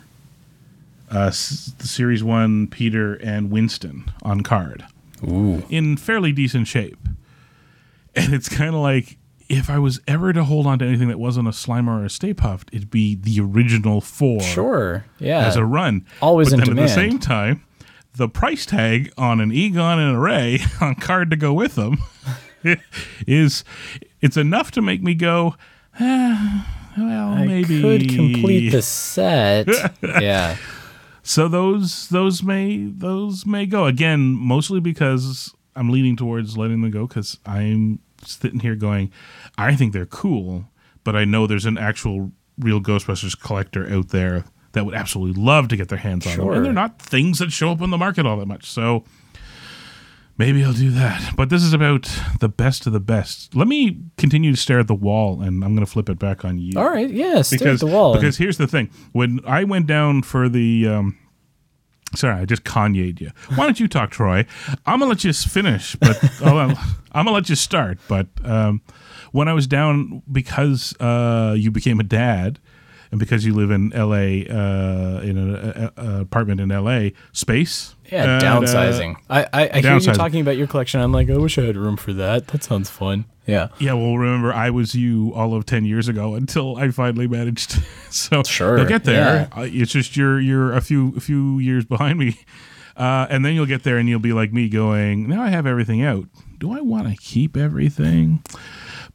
uh, 1.13 1.27
s- 1.27 1.73
Series 1.79 2.23
One 2.23 2.67
Peter 2.67 3.13
and 3.15 3.49
Winston 3.51 4.11
on 4.23 4.41
card. 4.41 4.83
Ooh. 5.23 5.63
in 5.69 5.95
fairly 5.97 6.33
decent 6.33 6.67
shape, 6.67 6.99
and 8.15 8.33
it's 8.33 8.49
kind 8.49 8.75
of 8.75 8.81
like 8.81 9.17
if 9.49 9.69
I 9.69 9.77
was 9.79 9.99
ever 10.07 10.33
to 10.33 10.43
hold 10.43 10.65
on 10.67 10.79
to 10.79 10.85
anything 10.85 11.07
that 11.09 11.19
wasn't 11.19 11.47
a 11.47 11.51
Slimer 11.51 12.01
or 12.01 12.05
a 12.05 12.09
Stay 12.09 12.33
Puft, 12.33 12.69
it'd 12.71 12.89
be 12.89 13.15
the 13.15 13.39
original 13.39 14.01
four 14.01 14.41
sure. 14.41 15.05
Yeah, 15.19 15.45
as 15.45 15.55
a 15.55 15.65
run. 15.65 16.05
Always 16.21 16.49
but 16.49 16.53
in 16.55 16.59
then 16.61 16.69
demand. 16.69 16.89
at 16.91 16.95
the 16.95 17.01
same 17.09 17.19
time, 17.19 17.63
the 18.15 18.27
price 18.29 18.65
tag 18.65 19.11
on 19.17 19.39
an 19.39 19.51
Egon 19.51 19.99
and 19.99 20.15
a 20.15 20.19
Ray 20.19 20.59
on 20.81 20.95
card 20.95 21.29
to 21.31 21.35
go 21.35 21.53
with 21.53 21.75
them 21.75 21.97
is 23.27 23.63
it's 24.21 24.37
enough 24.37 24.71
to 24.71 24.81
make 24.81 25.01
me 25.03 25.13
go. 25.13 25.55
"Ah, 25.99 26.91
well, 26.97 27.29
I 27.29 27.45
maybe 27.45 27.81
could 27.81 28.09
complete 28.09 28.69
the 28.69 28.81
set. 28.81 29.67
yeah, 30.03 30.57
So 31.23 31.47
those 31.47 32.09
those 32.09 32.41
may 32.43 32.85
those 32.85 33.45
may 33.45 33.65
go 33.65 33.85
again, 33.85 34.21
mostly 34.31 34.79
because 34.79 35.53
I'm 35.75 35.89
leaning 35.89 36.15
towards 36.15 36.57
letting 36.57 36.81
them 36.81 36.91
go 36.91 37.05
because 37.07 37.37
I'm 37.45 37.99
sitting 38.27 38.59
here 38.59 38.75
going, 38.75 39.11
I 39.57 39.75
think 39.75 39.93
they're 39.93 40.05
cool, 40.05 40.69
but 41.03 41.15
I 41.15 41.25
know 41.25 41.47
there's 41.47 41.65
an 41.65 41.77
actual 41.77 42.31
real 42.57 42.79
Ghostbusters 42.81 43.39
collector 43.39 43.91
out 43.91 44.09
there 44.09 44.45
that 44.73 44.85
would 44.85 44.95
absolutely 44.95 45.41
love 45.41 45.67
to 45.69 45.77
get 45.77 45.87
their 45.89 45.97
hands 45.99 46.25
on 46.27 46.31
them, 46.37 46.45
Sure. 46.45 46.53
and 46.53 46.65
they're 46.65 46.73
not 46.73 47.01
things 47.01 47.39
that 47.39 47.51
show 47.51 47.71
up 47.71 47.81
on 47.81 47.89
the 47.91 47.97
market 47.97 48.25
all 48.25 48.37
that 48.37 48.45
much. 48.47 48.69
So 48.69 49.03
maybe 50.37 50.63
I'll 50.63 50.73
do 50.73 50.91
that. 50.91 51.33
But 51.35 51.49
this 51.49 51.63
is 51.63 51.73
about 51.73 52.09
the 52.39 52.49
best 52.49 52.85
of 52.87 52.93
the 52.93 52.99
best. 52.99 53.55
Let 53.55 53.67
me 53.67 54.01
continue 54.17 54.51
to 54.51 54.57
stare 54.57 54.79
at 54.79 54.87
the 54.87 54.95
wall, 54.95 55.41
and 55.41 55.63
I'm 55.63 55.73
going 55.75 55.85
to 55.85 55.91
flip 55.91 56.09
it 56.09 56.19
back 56.19 56.43
on 56.43 56.57
you. 56.57 56.73
All 56.77 56.89
right, 56.89 57.09
yeah, 57.09 57.41
stare 57.41 57.59
because 57.59 57.81
at 57.83 57.87
the 57.87 57.93
wall. 57.93 58.13
because 58.15 58.37
here's 58.37 58.57
the 58.57 58.67
thing: 58.67 58.89
when 59.13 59.39
I 59.45 59.63
went 59.63 59.87
down 59.87 60.21
for 60.23 60.49
the 60.49 60.87
um, 60.87 61.17
Sorry, 62.13 62.35
I 62.39 62.45
just 62.45 62.63
Kanye'd 62.63 63.19
you. 63.19 63.31
Why 63.55 63.65
don't 63.65 63.79
you 63.79 63.87
talk, 63.87 64.11
Troy? 64.11 64.45
I'm 64.85 64.99
gonna 64.99 65.09
let 65.09 65.23
you 65.23 65.33
finish, 65.33 65.95
but 65.95 66.17
I'll, 66.41 66.59
I'm 66.59 67.25
gonna 67.25 67.31
let 67.31 67.49
you 67.49 67.55
start. 67.55 67.97
But 68.07 68.27
um, 68.43 68.81
when 69.31 69.47
I 69.47 69.53
was 69.53 69.67
down, 69.67 70.21
because 70.31 70.95
uh, 70.99 71.55
you 71.57 71.71
became 71.71 71.99
a 71.99 72.03
dad, 72.03 72.59
and 73.15 73.19
because 73.21 73.45
you 73.45 73.53
live 73.53 73.71
in 73.71 73.93
L.A. 73.93 74.45
Uh, 74.45 75.21
in 75.21 75.37
an 75.37 75.91
apartment 76.19 76.59
in 76.59 76.69
L.A. 76.69 77.13
space, 77.31 77.95
Yeah, 78.11 78.23
and, 78.35 78.43
uh, 78.43 78.45
downsizing. 78.61 79.15
I, 79.29 79.43
I, 79.53 79.69
I 79.75 79.79
hear 79.81 79.95
you 79.97 80.01
talking 80.13 80.41
about 80.41 80.57
your 80.57 80.67
collection. 80.67 80.99
I'm 80.99 81.13
like, 81.13 81.29
I 81.29 81.37
wish 81.37 81.57
I 81.57 81.61
had 81.63 81.77
room 81.77 81.95
for 81.95 82.11
that. 82.13 82.47
That 82.47 82.61
sounds 82.63 82.89
fun. 82.89 83.23
Yeah. 83.47 83.69
Yeah, 83.79 83.93
well, 83.93 84.17
remember, 84.17 84.51
I 84.51 84.69
was 84.69 84.95
you 84.95 85.31
all 85.33 85.53
of 85.55 85.65
ten 85.65 85.85
years 85.85 86.09
ago 86.09 86.35
until 86.35 86.75
I 86.75 86.89
finally 86.91 87.27
managed. 87.27 87.77
so 88.09 88.43
Sure, 88.43 88.77
you'll 88.77 88.87
get 88.87 89.05
there. 89.05 89.47
yeah. 89.55 89.61
Uh, 89.61 89.67
it's 89.71 89.93
just 89.93 90.17
you're 90.17 90.39
you're 90.41 90.73
a 90.73 90.81
few 90.81 91.13
a 91.15 91.21
few 91.21 91.59
years 91.59 91.85
behind 91.85 92.19
me, 92.19 92.37
uh, 92.97 93.27
and 93.29 93.45
then 93.45 93.53
you'll 93.53 93.65
get 93.65 93.83
there 93.83 93.97
and 93.97 94.09
you'll 94.09 94.19
be 94.19 94.33
like 94.33 94.51
me, 94.51 94.67
going, 94.67 95.29
"Now 95.29 95.41
I 95.41 95.49
have 95.49 95.65
everything 95.65 96.01
out. 96.03 96.25
Do 96.57 96.73
I 96.73 96.81
want 96.81 97.07
to 97.07 97.15
keep 97.15 97.55
everything?" 97.55 98.43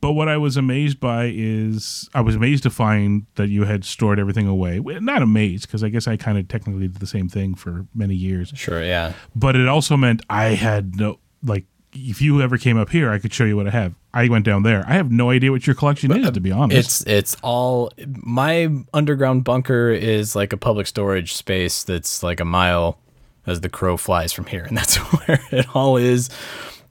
But 0.01 0.13
what 0.13 0.29
I 0.29 0.39
was 0.39 0.57
amazed 0.57 0.99
by 0.99 1.31
is 1.35 2.09
I 2.15 2.23
was 2.23 2.35
amazed 2.35 2.63
to 2.63 2.71
find 2.71 3.27
that 3.35 3.49
you 3.49 3.65
had 3.65 3.85
stored 3.85 4.19
everything 4.19 4.47
away. 4.47 4.79
Not 4.79 5.21
amazed 5.23 5.67
because 5.67 5.85
I 5.85 5.91
guess 5.91 6.09
I 6.09 6.17
kind 6.17 6.39
of 6.39 6.49
technically 6.49 6.89
did 6.89 7.01
the 7.01 7.07
same 7.07 7.29
thing 7.29 7.55
for 7.55 7.87
many 7.95 8.15
years. 8.15 8.53
Sure, 8.55 8.83
yeah. 8.83 9.13
But 9.37 9.57
it 9.57 9.69
also 9.69 9.97
meant 9.97 10.23
I 10.31 10.55
had 10.55 10.97
no 10.97 11.19
like 11.43 11.67
if 11.93 12.23
you 12.23 12.41
ever 12.41 12.57
came 12.57 12.79
up 12.79 12.91
here, 12.91 13.11
I 13.11 13.19
could 13.19 13.33
show 13.33 13.45
you 13.45 13.57
what 13.57 13.67
I 13.67 13.71
have. 13.71 13.95
I 14.15 14.29
went 14.29 14.45
down 14.45 14.63
there. 14.63 14.85
I 14.87 14.93
have 14.93 15.11
no 15.11 15.31
idea 15.31 15.51
what 15.51 15.67
your 15.67 15.75
collection 15.75 16.13
is, 16.13 16.27
uh, 16.27 16.31
to 16.31 16.41
be 16.41 16.53
honest. 16.53 16.79
It's 16.79 17.01
it's 17.07 17.37
all 17.43 17.93
my 18.07 18.69
underground 18.95 19.45
bunker 19.45 19.91
is 19.91 20.35
like 20.35 20.53
a 20.53 20.57
public 20.57 20.87
storage 20.87 21.35
space 21.35 21.83
that's 21.85 22.23
like 22.23 22.41
a 22.41 22.45
mile 22.45 22.99
as 23.47 23.61
the 23.61 23.69
crow 23.69 23.97
flies 23.97 24.33
from 24.33 24.47
here, 24.47 24.65
and 24.65 24.77
that's 24.77 24.97
where 25.27 25.41
it 25.51 25.67
all 25.75 25.97
is 25.97 26.31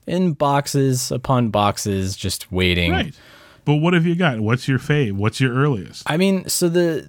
in 0.10 0.34
boxes 0.34 1.12
upon 1.12 1.50
boxes, 1.50 2.16
just 2.16 2.52
waiting. 2.52 2.92
right. 2.92 3.16
But 3.66 3.76
what 3.76 3.94
have 3.94 4.06
you 4.06 4.16
got? 4.16 4.40
What's 4.40 4.68
your 4.68 4.80
fave? 4.80 5.12
What's 5.14 5.40
your 5.40 5.54
earliest? 5.54 6.04
I 6.10 6.18
mean, 6.18 6.48
so 6.50 6.70
the 6.70 7.08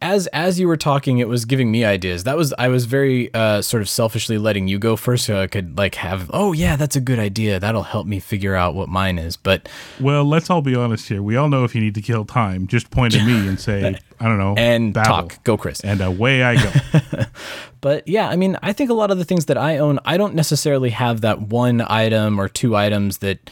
as 0.00 0.26
as 0.28 0.60
you 0.60 0.68
were 0.68 0.76
talking, 0.76 1.18
it 1.18 1.28
was 1.28 1.44
giving 1.44 1.70
me 1.70 1.84
ideas. 1.84 2.24
That 2.24 2.36
was 2.36 2.54
I 2.58 2.68
was 2.68 2.84
very 2.84 3.32
uh, 3.34 3.62
sort 3.62 3.82
of 3.82 3.88
selfishly 3.88 4.38
letting 4.38 4.68
you 4.68 4.78
go 4.78 4.96
first, 4.96 5.24
so 5.24 5.40
I 5.40 5.46
could 5.46 5.76
like 5.76 5.96
have. 5.96 6.30
Oh 6.32 6.52
yeah, 6.52 6.76
that's 6.76 6.96
a 6.96 7.00
good 7.00 7.18
idea. 7.18 7.58
That'll 7.58 7.82
help 7.82 8.06
me 8.06 8.20
figure 8.20 8.54
out 8.54 8.74
what 8.74 8.88
mine 8.88 9.18
is. 9.18 9.36
But 9.36 9.68
Well, 10.00 10.24
let's 10.24 10.50
all 10.50 10.62
be 10.62 10.74
honest 10.74 11.08
here. 11.08 11.22
We 11.22 11.36
all 11.36 11.48
know 11.48 11.64
if 11.64 11.74
you 11.74 11.80
need 11.80 11.94
to 11.96 12.02
kill 12.02 12.24
time, 12.24 12.66
just 12.66 12.90
point 12.90 13.14
at 13.14 13.26
me 13.26 13.48
and 13.48 13.58
say, 13.60 13.98
I 14.20 14.28
don't 14.28 14.38
know, 14.38 14.54
and 14.56 14.94
babble. 14.94 15.28
talk, 15.28 15.44
go, 15.44 15.56
Chris. 15.56 15.80
and 15.80 16.00
away 16.00 16.42
I 16.42 16.54
go. 16.62 17.24
But 17.82 18.08
yeah, 18.08 18.28
I 18.28 18.34
mean, 18.34 18.56
I 18.62 18.72
think 18.72 18.90
a 18.90 18.94
lot 18.94 19.12
of 19.12 19.18
the 19.18 19.24
things 19.24 19.44
that 19.44 19.56
I 19.56 19.78
own, 19.78 20.00
I 20.04 20.16
don't 20.16 20.34
necessarily 20.34 20.90
have 20.90 21.20
that 21.20 21.40
one 21.42 21.82
item 21.86 22.40
or 22.40 22.48
two 22.48 22.74
items 22.74 23.18
that, 23.18 23.48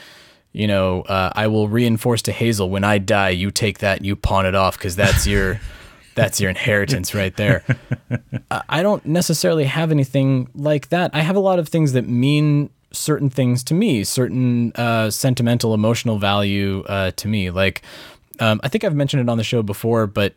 you 0.52 0.66
know, 0.66 1.02
uh, 1.02 1.30
I 1.36 1.46
will 1.46 1.68
reinforce 1.68 2.20
to 2.22 2.32
Hazel 2.32 2.68
when 2.68 2.82
I 2.82 2.98
die. 2.98 3.28
You 3.28 3.52
take 3.52 3.78
that, 3.78 3.98
and 3.98 4.06
you 4.06 4.16
pawn 4.16 4.44
it 4.44 4.56
off 4.56 4.76
because 4.76 4.96
that's 4.96 5.24
your, 5.24 5.60
that's 6.14 6.40
your 6.40 6.50
inheritance 6.50 7.14
right 7.14 7.36
there. 7.36 7.64
I- 8.50 8.82
don't 8.82 9.04
necessarily 9.06 9.64
have 9.64 9.90
anything 9.90 10.48
like 10.54 10.88
that. 10.90 11.10
I 11.14 11.20
have 11.20 11.36
a 11.36 11.40
lot 11.40 11.58
of 11.58 11.68
things 11.68 11.92
that 11.94 12.06
mean 12.08 12.70
certain 12.92 13.28
things 13.30 13.64
to 13.64 13.74
me, 13.74 14.04
certain 14.04 14.72
uh, 14.76 15.10
sentimental, 15.10 15.74
emotional 15.74 16.18
value 16.18 16.84
uh, 16.84 17.10
to 17.16 17.28
me. 17.28 17.50
Like, 17.50 17.82
um, 18.40 18.60
I 18.62 18.68
think 18.68 18.84
I've 18.84 18.94
mentioned 18.94 19.22
it 19.22 19.28
on 19.28 19.38
the 19.38 19.44
show 19.44 19.62
before, 19.62 20.06
but 20.06 20.34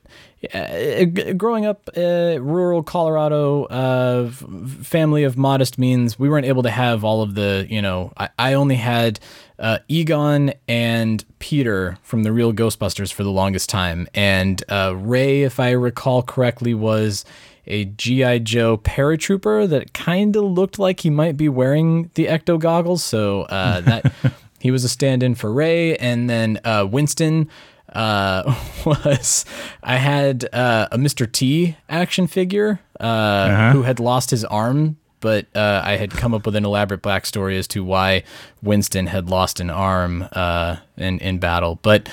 uh, 0.53 1.05
growing 1.35 1.65
up, 1.65 1.89
uh, 1.97 2.37
rural 2.39 2.83
Colorado, 2.83 3.65
uh, 3.65 4.29
family 4.29 5.23
of 5.23 5.37
modest 5.37 5.77
means, 5.77 6.19
we 6.19 6.29
weren't 6.29 6.45
able 6.45 6.63
to 6.63 6.69
have 6.69 7.03
all 7.03 7.21
of 7.21 7.35
the, 7.35 7.65
you 7.69 7.81
know, 7.81 8.13
I, 8.17 8.29
I 8.37 8.53
only 8.53 8.75
had 8.75 9.19
uh, 9.59 9.79
Egon 9.87 10.53
and 10.67 11.25
Peter 11.39 11.97
from 12.03 12.23
the 12.23 12.31
real 12.31 12.53
Ghostbusters 12.53 13.11
for 13.11 13.23
the 13.23 13.31
longest 13.31 13.69
time. 13.69 14.07
And 14.13 14.63
uh, 14.69 14.95
Ray, 14.95 15.43
if 15.43 15.59
I 15.59 15.71
recall 15.71 16.21
correctly, 16.21 16.73
was 16.73 17.25
a 17.65 17.85
G.I. 17.85 18.39
Joe 18.39 18.77
paratrooper 18.77 19.67
that 19.69 19.93
kind 19.93 20.35
of 20.35 20.43
looked 20.43 20.79
like 20.79 21.01
he 21.01 21.09
might 21.09 21.35
be 21.35 21.49
wearing 21.49 22.09
the 22.13 22.27
ecto 22.27 22.59
goggles. 22.59 23.03
So 23.03 23.41
uh, 23.43 23.81
that 23.81 24.13
he 24.59 24.71
was 24.71 24.83
a 24.83 24.89
stand 24.89 25.23
in 25.23 25.35
for 25.35 25.51
Ray. 25.51 25.95
And 25.97 26.29
then 26.29 26.59
uh, 26.63 26.87
Winston 26.89 27.49
uh, 27.93 28.55
was 28.85 29.45
I 29.83 29.97
had 29.97 30.47
uh, 30.53 30.87
a 30.91 30.97
Mr. 30.97 31.31
T 31.31 31.75
action 31.89 32.27
figure 32.27 32.79
uh, 32.99 33.71
who 33.71 33.83
had 33.83 33.99
lost 33.99 34.29
his 34.31 34.45
arm. 34.45 34.97
But 35.19 35.47
uh, 35.55 35.81
I 35.83 35.97
had 35.97 36.11
come 36.11 36.35
up 36.35 36.45
with 36.45 36.55
an 36.55 36.63
elaborate 36.63 37.01
backstory 37.01 37.57
as 37.57 37.67
to 37.69 37.83
why 37.83 38.23
Winston 38.61 39.07
had 39.07 39.31
lost 39.31 39.59
an 39.59 39.71
arm 39.71 40.27
uh, 40.31 40.77
in 40.95 41.17
in 41.19 41.39
battle. 41.39 41.79
But 41.81 42.07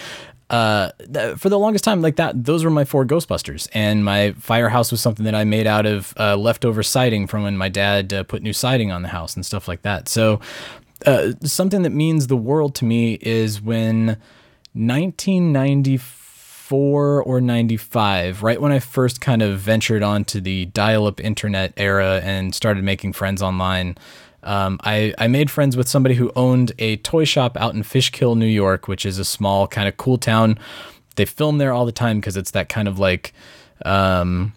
uh, 0.48 0.90
th- 1.12 1.36
for 1.36 1.48
the 1.48 1.58
longest 1.58 1.84
time, 1.84 2.00
like 2.00 2.16
that, 2.16 2.44
those 2.44 2.64
were 2.64 2.70
my 2.70 2.84
four 2.84 3.04
Ghostbusters, 3.04 3.68
and 3.74 4.04
my 4.04 4.32
firehouse 4.38 4.90
was 4.90 5.00
something 5.00 5.24
that 5.24 5.34
I 5.34 5.44
made 5.44 5.66
out 5.66 5.84
of 5.84 6.14
uh, 6.18 6.36
leftover 6.36 6.82
siding 6.82 7.26
from 7.26 7.42
when 7.42 7.56
my 7.56 7.68
dad 7.68 8.12
uh, 8.12 8.22
put 8.24 8.42
new 8.42 8.52
siding 8.52 8.90
on 8.90 9.02
the 9.02 9.08
house 9.08 9.34
and 9.36 9.44
stuff 9.44 9.68
like 9.68 9.82
that. 9.82 10.08
So, 10.08 10.40
uh, 11.06 11.32
something 11.42 11.82
that 11.82 11.90
means 11.90 12.26
the 12.26 12.36
world 12.36 12.74
to 12.76 12.84
me 12.84 13.18
is 13.20 13.60
when 13.60 14.16
1994 14.74 17.22
or 17.22 17.40
95, 17.40 18.42
right 18.42 18.60
when 18.60 18.72
I 18.72 18.80
first 18.80 19.20
kind 19.20 19.40
of 19.40 19.60
ventured 19.60 20.02
onto 20.02 20.40
the 20.40 20.64
dial-up 20.66 21.20
internet 21.20 21.72
era 21.76 22.20
and 22.24 22.52
started 22.54 22.82
making 22.82 23.12
friends 23.12 23.40
online. 23.40 23.96
Um, 24.42 24.80
I, 24.82 25.14
I 25.16 25.28
made 25.28 25.50
friends 25.50 25.76
with 25.76 25.88
somebody 25.88 26.16
who 26.16 26.32
owned 26.36 26.72
a 26.78 26.96
toy 26.98 27.24
shop 27.24 27.56
out 27.56 27.74
in 27.74 27.82
Fishkill, 27.82 28.34
New 28.34 28.46
York, 28.46 28.88
which 28.88 29.06
is 29.06 29.18
a 29.18 29.24
small 29.24 29.66
kind 29.68 29.88
of 29.88 29.96
cool 29.96 30.18
town. 30.18 30.58
They 31.16 31.24
film 31.24 31.58
there 31.58 31.72
all 31.72 31.86
the 31.86 31.92
time 31.92 32.20
because 32.20 32.36
it's 32.36 32.50
that 32.50 32.68
kind 32.68 32.88
of 32.88 32.98
like, 32.98 33.32
um, 33.84 34.52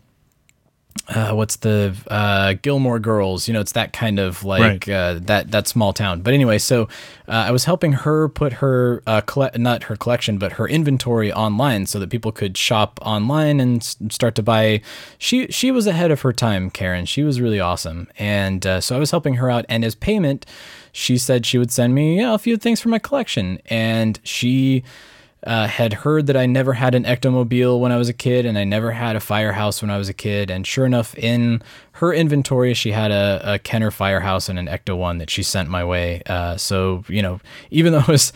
uh, 1.10 1.32
what's 1.34 1.58
the 1.58 1.96
uh, 2.10 2.54
Gilmore 2.62 3.00
Girls? 3.00 3.48
You 3.48 3.54
know, 3.54 3.60
it's 3.62 3.72
that 3.74 3.94
kind 3.94 4.20
of 4.20 4.44
like 4.44 4.62
Right. 4.62 4.90
uh, 4.90 5.20
that 5.24 5.52
that 5.52 5.68
small 5.68 5.94
town. 5.94 6.22
But 6.22 6.34
anyway, 6.34 6.58
so 6.58 6.84
uh, 7.28 7.32
I 7.48 7.52
was 7.52 7.66
helping 7.66 7.94
her 7.94 8.28
put 8.30 8.54
her 8.54 9.02
uh, 9.08 9.22
not 9.56 9.84
her 9.84 9.96
collection, 9.96 10.38
but 10.38 10.54
her 10.54 10.68
inventory 10.68 11.32
online, 11.32 11.86
so 11.86 12.00
that 12.00 12.10
people 12.10 12.32
could 12.32 12.58
shop 12.58 13.00
online 13.02 13.60
and 13.60 13.82
s- 13.82 13.98
start 14.10 14.36
to 14.36 14.44
buy. 14.44 14.82
She 15.18 15.48
she 15.48 15.72
was 15.72 15.88
ahead 15.88 16.12
of 16.12 16.22
her 16.22 16.34
time, 16.34 16.70
Karen. 16.70 17.06
She 17.06 17.24
was 17.24 17.40
really 17.42 17.60
awesome, 17.60 18.08
and 18.18 18.66
uh, 18.66 18.82
so 18.82 18.96
I 18.96 19.00
was 19.00 19.12
helping 19.12 19.36
her 19.36 19.50
out. 19.50 19.66
And 19.70 19.84
as 19.86 19.96
payment, 19.96 20.46
she 20.92 21.18
said 21.18 21.46
she 21.46 21.58
would 21.58 21.72
send 21.72 21.94
me 21.96 22.22
a 22.22 22.38
few 22.38 22.58
things 22.58 22.82
for 22.82 22.90
my 22.90 23.00
collection, 23.00 23.60
and 23.68 24.20
she 24.24 24.84
uh, 25.46 25.68
had 25.68 25.94
heard 25.94 26.28
that 26.28 26.38
I 26.38 26.46
never 26.46 26.74
had 26.74 26.96
an 26.96 27.04
ectomobile 27.04 27.80
when 27.80 27.92
I 27.92 27.98
was 27.98 28.10
a 28.10 28.14
kid, 28.14 28.46
and 28.46 28.58
I 28.58 28.64
never 28.64 28.92
had 28.92 29.16
a 29.16 29.20
firehouse 29.20 29.82
when 29.82 29.92
I 29.92 29.98
was 29.98 30.10
a 30.10 30.14
kid. 30.14 30.50
And 30.50 30.66
sure 30.66 30.86
enough, 30.86 31.16
in 31.16 31.62
her 31.94 32.14
inventory, 32.14 32.74
she 32.74 32.92
had 32.92 33.12
a, 33.12 33.54
a 33.54 33.60
Kenner 33.60 33.92
firehouse 33.92 34.50
and 34.50 34.58
an 34.58 34.68
Ecto 34.68 34.98
one 34.98 35.20
that 35.20 35.30
she 35.30 35.44
sent 35.44 35.70
my 35.70 35.84
way. 35.84 36.22
Uh, 36.26 36.58
so 36.58 37.04
you 37.08 37.22
know, 37.22 37.40
even 37.70 37.92
though 37.94 38.04
I 38.08 38.12
was 38.12 38.34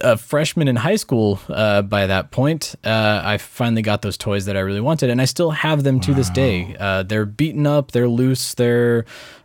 a 0.00 0.16
freshman 0.16 0.68
in 0.68 0.76
high 0.76 0.96
school 0.96 1.40
uh, 1.48 1.82
by 1.82 2.06
that 2.06 2.30
point, 2.30 2.74
uh, 2.84 3.20
I 3.24 3.38
finally 3.38 3.82
got 3.82 4.02
those 4.02 4.16
toys 4.16 4.44
that 4.46 4.56
I 4.56 4.60
really 4.60 4.80
wanted, 4.80 5.10
and 5.10 5.20
I 5.20 5.24
still 5.24 5.50
have 5.50 5.82
them 5.82 6.00
to 6.00 6.14
this 6.14 6.30
day. 6.30 6.76
Uh, 6.78 7.02
they're 7.02 7.26
beaten 7.26 7.66
up, 7.66 7.90
they're 7.92 8.08
loose, 8.08 8.54
they're 8.54 9.04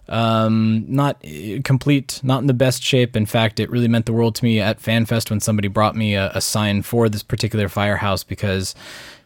um, 0.10 0.86
not 0.88 1.24
uh, 1.26 1.62
complete, 1.64 2.20
not 2.24 2.42
in 2.42 2.48
the 2.48 2.54
best 2.54 2.84
shape. 2.84 3.16
In 3.16 3.26
fact, 3.26 3.60
it 3.60 3.70
really 3.70 3.88
meant 3.88 4.06
the 4.06 4.14
world 4.14 4.36
to 4.36 4.44
me 4.44 4.60
at 4.60 4.82
FanFest 4.82 5.30
when 5.30 5.40
somebody 5.40 5.68
brought 5.68 5.96
me 5.96 6.16
a, 6.16 6.32
a 6.34 6.42
sign 6.42 6.82
for 6.82 7.10
this 7.10 7.24
particular 7.24 7.70
firehouse 7.70 8.24
because. 8.24 8.76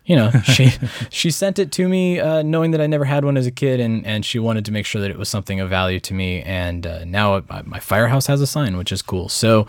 You 0.06 0.16
know, 0.16 0.32
she 0.46 0.72
she 1.10 1.32
sent 1.32 1.60
it 1.60 1.70
to 1.74 1.90
me 1.90 2.18
uh, 2.18 2.42
knowing 2.42 2.72
that 2.72 2.80
I 2.80 2.88
never 2.88 3.04
had 3.04 3.26
one 3.26 3.36
as 3.36 3.46
a 3.46 3.52
kid, 3.52 3.82
and, 3.82 4.06
and 4.08 4.24
she 4.24 4.40
wanted 4.40 4.64
to 4.64 4.72
make 4.72 4.86
sure 4.86 5.02
that 5.02 5.12
it 5.12 5.18
was 5.18 5.28
something 5.28 5.60
of 5.60 5.70
value 5.70 6.00
to 6.00 6.14
me. 6.14 6.42
And 6.44 6.88
uh, 6.88 7.04
now 7.04 7.44
my 7.66 7.82
firehouse 7.82 8.28
has 8.28 8.40
a 8.40 8.48
sign, 8.48 8.78
which 8.78 8.94
is 8.94 9.02
cool. 9.02 9.28
So 9.28 9.68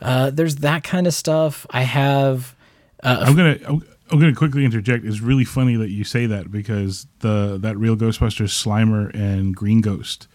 uh, 0.00 0.30
there's 0.30 0.56
that 0.56 0.84
kind 0.84 1.08
of 1.08 1.14
stuff. 1.14 1.66
I 1.70 1.82
have. 1.82 2.54
Uh, 3.02 3.24
I'm 3.26 3.34
gonna 3.36 3.80
I'm 4.10 4.20
gonna 4.20 4.34
quickly 4.34 4.64
interject. 4.64 5.04
It's 5.04 5.20
really 5.20 5.44
funny 5.44 5.76
that 5.76 5.90
you 5.90 6.04
say 6.04 6.26
that 6.26 6.50
because 6.50 7.06
the 7.20 7.58
that 7.60 7.76
real 7.76 7.96
Ghostbusters 7.96 8.50
Slimer 8.50 9.12
and 9.14 9.54
Green 9.54 9.80
Ghost 9.80 10.28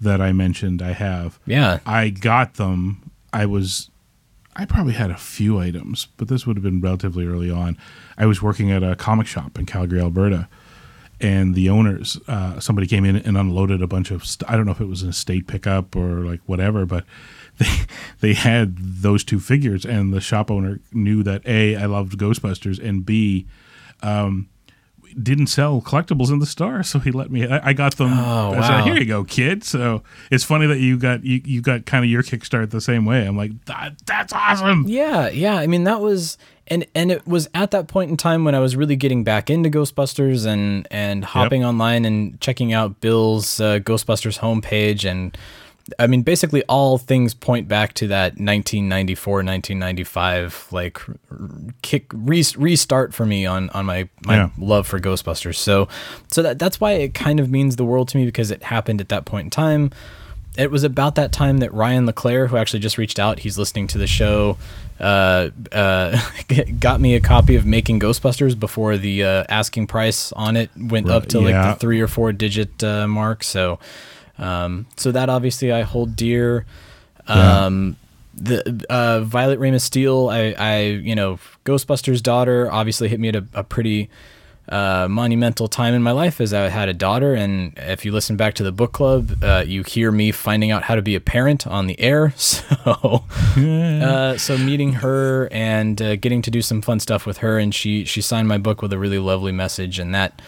that 0.00 0.20
I 0.20 0.32
mentioned, 0.32 0.82
I 0.82 0.92
have. 0.92 1.38
Yeah. 1.46 1.80
I 1.86 2.10
got 2.10 2.54
them. 2.54 3.10
I 3.32 3.46
was 3.46 3.90
I 4.56 4.64
probably 4.64 4.94
had 4.94 5.10
a 5.10 5.16
few 5.16 5.58
items, 5.58 6.08
but 6.16 6.28
this 6.28 6.46
would 6.46 6.56
have 6.56 6.64
been 6.64 6.80
relatively 6.80 7.26
early 7.26 7.50
on. 7.50 7.78
I 8.18 8.26
was 8.26 8.42
working 8.42 8.70
at 8.70 8.82
a 8.82 8.96
comic 8.96 9.26
shop 9.26 9.58
in 9.58 9.66
Calgary, 9.66 10.00
Alberta, 10.00 10.48
and 11.20 11.54
the 11.54 11.68
owners, 11.68 12.18
uh, 12.28 12.58
somebody 12.60 12.86
came 12.86 13.04
in 13.04 13.16
and 13.16 13.36
unloaded 13.36 13.82
a 13.82 13.86
bunch 13.86 14.10
of. 14.10 14.24
St- 14.24 14.50
I 14.50 14.56
don't 14.56 14.66
know 14.66 14.72
if 14.72 14.80
it 14.80 14.88
was 14.88 15.02
an 15.02 15.10
estate 15.10 15.46
pickup 15.46 15.94
or 15.94 16.24
like 16.24 16.40
whatever, 16.46 16.86
but 16.86 17.04
they 17.58 17.86
they 18.20 18.34
had 18.34 18.76
those 18.78 19.24
two 19.24 19.40
figures, 19.40 19.84
and 19.84 20.12
the 20.12 20.20
shop 20.20 20.50
owner 20.50 20.80
knew 20.92 21.22
that 21.22 21.46
a 21.46 21.76
I 21.76 21.86
loved 21.86 22.18
Ghostbusters, 22.18 22.82
and 22.82 23.04
b 23.04 23.46
um, 24.02 24.48
didn't 25.20 25.48
sell 25.48 25.80
collectibles 25.80 26.30
in 26.30 26.38
the 26.38 26.46
store, 26.46 26.82
so 26.82 26.98
he 26.98 27.10
let 27.10 27.30
me. 27.30 27.46
I, 27.46 27.70
I 27.70 27.72
got 27.72 27.96
them. 27.96 28.12
Oh, 28.12 28.52
I 28.52 28.60
said, 28.62 28.70
wow. 28.70 28.84
Here 28.84 28.96
you 28.96 29.04
go, 29.04 29.24
kid. 29.24 29.64
So 29.64 30.02
it's 30.30 30.44
funny 30.44 30.66
that 30.66 30.78
you 30.78 30.98
got 30.98 31.24
you, 31.24 31.40
you 31.44 31.60
got 31.60 31.86
kind 31.86 32.04
of 32.04 32.10
your 32.10 32.22
kickstart 32.22 32.70
the 32.70 32.80
same 32.80 33.04
way. 33.04 33.26
I'm 33.26 33.36
like, 33.36 33.64
that, 33.66 33.94
that's 34.06 34.32
awesome. 34.32 34.84
Yeah, 34.86 35.28
yeah. 35.28 35.56
I 35.56 35.66
mean, 35.66 35.84
that 35.84 36.00
was 36.00 36.38
and 36.70 36.86
and 36.94 37.10
it 37.10 37.26
was 37.26 37.48
at 37.54 37.72
that 37.72 37.88
point 37.88 38.10
in 38.10 38.16
time 38.16 38.44
when 38.44 38.54
I 38.54 38.60
was 38.60 38.76
really 38.76 38.96
getting 38.96 39.24
back 39.24 39.50
into 39.50 39.68
Ghostbusters 39.68 40.46
and 40.46 40.86
and 40.90 41.24
hopping 41.24 41.64
online 41.64 42.04
and 42.04 42.40
checking 42.40 42.72
out 42.72 43.00
Bill's 43.00 43.60
uh, 43.60 43.80
Ghostbusters 43.80 44.38
homepage 44.38 45.04
and 45.10 45.36
I 45.98 46.06
mean, 46.06 46.22
basically 46.22 46.62
all 46.68 46.98
things 46.98 47.34
point 47.34 47.66
back 47.66 47.94
to 47.94 48.06
that 48.08 48.34
1994, 48.38 49.42
1995 49.42 50.68
like 50.70 51.00
kick 51.82 52.06
re- 52.14 52.44
restart 52.56 53.12
for 53.14 53.26
me 53.26 53.46
on 53.46 53.70
on 53.70 53.86
my 53.86 54.08
my 54.24 54.36
Yeah. 54.36 54.50
love 54.58 54.86
for 54.86 55.00
Ghostbusters. 55.00 55.56
So 55.56 55.88
so 56.28 56.42
that 56.42 56.58
that's 56.58 56.80
why 56.80 56.92
it 56.92 57.14
kind 57.14 57.40
of 57.40 57.50
means 57.50 57.76
the 57.76 57.84
world 57.84 58.08
to 58.08 58.18
me 58.18 58.24
because 58.24 58.50
it 58.50 58.62
happened 58.64 59.00
at 59.00 59.08
that 59.08 59.24
point 59.24 59.46
in 59.46 59.50
time. 59.50 59.90
It 60.56 60.70
was 60.70 60.84
about 60.84 61.14
that 61.14 61.32
time 61.32 61.58
that 61.58 61.72
Ryan 61.72 62.06
LeClaire, 62.06 62.48
who 62.48 62.56
actually 62.56 62.80
just 62.80 62.98
reached 62.98 63.18
out, 63.18 63.38
he's 63.38 63.56
listening 63.56 63.86
to 63.88 63.98
the 63.98 64.06
show, 64.06 64.58
uh, 64.98 65.50
uh, 65.72 66.20
got 66.80 67.00
me 67.00 67.14
a 67.14 67.20
copy 67.20 67.56
of 67.56 67.64
Making 67.64 68.00
Ghostbusters 68.00 68.58
before 68.58 68.96
the 68.96 69.24
uh, 69.24 69.44
asking 69.48 69.86
price 69.86 70.32
on 70.32 70.56
it 70.56 70.70
went 70.76 71.08
up 71.08 71.22
Right, 71.22 71.30
to 71.30 71.40
like 71.40 71.74
the 71.74 71.80
three 71.80 72.00
or 72.00 72.08
four 72.08 72.32
digit 72.32 72.82
uh, 72.82 73.06
mark. 73.06 73.44
So, 73.44 73.78
um, 74.38 74.86
so 74.96 75.12
that 75.12 75.28
obviously 75.28 75.72
I 75.72 75.82
hold 75.82 76.16
dear. 76.16 76.66
Yeah. 77.28 77.64
Um, 77.66 77.96
the 78.34 78.86
uh, 78.88 79.20
Violet 79.20 79.60
Ramis 79.60 79.82
Stiel, 79.88 80.32
I, 80.32 80.52
I, 80.52 80.80
you 80.80 81.14
know, 81.14 81.38
Ghostbusters' 81.64 82.22
daughter, 82.22 82.70
obviously 82.72 83.08
hit 83.08 83.20
me 83.20 83.28
at 83.28 83.36
a, 83.36 83.44
a 83.54 83.62
pretty 83.64 84.08
uh, 84.70 85.08
monumental 85.10 85.68
time 85.68 85.94
in 85.94 86.02
my 86.02 86.12
life 86.12 86.40
as 86.40 86.54
I 86.54 86.68
had 86.68 86.88
a 86.88 86.94
daughter. 86.94 87.34
And 87.34 87.72
if 87.76 88.04
you 88.04 88.12
listen 88.12 88.36
back 88.36 88.54
to 88.54 88.62
the 88.62 88.72
book 88.72 88.92
club, 88.92 89.42
uh, 89.42 89.64
you 89.66 89.82
hear 89.82 90.12
me 90.12 90.30
finding 90.30 90.70
out 90.70 90.84
how 90.84 90.94
to 90.94 91.02
be 91.02 91.14
a 91.14 91.20
parent 91.20 91.66
on 91.66 91.86
the 91.86 91.98
air. 92.00 92.34
So, 92.80 93.24
uh, 93.56 94.36
so 94.36 94.56
meeting 94.56 94.94
her 94.94 95.48
and 95.52 96.00
uh, 96.00 96.16
getting 96.16 96.40
to 96.42 96.50
do 96.50 96.62
some 96.62 96.82
fun 96.82 97.00
stuff 97.00 97.26
with 97.26 97.38
her, 97.38 97.58
and 97.58 97.74
she 97.74 98.04
she 98.04 98.20
signed 98.20 98.48
my 98.48 98.58
book 98.58 98.80
with 98.80 98.92
a 98.92 98.98
really 98.98 99.18
lovely 99.18 99.52
message, 99.52 99.98
and 99.98 100.14
that 100.14 100.40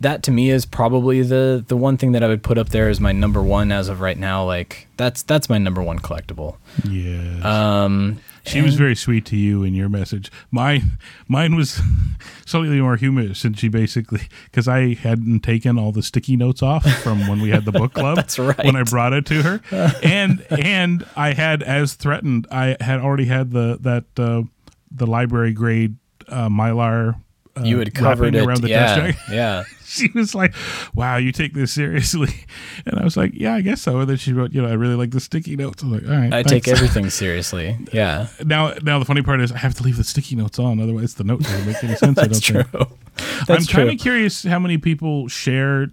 that 0.00 0.22
to 0.24 0.30
me 0.30 0.50
is 0.50 0.66
probably 0.66 1.22
the 1.22 1.64
the 1.66 1.76
one 1.76 1.96
thing 1.96 2.12
that 2.12 2.22
I 2.22 2.28
would 2.28 2.42
put 2.42 2.58
up 2.58 2.70
there 2.70 2.88
as 2.88 3.00
my 3.00 3.12
number 3.12 3.42
one 3.42 3.72
as 3.72 3.88
of 3.88 4.00
right 4.00 4.18
now. 4.18 4.44
Like 4.44 4.86
that's 4.96 5.22
that's 5.22 5.48
my 5.48 5.58
number 5.58 5.82
one 5.82 5.98
collectible. 5.98 6.56
Yeah. 6.88 7.40
Um, 7.84 8.20
She 8.46 8.60
was 8.60 8.74
very 8.74 8.94
sweet 8.94 9.24
to 9.26 9.36
you 9.36 9.62
in 9.62 9.74
your 9.74 9.88
message. 9.88 10.30
Mine, 10.50 10.98
mine 11.28 11.54
was 11.54 11.80
slightly 12.46 12.80
more 12.80 12.96
humorous, 12.96 13.44
and 13.44 13.58
she 13.58 13.68
basically 13.68 14.28
because 14.44 14.68
I 14.68 14.94
hadn't 14.94 15.40
taken 15.40 15.78
all 15.78 15.92
the 15.92 16.02
sticky 16.02 16.36
notes 16.36 16.62
off 16.62 16.84
from 17.02 17.26
when 17.26 17.40
we 17.40 17.50
had 17.50 17.64
the 17.64 17.72
book 17.72 17.94
club. 17.94 18.16
That's 18.16 18.38
right. 18.38 18.64
When 18.64 18.76
I 18.76 18.82
brought 18.82 19.12
it 19.12 19.26
to 19.26 19.42
her, 19.42 19.60
and 20.02 20.44
and 20.50 21.06
I 21.16 21.32
had, 21.32 21.62
as 21.62 21.94
threatened, 21.94 22.46
I 22.50 22.76
had 22.80 23.00
already 23.00 23.26
had 23.26 23.50
the 23.50 23.78
that 23.80 24.04
uh, 24.22 24.42
the 24.90 25.06
library 25.06 25.52
grade 25.52 25.96
uh, 26.28 26.48
mylar. 26.48 27.20
Uh, 27.56 27.62
you 27.62 27.78
had 27.78 27.94
covered 27.94 28.34
it 28.34 28.44
around 28.44 28.62
the 28.62 28.68
yeah, 28.68 28.96
desk. 29.12 29.18
yeah. 29.30 29.64
she 29.84 30.10
was 30.12 30.34
like, 30.34 30.54
"Wow, 30.94 31.18
you 31.18 31.30
take 31.30 31.54
this 31.54 31.72
seriously," 31.72 32.34
and 32.86 32.98
I 32.98 33.04
was 33.04 33.16
like, 33.16 33.30
"Yeah, 33.34 33.54
I 33.54 33.60
guess 33.60 33.80
so." 33.80 34.00
And 34.00 34.08
then 34.10 34.16
she 34.16 34.32
wrote, 34.32 34.52
"You 34.52 34.62
know, 34.62 34.68
I 34.68 34.72
really 34.72 34.96
like 34.96 35.12
the 35.12 35.20
sticky 35.20 35.54
notes." 35.56 35.84
I 35.84 35.86
was 35.86 36.02
like, 36.02 36.10
"All 36.10 36.16
right, 36.16 36.32
I 36.32 36.42
thanks." 36.42 36.50
take 36.50 36.68
everything 36.76 37.08
seriously. 37.10 37.78
Yeah, 37.92 38.26
Now, 38.44 38.74
now 38.82 38.98
the 38.98 39.04
funny 39.04 39.22
part 39.22 39.40
is 39.40 39.52
I 39.52 39.58
have 39.58 39.74
to 39.74 39.82
leave 39.84 39.96
the 39.96 40.04
sticky 40.04 40.34
notes 40.36 40.58
on, 40.58 40.80
otherwise 40.80 41.14
the 41.14 41.24
note 41.24 41.42
doesn't 41.42 41.66
make 41.66 41.82
any 41.84 41.94
sense. 41.94 42.18
I 42.18 42.26
that's 42.26 42.40
don't 42.40 42.62
true. 42.68 42.86
think. 42.86 43.46
That's 43.46 43.68
I'm 43.68 43.72
kind 43.72 43.88
of 43.90 43.98
curious 43.98 44.42
how 44.42 44.58
many 44.58 44.78
people 44.78 45.28
share, 45.28 45.88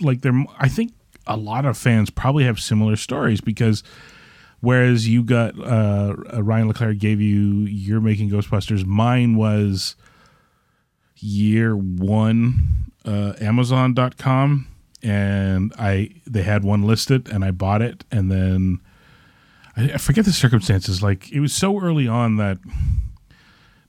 like, 0.00 0.22
their. 0.22 0.32
I 0.58 0.68
think 0.68 0.92
a 1.26 1.36
lot 1.36 1.64
of 1.64 1.78
fans 1.78 2.10
probably 2.10 2.44
have 2.44 2.58
similar 2.58 2.96
stories 2.96 3.40
because, 3.40 3.84
whereas 4.60 5.06
you 5.06 5.22
got 5.22 5.56
uh, 5.56 6.16
uh, 6.34 6.42
Ryan 6.42 6.66
Leclerc 6.66 6.98
gave 6.98 7.20
you 7.20 7.60
you're 7.66 8.00
making 8.00 8.30
Ghostbusters, 8.30 8.84
mine 8.84 9.36
was 9.36 9.94
year 11.20 11.76
one 11.76 12.90
uh, 13.04 13.32
Amazon.com, 13.40 14.66
and 15.02 15.72
I 15.78 16.10
they 16.26 16.42
had 16.42 16.64
one 16.64 16.82
listed, 16.82 17.28
and 17.30 17.44
I 17.44 17.50
bought 17.50 17.82
it, 17.82 18.04
and 18.10 18.30
then. 18.30 18.80
I 19.76 19.92
I 19.94 19.96
forget 19.98 20.24
the 20.24 20.32
circumstances. 20.32 21.00
Like 21.02 21.30
it 21.32 21.38
was 21.40 21.52
so 21.54 21.80
early 21.80 22.08
on 22.08 22.36
that 22.36 22.58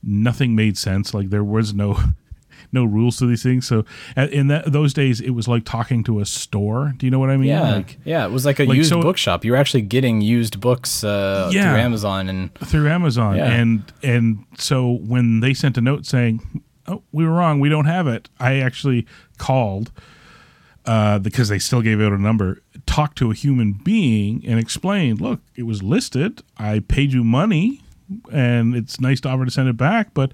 nothing 0.03 0.55
made 0.55 0.77
sense. 0.77 1.13
Like 1.13 1.29
there 1.29 1.43
was 1.43 1.73
no 1.73 1.97
no 2.71 2.85
rules 2.85 3.17
to 3.17 3.25
these 3.25 3.43
things. 3.43 3.67
So 3.67 3.83
in 4.15 4.47
that 4.47 4.71
those 4.71 4.93
days, 4.93 5.19
it 5.21 5.31
was 5.31 5.47
like 5.47 5.65
talking 5.65 6.03
to 6.05 6.19
a 6.19 6.25
store. 6.25 6.93
Do 6.97 7.05
you 7.05 7.11
know 7.11 7.19
what 7.19 7.29
I 7.29 7.37
mean? 7.37 7.49
Yeah, 7.49 7.75
Like 7.75 7.97
yeah. 8.05 8.25
It 8.25 8.31
was 8.31 8.45
like 8.45 8.59
a 8.59 8.65
like, 8.65 8.77
used 8.77 8.89
so- 8.89 9.01
bookshop. 9.01 9.43
You 9.43 9.51
were 9.51 9.57
actually 9.57 9.81
getting 9.81 10.21
used 10.21 10.59
books 10.59 11.03
uh, 11.03 11.49
Yeah. 11.51 11.71
through 11.71 11.81
Amazon, 11.81 12.29
and 12.29 12.53
through 12.55 12.87
Amazon, 12.89 13.37
Yeah. 13.37 13.51
and 13.51 13.83
and 14.03 14.45
so 14.57 14.91
when 14.91 15.39
they 15.39 15.53
sent 15.53 15.77
a 15.77 15.81
note 15.81 16.05
saying, 16.05 16.61
"Oh, 16.87 17.03
we 17.11 17.25
were 17.25 17.31
wrong. 17.33 17.59
We 17.59 17.69
don't 17.69 17.85
have 17.85 18.07
it," 18.07 18.29
I 18.39 18.57
actually 18.59 19.05
called 19.37 19.91
uh, 20.85 21.19
because 21.19 21.49
they 21.49 21.59
still 21.59 21.81
gave 21.81 22.01
out 22.01 22.11
a 22.11 22.17
number. 22.17 22.61
Talked 22.85 23.17
to 23.19 23.31
a 23.31 23.33
human 23.33 23.73
being 23.73 24.43
and 24.47 24.59
explained, 24.59 25.21
"Look, 25.21 25.41
it 25.55 25.63
was 25.63 25.81
listed. 25.83 26.41
I 26.57 26.79
paid 26.79 27.13
you 27.13 27.23
money, 27.23 27.81
and 28.31 28.75
it's 28.75 28.99
nice 28.99 29.21
to 29.21 29.29
offer 29.29 29.45
to 29.45 29.51
send 29.51 29.69
it 29.69 29.77
back, 29.77 30.13
but." 30.13 30.31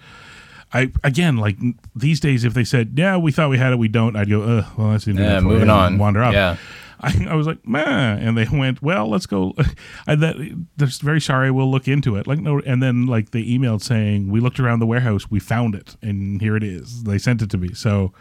I 0.73 0.91
again 1.01 1.37
like 1.37 1.55
these 1.95 2.19
days, 2.19 2.43
if 2.43 2.53
they 2.53 2.65
said, 2.65 2.91
"Yeah, 2.97 3.15
we 3.15 3.31
thought 3.31 3.49
we 3.49 3.57
had 3.57 3.71
it, 3.71 3.79
we 3.79 3.87
don't," 3.87 4.17
I'd 4.17 4.29
go, 4.29 4.41
"Uh, 4.41 4.65
well, 4.77 4.91
that's 4.91 5.05
the 5.05 5.11
end 5.11 5.19
of 5.19 5.23
Yeah, 5.25 5.29
that 5.35 5.41
for 5.43 5.47
you," 5.47 5.53
moving 5.53 5.69
on. 5.69 5.97
wander 5.97 6.21
off. 6.21 6.33
Yeah. 6.33 6.57
I, 6.99 7.27
I 7.29 7.35
was 7.35 7.45
like, 7.47 7.67
man, 7.67 8.19
and 8.19 8.37
they 8.37 8.47
went, 8.51 8.81
well, 8.81 9.07
let's 9.09 9.25
go. 9.25 9.53
I 10.07 10.15
that 10.15 10.65
they're 10.77 10.87
very 11.01 11.21
sorry, 11.21 11.51
we'll 11.51 11.69
look 11.69 11.87
into 11.87 12.15
it. 12.15 12.27
Like 12.27 12.39
no, 12.39 12.59
and 12.59 12.81
then 12.81 13.05
like 13.05 13.31
they 13.31 13.43
emailed 13.43 13.81
saying 13.81 14.31
we 14.31 14.39
looked 14.39 14.59
around 14.59 14.79
the 14.79 14.85
warehouse, 14.85 15.29
we 15.29 15.39
found 15.39 15.75
it, 15.75 15.95
and 16.01 16.41
here 16.41 16.55
it 16.55 16.63
is. 16.63 17.03
They 17.03 17.17
sent 17.17 17.41
it 17.41 17.49
to 17.51 17.57
me. 17.57 17.73
So, 17.73 18.13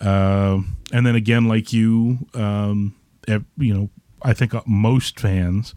um, 0.00 0.76
and 0.92 1.06
then 1.06 1.14
again, 1.14 1.46
like 1.48 1.72
you, 1.72 2.26
um, 2.34 2.94
you 3.26 3.74
know, 3.74 3.90
I 4.22 4.34
think 4.34 4.54
uh, 4.54 4.62
most 4.66 5.18
fans 5.18 5.74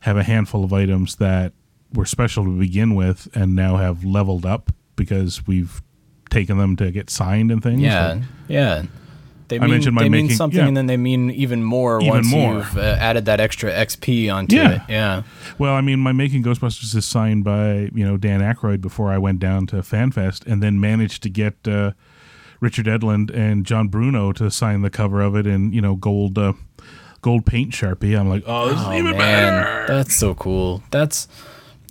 have 0.00 0.16
a 0.16 0.22
handful 0.22 0.64
of 0.64 0.72
items 0.72 1.16
that 1.16 1.52
were 1.94 2.06
special 2.06 2.44
to 2.44 2.58
begin 2.58 2.94
with, 2.94 3.28
and 3.34 3.54
now 3.54 3.76
have 3.76 4.04
leveled 4.04 4.44
up 4.44 4.70
because 4.96 5.46
we've 5.46 5.80
taken 6.30 6.58
them 6.58 6.76
to 6.76 6.90
get 6.90 7.10
signed 7.10 7.50
and 7.50 7.62
things. 7.62 7.82
yeah, 7.82 8.12
Like, 8.14 8.22
yeah. 8.48 8.82
They 9.52 9.58
I 9.58 9.66
mean, 9.66 9.70
mentioned 9.70 9.94
my 9.94 10.02
they 10.02 10.08
mean 10.08 10.24
making- 10.24 10.36
something, 10.36 10.58
yeah. 10.60 10.66
and 10.68 10.76
then 10.76 10.86
they 10.86 10.96
mean 10.96 11.30
even 11.30 11.62
more 11.62 12.00
Even 12.00 12.08
once 12.14 12.30
more. 12.30 12.54
you've 12.58 12.76
uh, 12.78 12.96
added 12.98 13.24
that 13.26 13.38
extra 13.40 13.70
XP 13.70 14.32
onto 14.32 14.56
Yeah. 14.56 14.70
it. 14.76 14.82
Yeah, 14.88 15.22
Well, 15.58 15.74
I 15.74 15.80
mean, 15.80 15.98
my 16.00 16.12
Making 16.12 16.42
Ghostbusters 16.42 16.94
is 16.96 17.04
signed 17.04 17.44
by 17.44 17.90
you 17.94 18.04
know 18.04 18.16
Dan 18.16 18.40
Aykroyd 18.40 18.80
before 18.80 19.10
I 19.12 19.18
went 19.18 19.38
down 19.40 19.66
to 19.68 19.76
FanFest, 19.76 20.46
and 20.46 20.62
then 20.62 20.80
managed 20.80 21.22
to 21.24 21.28
get 21.28 21.54
uh, 21.68 21.92
Richard 22.60 22.86
Edlund 22.86 23.30
and 23.34 23.66
John 23.66 23.88
Bruno 23.88 24.32
to 24.32 24.50
sign 24.50 24.82
the 24.82 24.90
cover 24.90 25.20
of 25.20 25.36
it 25.36 25.46
in 25.46 25.72
you 25.72 25.80
know 25.80 25.96
gold 25.96 26.38
uh, 26.38 26.52
gold 27.20 27.44
paint 27.46 27.70
sharpie. 27.72 28.18
I'm 28.18 28.28
like, 28.28 28.44
oh, 28.46 28.68
this 28.70 28.80
is 28.80 28.86
Oh 28.86 28.92
even 28.92 29.16
man, 29.16 29.18
better. 29.18 29.86
that's 29.88 30.16
so 30.16 30.34
cool. 30.34 30.82
That's 30.90 31.28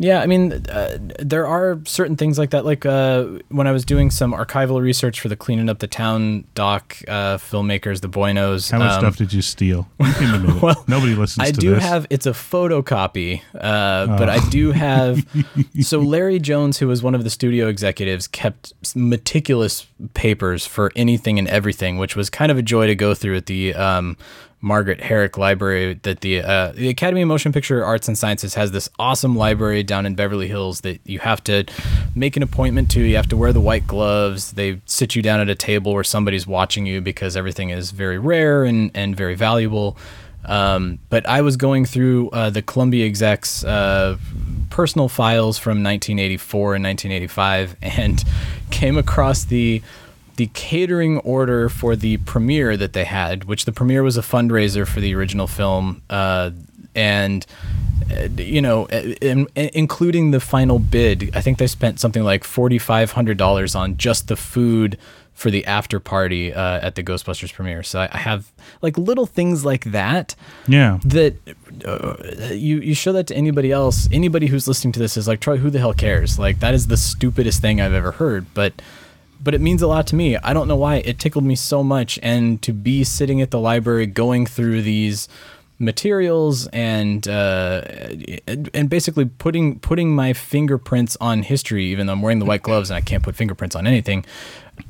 yeah. 0.02 0.20
I 0.22 0.26
mean, 0.26 0.52
uh, 0.68 0.97
there 1.20 1.45
are 1.45 1.80
certain 1.86 2.18
things 2.18 2.38
like 2.39 2.49
that. 2.49 2.66
Like 2.66 2.86
uh, 2.86 3.26
when 3.49 3.68
I 3.68 3.72
was 3.72 3.86
doing 3.86 4.10
some 4.10 4.34
archival 4.34 4.82
research 4.82 5.20
for 5.22 5.30
the 5.30 5.36
cleaning 5.36 5.70
up 5.70 5.78
the 5.80 5.88
town 5.88 6.45
doc 6.56 6.97
uh, 7.08 7.38
filmmakers, 7.38 8.02
the 8.02 8.08
Buenos. 8.08 8.70
How 8.72 8.80
much 8.80 8.91
um, 8.93 8.99
stuff 9.02 9.18
did 9.18 9.32
you 9.32 9.41
steal? 9.41 9.88
Well, 10.62 10.84
Nobody 10.88 11.14
listens 11.16 11.47
I 11.47 11.52
do 11.52 11.76
this. 11.76 11.84
have 11.84 12.06
it's 12.10 12.26
a 12.26 12.32
photocopy, 12.32 13.41
uh, 13.56 14.08
but 14.18 14.28
Oh. 14.30 14.34
I 14.34 14.49
do 14.49 14.72
have. 14.72 15.26
so 15.82 15.99
Larry 15.99 16.39
Jones, 16.39 16.78
who 16.80 16.88
was 16.88 17.02
one 17.04 17.16
of 17.16 17.24
the 17.24 17.30
studio 17.30 17.68
executives, 17.68 18.28
kept 18.28 18.74
meticulous 18.95 19.88
papers 20.14 20.66
for 20.66 20.91
anything 20.95 21.38
and 21.39 21.47
everything, 21.47 21.97
which 21.97 22.16
was 22.16 22.30
kind 22.30 22.52
of 22.52 22.58
a 22.58 22.62
joy 22.62 22.88
to 22.88 22.95
go 22.95 23.14
through 23.14 23.38
at 23.38 23.45
the 23.45 23.74
um, 23.76 24.18
Margaret 24.62 25.01
Herrick 25.01 25.38
Library. 25.38 25.99
That 26.03 26.22
the 26.22 26.41
uh, 26.41 26.72
the 26.74 26.89
Academy 26.89 27.22
of 27.22 27.28
Motion 27.28 27.51
Picture 27.51 27.84
Arts 27.84 28.07
and 28.07 28.18
Sciences 28.18 28.55
has 28.55 28.72
this 28.72 28.89
awesome 28.99 29.36
library 29.36 29.84
down 29.84 30.05
in 30.05 30.16
Beverly 30.16 30.47
Hills 30.47 30.82
that 30.82 31.01
you 31.05 31.20
have 31.20 31.43
to 31.45 31.66
make 32.16 32.38
an 32.38 32.43
appointment 32.43 32.91
to. 32.91 33.01
You 33.01 33.16
have 33.16 33.30
to 33.30 33.38
wear 33.38 33.51
the 33.51 33.62
white 33.62 33.88
gloves. 33.88 34.53
They 34.53 34.82
sit 34.86 35.16
you 35.16 35.22
down 35.22 35.39
at 35.39 35.49
a 35.49 35.55
table 35.55 35.93
where 35.93 36.03
somebody's 36.03 36.47
watching 36.47 36.86
you 36.86 37.01
because 37.01 37.36
everything 37.36 37.70
is 37.70 37.91
very 37.91 38.20
rare 38.20 38.64
and 38.64 38.91
and 38.93 39.16
very 39.16 39.36
valuable. 39.36 39.97
Um, 40.45 40.99
but 41.09 41.28
I 41.28 41.41
was 41.41 41.55
going 41.55 41.86
through 41.86 42.30
uh, 42.30 42.49
the 42.49 42.62
Columbia 42.62 43.05
execs 43.05 43.64
uh, 43.64 44.18
personal 44.70 45.07
files 45.07 45.57
from 45.57 45.84
1984 45.84 46.76
and 46.76 46.84
1985 46.84 47.76
and 47.82 48.24
came 48.72 48.97
across 48.97 49.45
the 49.45 49.82
the 50.42 50.50
catering 50.56 51.20
order 51.20 51.70
for 51.70 51.96
the 51.96 52.18
premiere 52.18 52.76
that 52.76 52.94
they 52.94 53.04
had, 53.04 53.44
which 53.44 53.66
the 53.66 53.72
premiere 53.72 54.02
was 54.02 54.18
a 54.18 54.24
fundraiser 54.24 54.88
for 54.88 55.00
the 55.00 55.14
original 55.14 55.46
film, 55.46 56.02
uh, 56.10 56.50
and 56.96 57.46
uh, 58.10 58.28
you 58.38 58.60
know, 58.60 58.88
in, 58.88 59.46
in, 59.56 59.70
including 59.76 60.32
the 60.32 60.39
final 60.39 60.80
bid, 60.80 61.30
I 61.36 61.42
think 61.42 61.60
they 61.60 61.68
spent 61.68 62.00
something 62.00 62.24
like 62.24 62.44
forty 62.44 62.80
five 62.80 63.12
hundred 63.12 63.38
dollars 63.38 63.76
on 63.76 63.98
just 63.98 64.30
the 64.30 64.36
food 64.36 64.98
for 65.36 65.52
the 65.52 65.64
after 65.68 66.00
party 66.00 66.52
uh, 66.52 66.88
at 66.88 66.96
the 66.96 67.04
Ghostbusters 67.04 67.54
premiere. 67.54 67.84
So 67.84 68.00
I, 68.00 68.10
I 68.12 68.18
have 68.18 68.52
like 68.82 68.98
little 68.98 69.28
things 69.28 69.64
like 69.64 69.92
that. 69.92 70.34
Yeah. 70.68 70.98
That 71.06 71.36
uh, 71.86 72.16
you 72.52 72.80
you 72.80 72.96
show 72.96 73.12
that 73.14 73.28
to 73.28 73.36
anybody 73.36 73.72
else, 73.72 74.10
anybody 74.12 74.48
who's 74.48 74.68
listening 74.68 74.92
to 74.94 75.00
this 75.00 75.18
is 75.18 75.28
like, 75.28 75.39
Troy, 75.39 75.58
who 75.58 75.70
the 75.70 75.78
hell 75.78 75.94
cares? 75.94 76.39
Like 76.39 76.62
that 76.62 76.74
is 76.74 76.88
the 76.88 76.98
stupidest 76.98 77.62
thing 77.62 77.80
I've 77.80 77.94
ever 77.94 78.14
heard, 78.14 78.48
but 78.56 78.74
but 79.44 79.54
it 79.54 79.62
means 79.62 79.82
a 79.82 79.88
lot 79.88 80.08
to 80.08 80.16
me. 80.16 80.38
I 80.38 80.54
don't 80.54 80.68
know 80.68 80.76
why 80.76 80.98
it 80.98 81.20
tickled 81.20 81.44
me 81.44 81.56
so 81.56 81.84
much, 81.84 82.20
and 82.22 82.62
to 82.62 82.74
be 82.74 83.04
sitting 83.04 83.42
at 83.42 83.52
the 83.52 83.60
library 83.60 84.06
going 84.06 84.46
through 84.46 84.82
these 84.84 85.28
materials 85.80 86.68
and 86.68 87.28
uh, 87.28 87.82
and 88.74 88.89
basically 88.89 89.26
putting 89.26 89.80
putting 89.80 90.16
my 90.16 90.34
fingerprints 90.34 91.18
on 91.20 91.44
history, 91.44 91.86
even 91.86 92.06
though 92.08 92.14
I'm 92.14 92.22
wearing 92.22 92.39
the 92.39 92.46
white 92.46 92.64
gloves 92.64 92.89
and 92.89 92.98
I 92.98 93.02
can't 93.02 93.24
put 93.24 93.36
fingerprints 93.36 93.76
on 93.76 93.88
anything. 93.88 94.26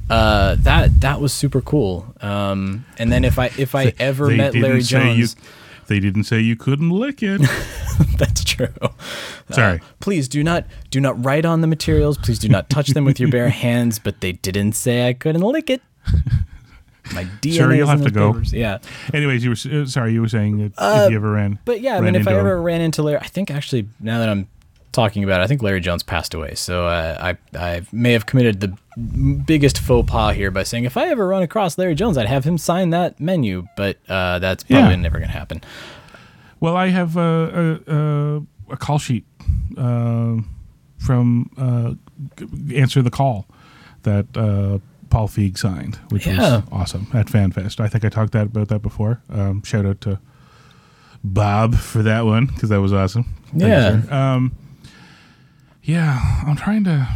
Uh, 0.10 0.56
that 0.60 1.02
that 1.02 1.22
was 1.22 1.34
super 1.34 1.62
cool. 1.62 2.14
Um, 2.22 2.86
and 2.97 3.12
then 3.12 3.24
if 3.26 3.39
I 3.39 3.52
if 3.58 3.74
I 3.76 3.93
ever 3.99 4.28
They 4.28 4.38
met 4.38 4.56
Larry 4.56 4.82
say 4.82 5.14
you- 5.16 5.16
Jones, 5.28 5.36
they 5.92 6.00
didn't 6.00 6.24
say 6.24 6.39
you 6.39 6.56
couldn't 6.56 6.89
lick 6.89 7.22
it. 7.22 7.42
that's 8.18 8.46
true. 8.46 8.70
Sorry. 9.50 9.80
Uh, 9.80 9.84
please 10.00 10.30
do 10.30 10.42
not 10.42 10.66
do 10.89 11.02
not 11.02 11.24
write 11.24 11.44
on 11.44 11.60
the 11.60 11.68
materials. 11.68 12.18
Please 12.18 12.39
do 12.39 12.48
not 12.48 12.70
touch 12.70 12.88
them 12.89 13.04
with 13.04 13.20
your 13.20 13.30
bare 13.30 13.50
hands. 13.66 14.00
But 14.00 14.22
they 14.22 14.32
didn't 14.32 14.72
say 14.74 15.10
I 15.10 15.14
couldn't 15.14 15.42
lick 15.42 15.70
it. 15.70 15.82
My 17.14 17.26
DNA. 17.42 17.56
Sure, 17.58 17.76
you'll 17.76 17.88
have 17.88 17.98
to 18.00 18.06
those 18.06 18.14
go. 18.14 18.32
papers. 18.34 18.54
Yeah. 18.54 18.78
Anyways, 19.14 19.44
you 19.44 19.50
were 19.50 19.82
uh, 19.82 19.86
sorry. 19.86 20.14
You 20.14 20.22
were 20.22 20.30
saying 20.30 20.60
that 20.60 20.74
Uh, 20.78 21.02
if 21.06 21.12
you 21.12 21.18
ever 21.18 21.32
ran. 21.32 21.60
But 21.66 21.82
yeah, 21.82 21.92
I 21.92 22.00
ran 22.00 22.14
mean, 22.14 22.16
if 22.16 22.28
I 22.28 22.36
ever 22.36 22.62
ran 22.62 22.80
into 22.80 23.04
Larry, 23.04 23.20
I 23.20 23.28
think 23.28 23.52
actually 23.52 23.89
now 24.00 24.20
that 24.20 24.30
I'm 24.30 24.48
talking 24.92 25.24
about 25.24 25.42
I 25.42 25.48
think 25.48 25.62
Larry 25.62 25.80
Jones 25.80 26.04
passed 26.04 26.34
away. 26.34 26.56
So 26.56 26.88
uh, 26.88 27.18
I 27.54 27.58
I 27.58 27.82
may 27.92 28.12
have 28.14 28.26
committed 28.26 28.60
the 28.60 28.78
biggest 29.46 29.80
faux 29.80 30.10
pas 30.12 30.36
here 30.36 30.52
by 30.52 30.64
saying 30.64 30.84
if 30.84 30.98
I 30.98 31.08
ever 31.08 31.28
run 31.28 31.44
across 31.44 31.78
Larry 31.78 31.96
Jones, 31.96 32.18
I'd 32.18 32.28
have 32.28 32.44
him 32.44 32.58
sign 32.58 32.89
that 32.92 33.20
menu. 33.20 33.68
But 33.78 33.98
uh, 34.10 34.39
that's 34.39 34.64
probably 34.64 34.89
Yeah. 34.92 34.96
never 34.98 35.18
going 35.20 35.30
to 35.32 35.38
happen. 35.38 35.62
Well, 36.60 36.76
I 36.76 36.88
have 36.89 37.16
a 37.18 37.80
a, 37.88 38.74
a, 38.74 38.78
call 38.78 39.00
sheet 39.00 39.26
uh, 39.78 40.38
from 40.98 41.50
uh, 41.58 41.94
Answer 42.76 43.02
the 43.02 43.10
Call 43.10 43.48
that 44.04 44.26
uh, 44.36 44.78
Paul 45.10 45.28
Feig 45.28 45.58
signed, 45.58 45.96
which 46.10 46.28
Yeah. 46.28 46.38
was 46.58 46.64
awesome 46.72 47.08
at 47.14 47.28
FanFest. 47.28 47.80
I 47.80 47.88
think 47.88 48.06
I 48.06 48.10
talked 48.10 48.34
that 48.34 48.48
about 48.48 48.68
that 48.68 48.82
before. 48.82 49.22
Um, 49.30 49.64
shout 49.64 49.86
out 49.86 50.02
to 50.02 50.20
Bob 51.24 51.76
for 51.76 52.04
that 52.04 52.26
one 52.26 52.46
because 52.48 52.70
that 52.70 52.82
was 52.82 52.94
awesome. 52.94 53.26
Thank 53.58 53.62
Yeah. 53.64 54.34
um, 54.36 54.52
yeah, 55.84 56.43
I'm 56.45 56.55
trying 56.55 56.84
to. 56.86 57.07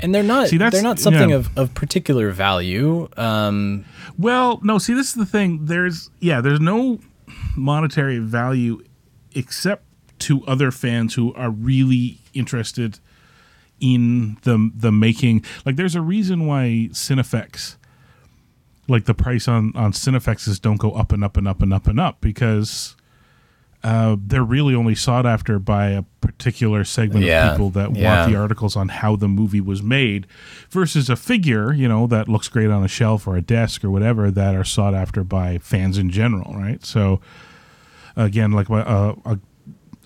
And 0.00 0.14
they're 0.14 0.22
not. 0.22 0.48
See, 0.48 0.58
they're 0.58 0.82
not 0.82 0.98
something 0.98 1.30
yeah. 1.30 1.36
of, 1.36 1.56
of 1.56 1.74
particular 1.74 2.30
value. 2.30 3.08
Um, 3.16 3.84
Well, 4.18 4.60
no, 4.62 4.78
see, 4.78 4.94
this 4.94 5.08
is 5.08 5.14
the 5.14 5.26
thing. 5.26 5.66
There's, 5.66 6.10
yeah, 6.20 6.40
there's 6.40 6.60
no 6.60 7.00
monetary 7.56 8.18
value 8.18 8.82
except 9.34 9.84
to 10.20 10.44
other 10.46 10.70
fans 10.70 11.14
who 11.14 11.34
are 11.34 11.50
really 11.50 12.18
interested 12.32 13.00
in 13.80 14.36
the 14.42 14.70
the 14.74 14.92
making. 14.92 15.44
Like, 15.66 15.76
there's 15.76 15.96
a 15.96 16.00
reason 16.00 16.46
why 16.46 16.88
Cinefex, 16.92 17.76
like 18.88 19.04
the 19.04 19.14
price 19.14 19.48
on 19.48 19.72
on 19.74 19.92
Cinefexes, 19.92 20.60
don't 20.60 20.78
go 20.78 20.92
up 20.92 21.12
and 21.12 21.24
up 21.24 21.36
and 21.36 21.48
up 21.48 21.60
and 21.60 21.74
up 21.74 21.86
and 21.86 21.98
up 21.98 22.20
because 22.20 22.94
uh, 23.84 24.16
they're 24.18 24.42
really 24.42 24.74
only 24.74 24.94
sought 24.94 25.26
after 25.26 25.58
by 25.58 25.90
a 25.90 26.02
particular 26.22 26.84
segment 26.84 27.24
Yeah, 27.26 27.50
of 27.50 27.52
people 27.52 27.70
that 27.70 27.94
yeah. 27.94 28.20
want 28.20 28.32
the 28.32 28.38
articles 28.38 28.74
on 28.76 28.88
how 28.88 29.14
the 29.14 29.28
movie 29.28 29.60
was 29.60 29.82
made 29.82 30.26
versus 30.70 31.10
a 31.10 31.16
figure, 31.16 31.72
you 31.74 31.86
know, 31.86 32.06
that 32.06 32.26
looks 32.26 32.48
great 32.48 32.70
on 32.70 32.82
a 32.82 32.88
shelf 32.88 33.26
or 33.28 33.36
a 33.36 33.42
desk 33.42 33.84
or 33.84 33.90
whatever 33.90 34.30
that 34.30 34.54
are 34.54 34.64
sought 34.64 34.94
after 34.94 35.22
by 35.22 35.58
fans 35.58 35.98
in 35.98 36.08
general, 36.10 36.54
right? 36.54 36.82
So 36.84 37.20
again, 38.16 38.52
like 38.52 38.70
uh, 38.70 39.14
uh, 39.24 39.36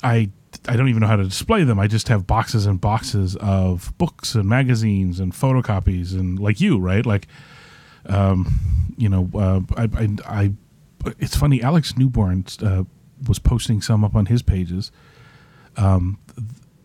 I 0.02 0.30
I 0.68 0.76
don't 0.76 0.88
even 0.88 1.00
know 1.00 1.06
how 1.06 1.16
to 1.16 1.24
display 1.24 1.62
them. 1.62 1.78
I 1.78 1.86
just 1.86 2.08
have 2.08 2.26
boxes 2.26 2.66
and 2.66 2.80
boxes 2.80 3.36
of 3.36 3.92
books 3.96 4.34
and 4.34 4.48
magazines 4.48 5.20
and 5.20 5.32
photocopies 5.32 6.12
and 6.18 6.38
like 6.40 6.60
you, 6.60 6.78
right? 6.80 7.06
Like 7.06 7.28
um, 8.06 8.58
you 8.96 9.08
know, 9.08 9.30
uh, 9.34 9.60
I, 9.76 9.82
I, 9.94 10.08
I, 10.42 10.52
it's 11.20 11.36
funny. 11.36 11.62
Alex 11.62 11.96
Newborn 11.96 12.44
uh, 12.62 12.84
was 13.26 13.38
posting 13.38 13.80
some 13.82 14.04
up 14.04 14.14
on 14.14 14.26
his 14.26 14.42
pages. 14.42 14.92
Um, 15.76 16.18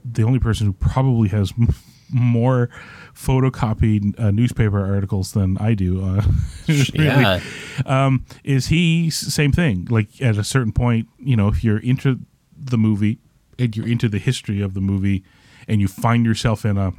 the 0.05 0.23
only 0.23 0.39
person 0.39 0.67
who 0.67 0.73
probably 0.73 1.29
has 1.29 1.53
more 2.11 2.69
photocopied 3.15 4.19
uh, 4.19 4.31
newspaper 4.31 4.83
articles 4.83 5.31
than 5.33 5.57
I 5.57 5.73
do, 5.73 6.03
uh, 6.03 6.21
really, 6.67 6.85
Yeah. 6.95 7.39
um, 7.85 8.25
is 8.43 8.67
he 8.67 9.09
same 9.09 9.51
thing? 9.51 9.87
Like 9.89 10.21
at 10.21 10.37
a 10.37 10.43
certain 10.43 10.71
point, 10.73 11.07
you 11.19 11.35
know, 11.35 11.47
if 11.47 11.63
you're 11.63 11.79
into 11.79 12.19
the 12.55 12.77
movie 12.77 13.19
and 13.57 13.75
you're 13.75 13.87
into 13.87 14.09
the 14.09 14.19
history 14.19 14.61
of 14.61 14.73
the 14.73 14.81
movie, 14.81 15.23
and 15.67 15.79
you 15.79 15.87
find 15.87 16.25
yourself 16.25 16.65
in 16.65 16.77
a 16.77 16.93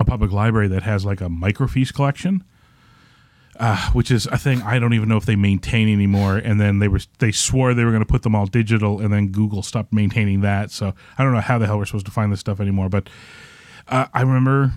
a 0.00 0.04
public 0.04 0.32
library 0.32 0.66
that 0.68 0.82
has 0.82 1.04
like 1.04 1.20
a 1.20 1.28
microfiche 1.28 1.94
collection, 1.94 2.42
uh, 3.60 3.90
which 3.92 4.10
is 4.10 4.26
a 4.26 4.38
thing 4.38 4.62
I 4.62 4.78
don't 4.78 4.94
even 4.94 5.08
know 5.08 5.16
if 5.16 5.24
they 5.26 5.36
maintain 5.36 5.88
anymore. 5.88 6.36
And 6.36 6.60
then 6.60 6.78
they 6.78 6.88
were 6.88 7.00
they 7.18 7.32
swore 7.32 7.74
they 7.74 7.84
were 7.84 7.90
going 7.92 8.04
to 8.04 8.10
put 8.10 8.22
them 8.22 8.34
all 8.34 8.46
digital, 8.46 9.00
and 9.00 9.12
then 9.12 9.28
Google 9.28 9.62
stopped 9.62 9.92
maintaining 9.92 10.40
that. 10.42 10.70
So 10.70 10.94
I 11.18 11.24
don't 11.24 11.32
know 11.32 11.40
how 11.40 11.58
the 11.58 11.66
hell 11.66 11.78
we're 11.78 11.84
supposed 11.86 12.06
to 12.06 12.12
find 12.12 12.32
this 12.32 12.40
stuff 12.40 12.60
anymore. 12.60 12.88
But 12.88 13.08
uh, 13.88 14.06
I 14.14 14.22
remember, 14.22 14.72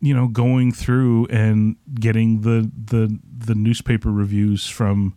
you 0.00 0.14
know, 0.14 0.28
going 0.28 0.72
through 0.72 1.26
and 1.26 1.76
getting 1.94 2.40
the 2.42 2.70
the 2.84 3.18
the 3.36 3.54
newspaper 3.54 4.10
reviews 4.10 4.66
from 4.68 5.14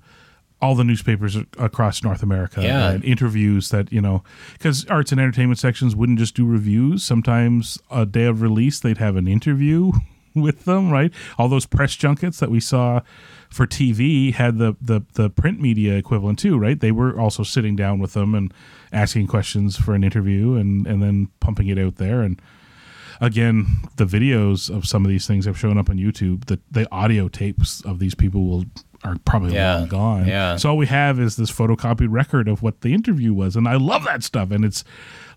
all 0.59 0.73
the 0.73 0.83
newspapers 0.83 1.37
across 1.59 2.01
North 2.03 2.23
America 2.23 2.63
Yeah. 2.63 2.89
and 2.89 3.05
interviews 3.05 3.69
that 3.69 3.93
you 3.93 4.01
know 4.01 4.23
because 4.53 4.85
arts 4.87 5.11
and 5.11 5.21
entertainment 5.21 5.59
sections 5.59 5.95
wouldn't 5.95 6.17
just 6.17 6.35
do 6.35 6.47
reviews 6.47 7.03
sometimes 7.03 7.77
a 7.91 8.07
day 8.07 8.25
of 8.25 8.41
release 8.41 8.79
they'd 8.79 8.97
have 8.97 9.15
an 9.17 9.27
interview 9.27 9.91
with 10.47 10.65
them 10.65 10.91
right? 10.91 11.13
All 11.37 11.49
those 11.49 11.65
press 11.65 11.95
junkets 11.95 12.39
that 12.39 12.51
we 12.51 12.59
saw 12.59 13.01
for 13.49 13.65
TV 13.65 14.33
had 14.33 14.57
the 14.57 14.75
the 14.81 15.01
the 15.13 15.29
print 15.29 15.61
media 15.61 15.95
equivalent 15.95 16.39
too 16.39 16.57
right? 16.57 16.79
They 16.79 16.91
were 16.91 17.19
also 17.19 17.43
sitting 17.43 17.75
down 17.75 17.99
with 17.99 18.13
them 18.13 18.35
and 18.35 18.53
asking 18.91 19.27
questions 19.27 19.77
for 19.77 19.93
an 19.93 20.03
interview 20.03 20.55
and 20.55 20.87
and 20.87 21.01
then 21.01 21.29
pumping 21.39 21.67
it 21.67 21.77
out 21.77 21.95
there. 21.95 22.21
And 22.21 22.41
again, 23.21 23.65
the 23.97 24.05
videos 24.05 24.69
of 24.75 24.85
some 24.87 25.03
of 25.05 25.09
these 25.09 25.27
things 25.27 25.45
have 25.45 25.57
shown 25.57 25.77
up 25.77 25.89
on 25.89 25.97
YouTube. 25.97 26.45
The 26.45 26.59
the 26.71 26.87
audio 26.91 27.27
tapes 27.27 27.81
of 27.81 27.99
these 27.99 28.15
people 28.15 28.45
will 28.45 28.65
are 29.03 29.15
probably 29.25 29.53
Yeah, 29.53 29.77
long 29.77 29.87
gone. 29.87 30.27
yeah. 30.27 30.55
So 30.57 30.69
all 30.71 30.77
we 30.77 30.87
have 30.87 31.19
is 31.19 31.35
this 31.35 31.51
photocopied 31.51 32.07
record 32.09 32.47
of 32.47 32.63
what 32.63 32.81
the 32.81 32.93
interview 32.93 33.31
was, 33.33 33.55
and 33.55 33.67
I 33.67 33.75
love 33.75 34.03
that 34.05 34.23
stuff. 34.23 34.49
And 34.49 34.65
it's 34.65 34.83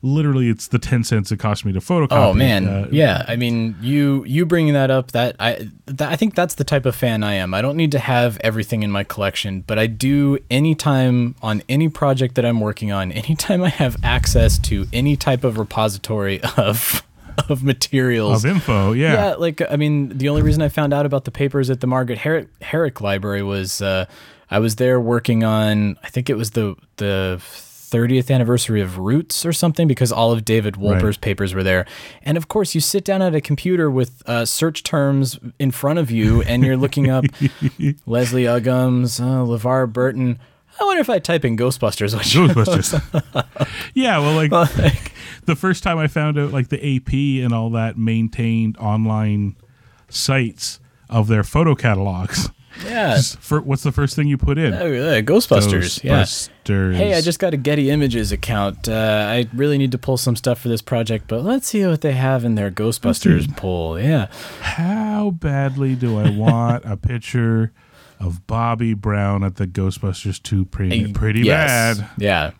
literally 0.03 0.49
it's 0.49 0.68
the 0.68 0.78
ten 0.78 1.05
cents 1.05 1.31
it 1.31 1.37
cost 1.39 1.66
me 1.66 1.72
to 1.72 1.78
photocopy. 1.81 2.09
Oh 2.12 2.33
man, 2.33 2.66
Uh, 2.66 2.89
yeah. 2.91 3.22
I 3.28 3.37
mean, 3.37 3.76
you 3.83 4.24
you 4.26 4.47
bringing 4.47 4.72
that 4.72 4.91
up 4.91 5.12
that 5.12 5.37
I 5.39 5.68
that, 5.87 6.11
I 6.11 6.16
think 6.16 6.35
that's 6.35 6.55
the 6.55 6.64
type 6.64 6.87
of 6.87 6.97
fan 6.97 7.22
I 7.22 7.35
am. 7.35 7.53
I 7.53 7.61
don't 7.61 7.76
need 7.76 7.93
to 7.93 7.99
have 7.99 8.39
everything 8.43 8.83
in 8.83 8.91
my 8.91 9.05
collection, 9.05 9.61
but 9.66 9.78
I 9.78 9.87
do 9.89 10.39
anytime 10.51 11.35
on 11.43 11.62
any 11.68 11.91
project 11.91 12.37
that 12.37 12.47
I'm 12.47 12.61
working 12.61 12.93
on, 12.93 13.12
anytime 13.24 13.62
I 13.62 13.68
have 13.68 13.99
access 14.03 14.59
to 14.61 14.87
any 14.93 15.16
type 15.16 15.45
of 15.45 15.59
repository 15.59 16.41
of 16.57 17.03
of 17.49 17.62
materials 17.62 18.45
Of 18.45 18.51
info, 18.51 18.93
yeah. 18.93 19.12
Yeah, 19.12 19.34
like 19.34 19.62
I 19.70 19.76
mean, 19.76 20.16
the 20.18 20.28
only 20.28 20.43
reason 20.43 20.62
I 20.62 20.68
found 20.68 20.93
out 20.93 21.07
about 21.07 21.24
the 21.24 21.30
papers 21.30 21.70
at 21.70 21.80
the 21.80 21.86
Margaret 21.86 22.18
Herrick, 22.18 22.49
Herrick 22.62 23.01
Library 23.01 23.43
was 23.43 23.80
uh, 23.80 24.07
I 24.51 24.59
was 24.59 24.76
there 24.76 25.01
working 25.01 25.45
on 25.45 25.97
I 26.03 26.09
think 26.09 26.28
it 26.30 26.36
was 26.36 26.53
the 26.53 26.76
the 26.97 27.41
30th 27.91 28.32
anniversary 28.32 28.80
of 28.80 28.99
Roots 28.99 29.45
or 29.45 29.53
something 29.53 29.88
because 29.88 30.12
all 30.12 30.30
of 30.30 30.45
David 30.45 30.76
Wolper's 30.76 31.16
papers 31.16 31.55
were 31.55 31.64
there. 31.64 31.86
And 32.22 32.36
of 32.36 32.47
course, 32.47 32.72
you 32.72 32.80
sit 32.80 33.05
down 33.05 33.20
at 33.20 33.34
a 33.34 33.41
computer 33.41 33.91
with 33.91 34.22
uh, 34.26 34.45
search 34.45 34.84
terms 34.84 35.41
in 35.59 35.72
front 35.72 35.99
of 35.99 36.09
you 36.11 36.41
and 36.43 36.64
you're 36.64 36.76
looking 36.76 37.11
up 37.11 37.24
Leslie 38.07 38.45
Uggams, 38.45 39.20
uh, 39.20 39.45
LeVar 39.45 39.93
Burton. 39.93 40.38
I 40.81 40.85
wonder 40.85 41.01
if 41.01 41.11
I 41.11 41.18
type 41.18 41.45
in 41.45 41.57
Ghostbusters. 41.57 42.14
Ghostbusters. 42.14 43.66
yeah, 43.95 44.18
well, 44.18 44.35
like, 44.35 44.51
the 45.45 45.57
first 45.57 45.83
time 45.83 45.99
I 45.99 46.07
found 46.07 46.39
out, 46.39 46.53
like 46.53 46.68
the 46.68 46.97
AP 46.97 47.12
and 47.45 47.53
all 47.53 47.70
that 47.70 47.99
maintained 47.99 48.76
online 48.78 49.57
sites 50.09 50.81
of 51.09 51.28
their 51.28 51.45
photo 51.45 51.74
catalogs. 51.74 52.51
Yeah. 52.85 53.20
For, 53.41 53.61
what's 53.61 53.83
the 53.83 53.93
first 53.93 54.16
thing 54.16 54.28
you 54.28 54.39
put 54.39 54.57
in? 54.57 54.72
Oh, 54.72 54.87
yeah, 54.87 55.20
Ghostbusters. 55.20 56.03
Yeah. 56.03 56.22
Ghostbusters. 56.22 56.95
Hey, 56.95 57.14
I 57.14 57.20
just 57.20 57.39
got 57.39 57.53
a 57.53 57.57
Getty 57.57 57.91
Images 57.91 58.33
account. 58.33 58.89
Uh, 58.89 59.26
I 59.28 59.49
really 59.53 59.76
need 59.76 59.93
to 59.93 59.99
pull 59.99 60.16
some 60.16 60.37
stuff 60.37 60.61
for 60.61 60.68
this 60.68 60.81
project, 60.81 61.26
but 61.28 61.43
let's 61.43 61.66
see 61.66 61.85
what 61.85 62.01
they 62.01 62.12
have 62.12 62.45
in 62.45 62.55
their 62.55 62.70
Ghostbusters 62.70 63.55
poll. 63.57 64.01
Yeah. 64.01 64.28
How 64.61 65.31
badly 65.31 65.95
do 65.95 66.18
I 66.18 66.31
want 66.31 66.85
a 66.85 66.97
picture 66.97 67.72
of 68.21 68.47
Bobby 68.47 68.95
Brown 68.95 69.43
at 69.43 69.57
the 69.57 69.66
Ghostbusters 69.66 70.41
2 70.43 70.66
premiere? 70.66 71.09
Pretty 71.12 71.41
Yes. 71.41 71.99
bad. 71.99 72.11
Yeah. 72.18 72.51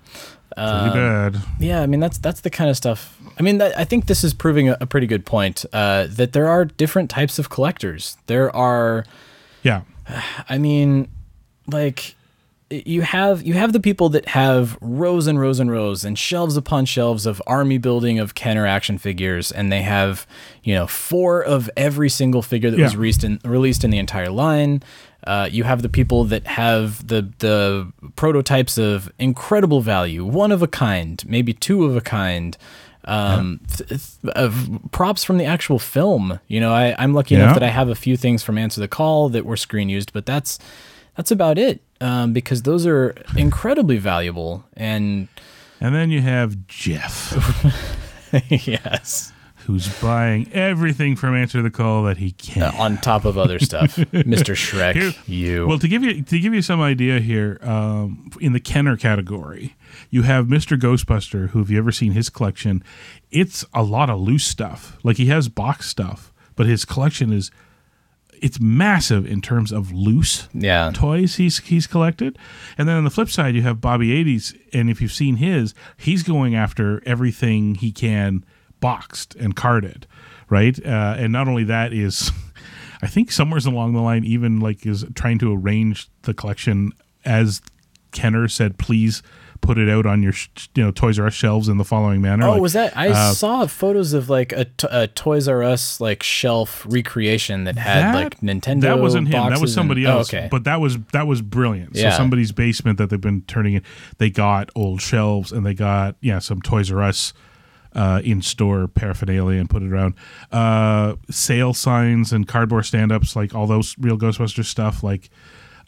Pretty 0.57 0.61
Um, 0.71 0.93
bad. 0.93 1.37
Yeah, 1.61 1.81
I 1.83 1.87
mean 1.87 2.01
that's 2.01 2.19
that's 2.19 2.41
the 2.41 2.51
kind 2.51 2.69
of 2.69 2.77
stuff. 2.77 3.17
I 3.39 3.43
mean, 3.43 3.59
that, 3.59 3.79
I 3.79 3.85
think 3.85 4.07
this 4.07 4.25
is 4.25 4.35
proving 4.35 4.69
a, 4.69 4.77
a 4.81 4.87
pretty 4.87 5.07
good 5.07 5.25
point 5.25 5.65
uh, 5.73 6.07
that 6.11 6.33
there 6.33 6.49
are 6.49 6.65
different 6.65 7.09
types 7.09 7.39
of 7.39 7.49
collectors. 7.51 8.17
There 8.27 8.55
are, 8.55 9.05
Yeah. 9.63 9.83
I 10.49 10.59
mean, 10.59 11.09
like 11.69 12.17
you 12.71 13.03
have 13.03 13.43
you 13.43 13.55
have 13.55 13.73
the 13.73 13.81
people 13.81 14.09
that 14.11 14.27
have 14.29 14.77
rows 14.81 15.27
and 15.27 15.41
rows 15.41 15.59
and 15.61 15.71
rows 15.71 16.05
and 16.05 16.19
shelves 16.19 16.57
upon 16.57 16.85
shelves 16.85 17.27
of 17.27 17.41
army 17.47 17.79
building 17.79 18.19
of 18.19 18.35
Kenner 18.35 18.67
action 18.67 18.99
figures, 18.99 19.51
and 19.53 19.71
they 19.73 19.83
have 19.83 20.27
you 20.65 20.75
know 20.75 20.87
four 20.89 21.43
of 21.43 21.71
every 21.77 22.09
single 22.09 22.43
figure 22.43 22.71
that 22.71 22.79
was 22.79 22.97
released 22.97 23.25
in, 23.25 23.41
released 23.45 23.85
in 23.85 23.91
the 23.91 23.99
entire 23.99 24.31
line. 24.31 24.83
Uh, 25.27 25.49
you 25.51 25.65
have 25.65 25.83
the 25.83 25.89
people 25.89 26.25
that 26.25 26.47
have 26.47 27.07
the 27.07 27.29
the 27.39 27.93
prototypes 28.17 28.79
of 28.79 29.13
incredible 29.19 29.81
value, 29.81 30.25
one 30.25 30.51
of 30.53 30.63
a 30.63 30.67
kind, 30.69 31.23
maybe 31.27 31.53
two 31.53 31.85
of 31.85 31.97
a 31.97 32.01
kind. 32.01 32.57
Um, 33.07 33.61
th- 33.75 33.89
th- 33.89 34.01
of 34.37 34.69
props 34.93 35.25
from 35.25 35.39
the 35.39 35.47
actual 35.47 35.79
film. 35.79 36.39
You 36.49 36.61
know, 36.61 36.71
I, 36.73 36.95
I'm 36.99 37.15
lucky 37.15 37.35
Yeah. 37.35 37.45
enough 37.45 37.55
that 37.55 37.63
I 37.63 37.69
have 37.71 37.89
a 37.89 37.95
few 37.95 38.15
things 38.17 38.43
from 38.43 38.59
Answer 38.59 38.79
the 38.81 38.89
Call 38.89 39.31
that 39.31 39.47
were 39.47 39.57
screen 39.57 39.89
used, 39.89 40.13
but 40.13 40.27
that's 40.27 40.59
that's 41.17 41.31
about 41.31 41.59
it. 41.59 41.81
Um, 42.03 42.33
because 42.35 42.63
those 42.63 42.87
are 42.87 43.15
incredibly 43.37 43.97
valuable 43.97 44.65
and 44.77 45.29
And 45.81 45.95
then 45.95 46.11
you 46.11 46.21
have 46.21 46.67
Jeff, 46.67 47.33
yes, 48.51 49.33
who's 49.71 50.01
buying 50.01 50.51
everything 50.53 51.15
from 51.15 51.35
Answer 51.37 51.63
the 51.63 51.71
Call 51.71 52.03
that 52.05 52.17
he 52.17 52.33
can. 52.33 52.63
uh, 52.65 52.73
on 52.77 52.97
top 52.99 53.25
of 53.25 53.39
other 53.39 53.59
stuff, 53.61 53.97
Mr. 53.97 54.55
Shrek, 54.55 54.95
Here- 54.95 55.13
you. 55.27 55.67
Well, 55.69 55.79
to 55.79 55.87
give 55.89 56.03
you 56.03 56.23
to 56.23 56.39
give 56.41 56.53
you 56.53 56.63
some 56.63 56.81
idea 56.81 57.21
here, 57.21 57.59
um, 57.63 58.31
in 58.41 58.53
the 58.53 58.61
Kenner 58.61 58.97
category, 58.97 59.77
you 60.11 60.23
have 60.23 60.47
Mr. 60.47 60.79
Ghostbuster, 60.79 61.51
who, 61.51 61.61
if 61.61 61.71
you 61.71 61.79
ever 61.79 61.93
seen 61.93 62.13
his 62.13 62.29
collection, 62.29 62.83
it's 63.31 63.65
a 63.73 63.83
lot 63.85 64.11
of 64.11 64.21
loose 64.21 64.45
stuff. 64.45 64.99
Like 65.05 65.17
he 65.19 65.27
has 65.27 65.49
box 65.49 65.89
stuff, 65.89 66.33
but 66.57 66.67
his 66.67 66.85
collection 66.85 67.33
is 67.33 67.51
it's 68.43 68.59
massive 68.59 69.27
in 69.27 69.43
terms 69.43 69.71
of 69.71 69.93
loose 69.93 70.49
yeah, 70.55 70.91
toys 70.95 71.37
he's 71.37 71.59
he's 71.59 71.87
collected. 71.87 72.39
And 72.77 72.89
then 72.89 72.97
on 72.97 73.05
the 73.05 73.11
flip 73.11 73.29
side, 73.29 73.55
you 73.55 73.63
have 73.63 73.81
Bobby 73.81 74.09
80s, 74.25 74.59
and 74.73 74.91
if 74.91 75.01
you've 75.01 75.13
seen 75.13 75.37
his, 75.37 75.75
he's 75.97 76.23
going 76.23 76.55
after 76.55 77.03
everything 77.07 77.75
he 77.77 77.93
can 77.93 78.45
boxed 78.81 79.35
and 79.37 79.55
carded, 79.55 80.07
right? 80.49 80.79
Uh, 80.85 81.15
and 81.19 81.33
not 81.33 81.49
only 81.49 81.65
that 81.65 81.93
is, 81.93 82.31
I 83.03 83.07
think 83.07 83.31
somewhere's 83.33 83.67
along 83.67 83.95
the 83.95 84.01
line, 84.01 84.25
even 84.25 84.61
like 84.61 84.85
is 84.87 85.05
trying 85.15 85.39
to 85.39 85.55
arrange 85.55 86.09
the 86.23 86.35
collection 86.35 86.93
as 87.25 87.61
Kenner 88.13 88.49
said, 88.49 88.79
please 88.79 89.23
put 89.61 89.77
it 89.77 89.91
out 89.91 90.07
on 90.07 90.23
your 90.23 90.33
sh- 90.33 90.49
you 90.75 90.83
know 90.83 90.91
Toys 90.91 91.19
R 91.19 91.27
Us 91.27 91.35
shelves 91.35 91.69
in 91.69 91.77
the 91.77 91.85
following 91.85 92.21
manner. 92.23 92.47
Oh, 92.47 92.53
Like, 92.53 92.63
was 92.63 92.73
that? 92.73 92.97
I 92.97 93.11
uh, 93.11 93.33
saw 93.33 93.67
photos 93.67 94.15
of 94.15 94.31
like 94.31 94.53
a, 94.53 95.07
Toys 95.09 95.49
R 95.49 95.63
Us 95.63 96.01
like 96.01 96.23
shelf 96.23 96.85
recreation 96.89 97.65
that 97.65 97.77
had 97.77 98.15
like 98.15 98.41
Nintendo. 98.41 98.83
That 98.83 98.99
wasn't 99.01 99.29
him. 99.29 99.51
That 99.51 99.61
was 99.61 99.73
somebody 99.73 100.05
and- 100.05 100.15
oh, 100.15 100.19
else. 100.19 100.33
okay, 100.33 100.49
But 100.51 100.65
that 100.65 100.81
was 100.81 100.99
that 101.13 101.27
was 101.27 101.43
brilliant. 101.43 101.95
Yeah. 101.95 102.11
So 102.11 102.17
somebody's 102.17 102.53
basement 102.53 102.99
that 102.99 103.11
they've 103.11 103.21
been 103.21 103.43
turning 103.43 103.75
in. 103.75 103.83
They 104.19 104.31
got 104.31 104.71
old 104.75 105.01
shelves 105.03 105.53
and 105.53 105.65
they 105.65 105.75
got 105.75 106.17
yeah 106.21 106.39
some 106.39 106.63
Toys 106.63 106.91
R 106.91 107.03
Us 107.03 107.33
uh, 107.95 108.21
in 108.25 108.41
store 108.43 108.87
paraphernalia 108.89 109.59
and 109.59 109.69
put 109.71 109.83
it 109.83 109.91
around. 109.91 110.15
Uh, 110.53 111.17
sale 111.31 111.75
signs 111.75 112.33
and 112.33 112.47
cardboard 112.47 112.87
stand 112.87 113.11
ups 113.13 113.35
like 113.37 113.55
all 113.55 113.67
those 113.67 113.95
real 113.99 114.17
Ghostbusters 114.19 114.67
stuff 114.67 115.03
like 115.03 115.31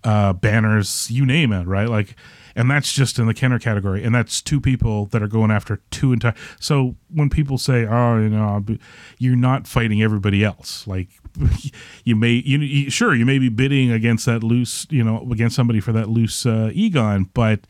uh, 0.05 0.33
banners, 0.33 1.11
you 1.11 1.25
name 1.25 1.53
it, 1.53 1.65
right? 1.67 1.89
Like, 1.89 2.17
and 2.57 2.71
that's 2.71 2.93
just 2.93 3.19
in 3.19 3.27
the 3.27 3.33
Kenner 3.35 3.59
category, 3.59 4.03
and 4.05 4.15
that's 4.15 4.43
two 4.43 4.61
people 4.61 5.07
that 5.07 5.23
are 5.23 5.29
going 5.29 5.51
after 5.51 5.81
two 5.91 6.13
entire. 6.13 6.35
So 6.61 6.97
when 7.09 7.31
people 7.31 7.57
say, 7.57 7.87
"Oh, 7.87 8.19
you 8.19 8.29
know," 8.29 8.63
you're 9.17 9.37
not 9.37 9.67
fighting 9.67 10.03
everybody 10.03 10.45
else. 10.45 10.87
Like, 10.87 11.09
you 12.05 12.15
may, 12.15 12.33
you, 12.33 12.59
you 12.59 12.91
sure 12.91 13.15
you 13.15 13.25
may 13.25 13.39
be 13.39 13.49
bidding 13.49 13.91
against 13.91 14.27
that 14.27 14.43
loose, 14.43 14.87
you 14.91 15.03
know, 15.03 15.27
against 15.33 15.57
somebody 15.57 15.81
for 15.81 15.93
that 15.93 16.11
loose 16.11 16.45
uh, 16.45 16.71
Egon, 16.75 17.31
but 17.33 17.61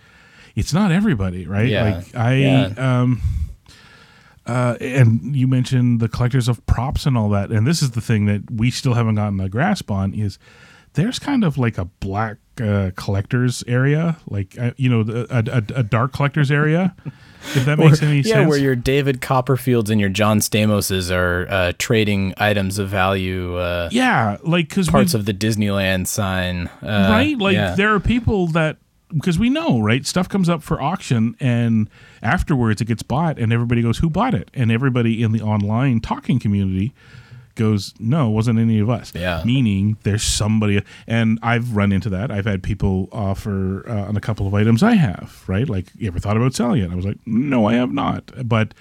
it's 0.57 0.73
not 0.73 0.91
everybody, 0.91 1.47
right? 1.47 1.69
Yeah. 1.69 1.83
Like, 1.97 2.17
I, 2.17 2.35
Yeah. 2.37 2.73
um, 3.03 3.21
uh, 4.47 4.77
and 4.81 5.35
you 5.37 5.47
mentioned 5.47 6.01
the 6.01 6.09
collectors 6.09 6.49
of 6.49 6.65
props 6.67 7.07
and 7.07 7.17
all 7.17 7.29
that, 7.31 7.51
and 7.51 7.67
this 7.67 7.83
is 7.83 7.93
the 7.93 8.01
thing 8.01 8.27
that 8.27 8.51
we 8.51 8.71
still 8.71 8.95
haven't 8.95 9.15
gotten 9.17 9.39
a 9.41 9.49
grasp 9.49 9.91
on 9.91 10.15
is 10.15 10.39
there's 10.95 11.19
kind 11.19 11.43
of 11.45 11.57
like 11.57 11.79
a 11.79 11.85
black 11.87 12.37
uh, 12.63 12.91
collectors 12.97 13.65
area, 13.67 14.19
like 14.29 14.59
uh, 14.59 14.73
you 14.77 14.91
know, 14.91 15.03
the- 15.03 15.27
a, 15.31 15.59
a, 15.77 15.81
a 15.81 15.83
dark 15.83 16.13
collectors 16.13 16.51
area. 16.51 16.95
if 17.55 17.65
that 17.65 17.79
makes 17.79 18.03
Or- 18.03 18.07
any 18.07 18.19
yeah, 18.19 18.35
sense. 18.35 18.49
where 18.51 18.59
your 18.59 18.77
David 18.77 19.21
Copperfields 19.23 19.89
and 19.89 19.99
your 20.01 20.11
John 20.11 20.41
Stamoses 20.41 21.11
are 21.11 21.47
uh, 21.49 21.73
trading 21.79 22.35
items 22.37 22.79
of 22.79 22.89
value. 22.91 23.57
Uh, 23.57 23.89
yeah, 23.91 24.37
like 24.43 24.69
because 24.69 24.89
parts 24.91 25.15
of 25.15 25.25
the 25.25 25.33
Disneyland 25.33 26.07
sign. 26.09 26.67
Uh, 26.83 27.09
right? 27.11 27.39
Like 27.39 27.55
yeah. 27.55 27.75
there 27.75 27.95
are 27.95 28.01
people 28.01 28.49
that 28.49 28.77
because 29.15 29.39
we 29.39 29.49
know, 29.51 29.81
right? 29.81 30.05
Stuff 30.05 30.29
comes 30.29 30.49
up 30.51 30.63
for 30.63 30.81
auction, 30.81 31.37
and 31.41 31.89
afterwards 32.23 32.81
it 32.81 32.87
gets 32.87 33.03
bought, 33.03 33.39
and 33.39 33.53
everybody 33.53 33.83
goes, 33.83 33.99
"Who 33.99 34.09
bought 34.11 34.35
it?" 34.35 34.51
And 34.55 34.71
everybody 34.71 35.23
in 35.23 35.33
the 35.33 35.41
online 35.43 36.01
talking 36.01 36.39
community 36.39 36.93
goes, 37.55 37.93
"No, 37.99 38.29
it 38.29 38.33
wasn't 38.33 38.59
any 38.59 38.79
of 38.79 38.89
us." 38.89 39.13
Yeah. 39.15 39.43
meaning 39.45 39.97
there's 40.05 40.23
somebody, 40.23 40.83
and 41.07 41.39
I've 41.43 41.77
run 41.77 41.93
into 41.93 42.09
that. 42.11 42.31
I've 42.31 42.47
had 42.47 42.63
people 42.63 43.09
offer 43.13 43.85
uh, 43.89 44.09
on 44.09 44.17
a 44.17 44.21
couple 44.21 44.47
of 44.47 44.55
items 44.55 44.83
I 44.83 44.95
have, 44.95 45.43
right? 45.47 45.69
Like, 45.69 45.87
you 45.99 46.07
ever 46.09 46.19
thought 46.19 46.37
about 46.37 46.55
selling 46.55 46.83
it? 46.83 46.91
I 46.91 46.95
was 46.95 47.05
like, 47.05 47.19
"No, 47.27 47.67
I 47.67 47.75
have 47.75 47.93
not," 47.93 48.31
but 48.49 48.73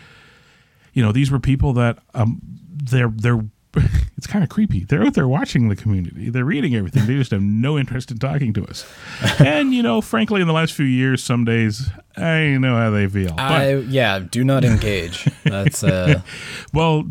you 0.93 1.03
know, 1.03 1.11
these 1.11 1.31
were 1.31 1.39
people 1.39 1.73
that 1.73 1.99
um, 2.13 2.39
they're 2.69 3.09
they're. 3.09 3.41
It's 4.21 4.27
kind 4.27 4.43
of 4.43 4.51
creepy. 4.51 4.83
They're 4.83 5.01
out 5.01 5.15
there 5.15 5.27
watching 5.27 5.67
the 5.67 5.75
community. 5.75 6.29
They're 6.29 6.45
reading 6.45 6.75
everything. 6.75 7.07
They 7.07 7.15
just 7.15 7.31
have 7.31 7.41
no 7.41 7.75
interest 7.75 8.11
in 8.11 8.19
talking 8.19 8.53
to 8.53 8.63
us. 8.67 8.85
and 9.39 9.73
you 9.73 9.81
know, 9.81 9.99
frankly, 9.99 10.41
in 10.41 10.47
the 10.47 10.53
last 10.53 10.73
few 10.73 10.85
years, 10.85 11.23
some 11.23 11.43
days 11.43 11.89
I 12.15 12.49
know 12.59 12.77
how 12.77 12.91
they 12.91 13.07
feel. 13.07 13.33
But, 13.33 13.39
I 13.39 13.73
yeah, 13.77 14.19
do 14.19 14.43
not 14.43 14.63
engage. 14.63 15.27
That's 15.43 15.83
uh, 15.83 16.21
well, 16.73 17.05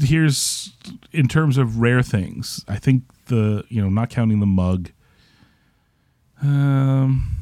here's 0.00 0.72
in 1.10 1.26
terms 1.26 1.58
of 1.58 1.80
rare 1.80 2.00
things. 2.00 2.64
I 2.68 2.76
think 2.76 3.02
the 3.26 3.64
you 3.68 3.82
know 3.82 3.88
not 3.88 4.10
counting 4.10 4.38
the 4.38 4.46
mug. 4.46 4.90
Um, 6.40 7.38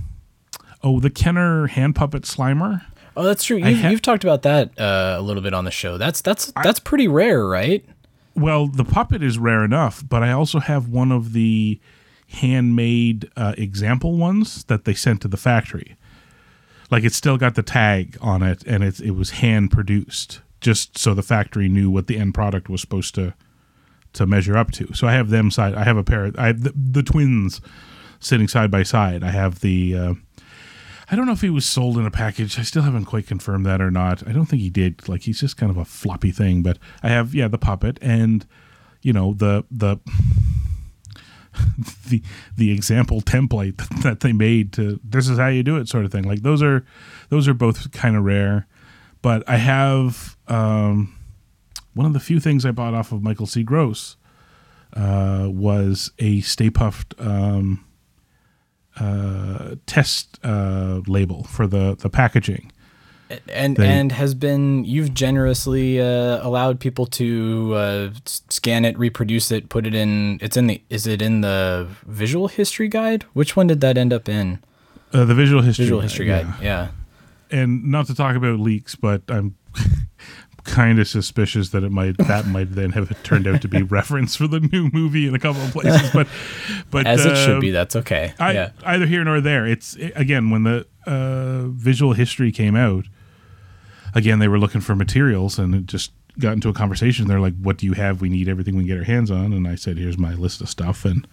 oh, 0.82 0.98
the 0.98 1.10
Kenner 1.10 1.66
hand 1.66 1.94
puppet 1.94 2.22
Slimer. 2.22 2.86
oh, 3.18 3.24
that's 3.24 3.44
true. 3.44 3.58
You've, 3.58 3.80
ha- 3.80 3.90
you've 3.90 4.00
talked 4.00 4.24
about 4.24 4.40
that 4.44 4.80
uh, 4.80 5.16
a 5.18 5.20
little 5.20 5.42
bit 5.42 5.52
on 5.52 5.66
the 5.66 5.70
show. 5.70 5.98
That's 5.98 6.22
that's 6.22 6.54
that's 6.64 6.80
pretty 6.80 7.06
rare, 7.06 7.46
right? 7.46 7.84
Well, 8.34 8.66
the 8.66 8.84
puppet 8.84 9.22
is 9.22 9.38
rare 9.38 9.64
enough, 9.64 10.02
but 10.06 10.22
I 10.22 10.32
also 10.32 10.60
have 10.60 10.88
one 10.88 11.12
of 11.12 11.32
the 11.32 11.80
handmade 12.28 13.28
uh, 13.36 13.54
example 13.58 14.16
ones 14.16 14.64
that 14.64 14.84
they 14.84 14.94
sent 14.94 15.20
to 15.22 15.28
the 15.28 15.36
factory. 15.36 15.96
Like 16.90 17.04
it's 17.04 17.16
still 17.16 17.36
got 17.36 17.54
the 17.54 17.62
tag 17.62 18.16
on 18.20 18.42
it, 18.42 18.64
and 18.66 18.82
it's 18.82 19.00
it 19.00 19.12
was 19.12 19.30
hand 19.30 19.70
produced, 19.70 20.40
just 20.60 20.98
so 20.98 21.14
the 21.14 21.22
factory 21.22 21.68
knew 21.68 21.90
what 21.90 22.06
the 22.06 22.18
end 22.18 22.34
product 22.34 22.68
was 22.68 22.80
supposed 22.80 23.14
to 23.16 23.34
to 24.12 24.26
measure 24.26 24.56
up 24.56 24.72
to. 24.72 24.92
So 24.94 25.06
I 25.06 25.12
have 25.12 25.30
them 25.30 25.50
side. 25.50 25.74
I 25.74 25.84
have 25.84 25.96
a 25.96 26.02
pair. 26.02 26.32
I 26.36 26.48
have 26.48 26.62
the, 26.62 26.72
the 26.74 27.02
twins 27.02 27.60
sitting 28.18 28.48
side 28.48 28.70
by 28.70 28.82
side. 28.82 29.22
I 29.22 29.30
have 29.30 29.60
the. 29.60 29.96
Uh, 29.96 30.14
I 31.10 31.16
don't 31.16 31.26
know 31.26 31.32
if 31.32 31.40
he 31.40 31.50
was 31.50 31.66
sold 31.66 31.98
in 31.98 32.06
a 32.06 32.10
package. 32.10 32.58
I 32.58 32.62
still 32.62 32.82
haven't 32.82 33.06
quite 33.06 33.26
confirmed 33.26 33.66
that 33.66 33.80
or 33.80 33.90
not. 33.90 34.26
I 34.28 34.32
don't 34.32 34.46
think 34.46 34.62
he 34.62 34.70
did. 34.70 35.08
Like 35.08 35.22
he's 35.22 35.40
just 35.40 35.56
kind 35.56 35.70
of 35.70 35.76
a 35.76 35.84
floppy 35.84 36.30
thing. 36.30 36.62
But 36.62 36.78
I 37.02 37.08
have 37.08 37.34
yeah 37.34 37.48
the 37.48 37.58
puppet 37.58 37.98
and 38.00 38.46
you 39.02 39.12
know 39.12 39.34
the 39.34 39.64
the 39.70 39.98
the 42.08 42.22
the 42.56 42.70
example 42.70 43.20
template 43.20 43.76
that 44.02 44.20
they 44.20 44.32
made 44.32 44.72
to 44.74 45.00
this 45.02 45.28
is 45.28 45.38
how 45.38 45.48
you 45.48 45.64
do 45.64 45.76
it 45.76 45.88
sort 45.88 46.04
of 46.04 46.12
thing. 46.12 46.24
Like 46.24 46.42
those 46.42 46.62
are 46.62 46.86
those 47.28 47.48
are 47.48 47.54
both 47.54 47.90
kind 47.90 48.16
of 48.16 48.24
rare. 48.24 48.66
But 49.22 49.46
I 49.48 49.56
have 49.56 50.36
um, 50.48 51.14
one 51.92 52.06
of 52.06 52.12
the 52.12 52.20
few 52.20 52.40
things 52.40 52.64
I 52.64 52.70
bought 52.70 52.94
off 52.94 53.12
of 53.12 53.22
Michael 53.22 53.46
C. 53.46 53.62
Gross 53.62 54.16
uh, 54.94 55.48
was 55.50 56.12
a 56.18 56.40
Stay 56.40 56.70
Puft 56.70 57.14
um, 57.24 57.84
uh, 59.00 59.74
test 59.86 60.38
uh, 60.44 61.00
label 61.06 61.44
for 61.44 61.66
the 61.66 61.96
the 61.96 62.08
packaging. 62.10 62.70
and 63.48 63.76
They- 63.76 63.86
and 63.88 64.12
has 64.12 64.34
been 64.34 64.84
you've 64.84 65.14
generously 65.14 66.00
uh, 66.00 66.46
allowed 66.46 66.78
people 66.80 67.06
to 67.06 67.72
uh, 67.74 68.10
scan 68.26 68.84
it, 68.84 68.98
reproduce 68.98 69.50
it, 69.52 69.68
put 69.68 69.86
it 69.86 69.94
in. 69.94 70.38
It's 70.42 70.56
in 70.56 70.66
the. 70.66 70.80
Is 70.90 71.06
it 71.06 71.22
in 71.22 71.40
the 71.40 71.86
visual 72.06 72.48
history 72.48 72.88
guide? 72.88 73.24
Which 73.32 73.56
one 73.56 73.68
did 73.68 73.80
that 73.80 73.96
end 73.96 74.12
up 74.12 74.28
in? 74.28 74.58
Uh, 75.12 75.24
the 75.24 75.34
visual 75.34 75.62
history. 75.62 75.84
Visual 75.86 76.00
guide, 76.00 76.08
history 76.08 76.26
guide. 76.26 76.46
Yeah. 76.62 76.88
And 77.52 77.84
not 77.90 78.06
to 78.06 78.14
talk 78.14 78.36
about 78.36 78.60
leaks, 78.60 78.94
but 78.96 79.22
I'm 79.28 79.54
kind 80.64 80.98
of 80.98 81.08
suspicious 81.08 81.70
that 81.70 81.82
it 81.82 81.90
might 81.90 82.16
that 82.18 82.46
might 82.46 82.72
then 82.72 82.90
have 82.90 83.22
turned 83.22 83.46
out 83.46 83.62
to 83.62 83.68
be 83.68 83.82
reference 83.82 84.36
for 84.36 84.46
the 84.46 84.60
new 84.60 84.90
movie 84.92 85.26
in 85.26 85.34
a 85.34 85.38
couple 85.38 85.62
of 85.62 85.72
places. 85.72 86.10
But 86.12 86.28
but 86.90 87.06
As 87.06 87.24
it 87.24 87.36
should 87.36 87.56
uh, 87.56 87.60
be. 87.60 87.70
That's 87.70 87.96
okay. 87.96 88.34
I, 88.38 88.52
yeah. 88.52 88.70
Either 88.84 89.06
here 89.06 89.24
nor 89.24 89.40
there. 89.40 89.66
It's 89.66 89.96
again 90.14 90.50
when 90.50 90.64
the 90.64 90.86
uh, 91.06 91.68
visual 91.68 92.12
history 92.12 92.52
came 92.52 92.76
out. 92.76 93.06
Again, 94.14 94.40
they 94.40 94.48
were 94.48 94.58
looking 94.58 94.80
for 94.80 94.96
materials, 94.96 95.58
and 95.58 95.74
it 95.74 95.86
just 95.86 96.12
got 96.38 96.52
into 96.52 96.68
a 96.68 96.72
conversation. 96.72 97.28
They're 97.28 97.40
like, 97.40 97.54
"What 97.60 97.78
do 97.78 97.86
you 97.86 97.92
have? 97.92 98.20
We 98.20 98.28
need 98.28 98.48
everything 98.48 98.76
we 98.76 98.82
can 98.82 98.88
get 98.88 98.98
our 98.98 99.04
hands 99.04 99.30
on." 99.30 99.52
And 99.52 99.68
I 99.68 99.76
said, 99.76 99.98
"Here's 99.98 100.18
my 100.18 100.34
list 100.34 100.60
of 100.60 100.68
stuff." 100.68 101.04
And 101.04 101.26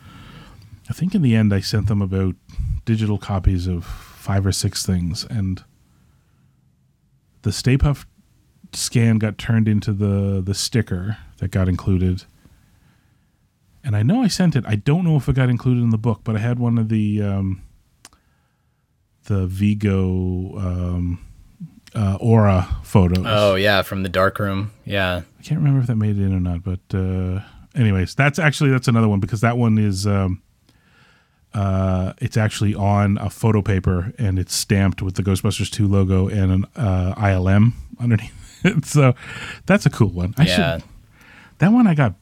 I 0.90 0.94
think 0.94 1.16
in 1.16 1.22
the 1.22 1.36
end, 1.36 1.54
I 1.54 1.60
sent 1.60 1.88
them 1.88 2.02
about 2.02 2.36
digital 2.86 3.18
copies 3.18 3.68
of 3.68 3.84
five 3.84 4.46
or 4.46 4.52
six 4.52 4.86
things, 4.86 5.26
and 5.26 5.64
the 7.42 7.52
Stay 7.52 7.78
Puft 7.78 8.06
scan 8.74 9.18
got 9.18 9.38
turned 9.38 9.68
into 9.68 9.94
the 9.94 10.42
the 10.42 10.54
sticker 10.54 11.18
that 11.38 11.52
got 11.52 11.68
included. 11.68 12.24
And 13.84 13.96
I 13.96 14.04
know 14.04 14.22
I 14.22 14.28
sent 14.28 14.56
it. 14.56 14.66
I 14.68 14.76
don't 14.76 15.06
know 15.06 15.16
if 15.16 15.30
it 15.30 15.36
got 15.36 15.50
included 15.50 15.82
in 15.82 15.92
the 15.92 15.98
book, 15.98 16.22
but 16.24 16.36
I 16.36 16.40
had 16.40 16.60
one 16.60 16.78
of 16.78 16.90
the 16.90 17.22
um, 17.22 17.62
the 19.26 19.48
Vigo 19.48 20.58
um, 20.58 21.26
uh, 21.96 22.18
Aura 22.20 22.68
photos. 22.84 23.26
Oh 23.26 23.56
yeah, 23.56 23.82
from 23.82 24.04
the 24.04 24.10
dark 24.10 24.40
room. 24.40 24.72
Yeah. 24.86 25.22
I 25.40 25.44
can't 25.44 25.60
remember 25.60 25.80
if 25.80 25.88
that 25.88 25.96
made 25.96 26.18
it 26.18 26.24
in 26.24 26.34
or 26.34 26.40
not, 26.40 26.64
but 26.64 26.80
uh, 26.94 27.42
anyways, 27.76 28.16
that's 28.16 28.40
actually 28.40 28.72
that's 28.72 28.88
another 28.88 29.08
one 29.08 29.20
because 29.20 29.42
that 29.42 29.58
one 29.58 29.78
is 29.78 30.06
um, 30.06 30.42
uh, 31.54 32.14
it's 32.20 32.38
actually 32.38 32.76
on 32.76 33.18
a 33.20 33.30
photo 33.30 33.62
paper 33.62 34.14
and 34.18 34.38
it's 34.38 34.54
stamped 34.54 35.02
with 35.02 35.16
the 35.16 35.24
Ghostbusters 35.24 35.72
two 35.72 35.88
logo 35.88 36.28
and 36.28 36.52
an 36.52 36.66
uh, 36.76 37.16
ILM 37.16 37.74
underneath. 38.00 38.47
So 38.86 39.14
that's 39.66 39.86
a 39.86 39.90
cool 39.90 40.10
one. 40.10 40.34
I 40.38 40.46
Yeah. 40.46 40.56
should 40.78 40.84
that 41.60 41.72
one 41.72 41.88
I 41.88 41.96
got 41.96 42.14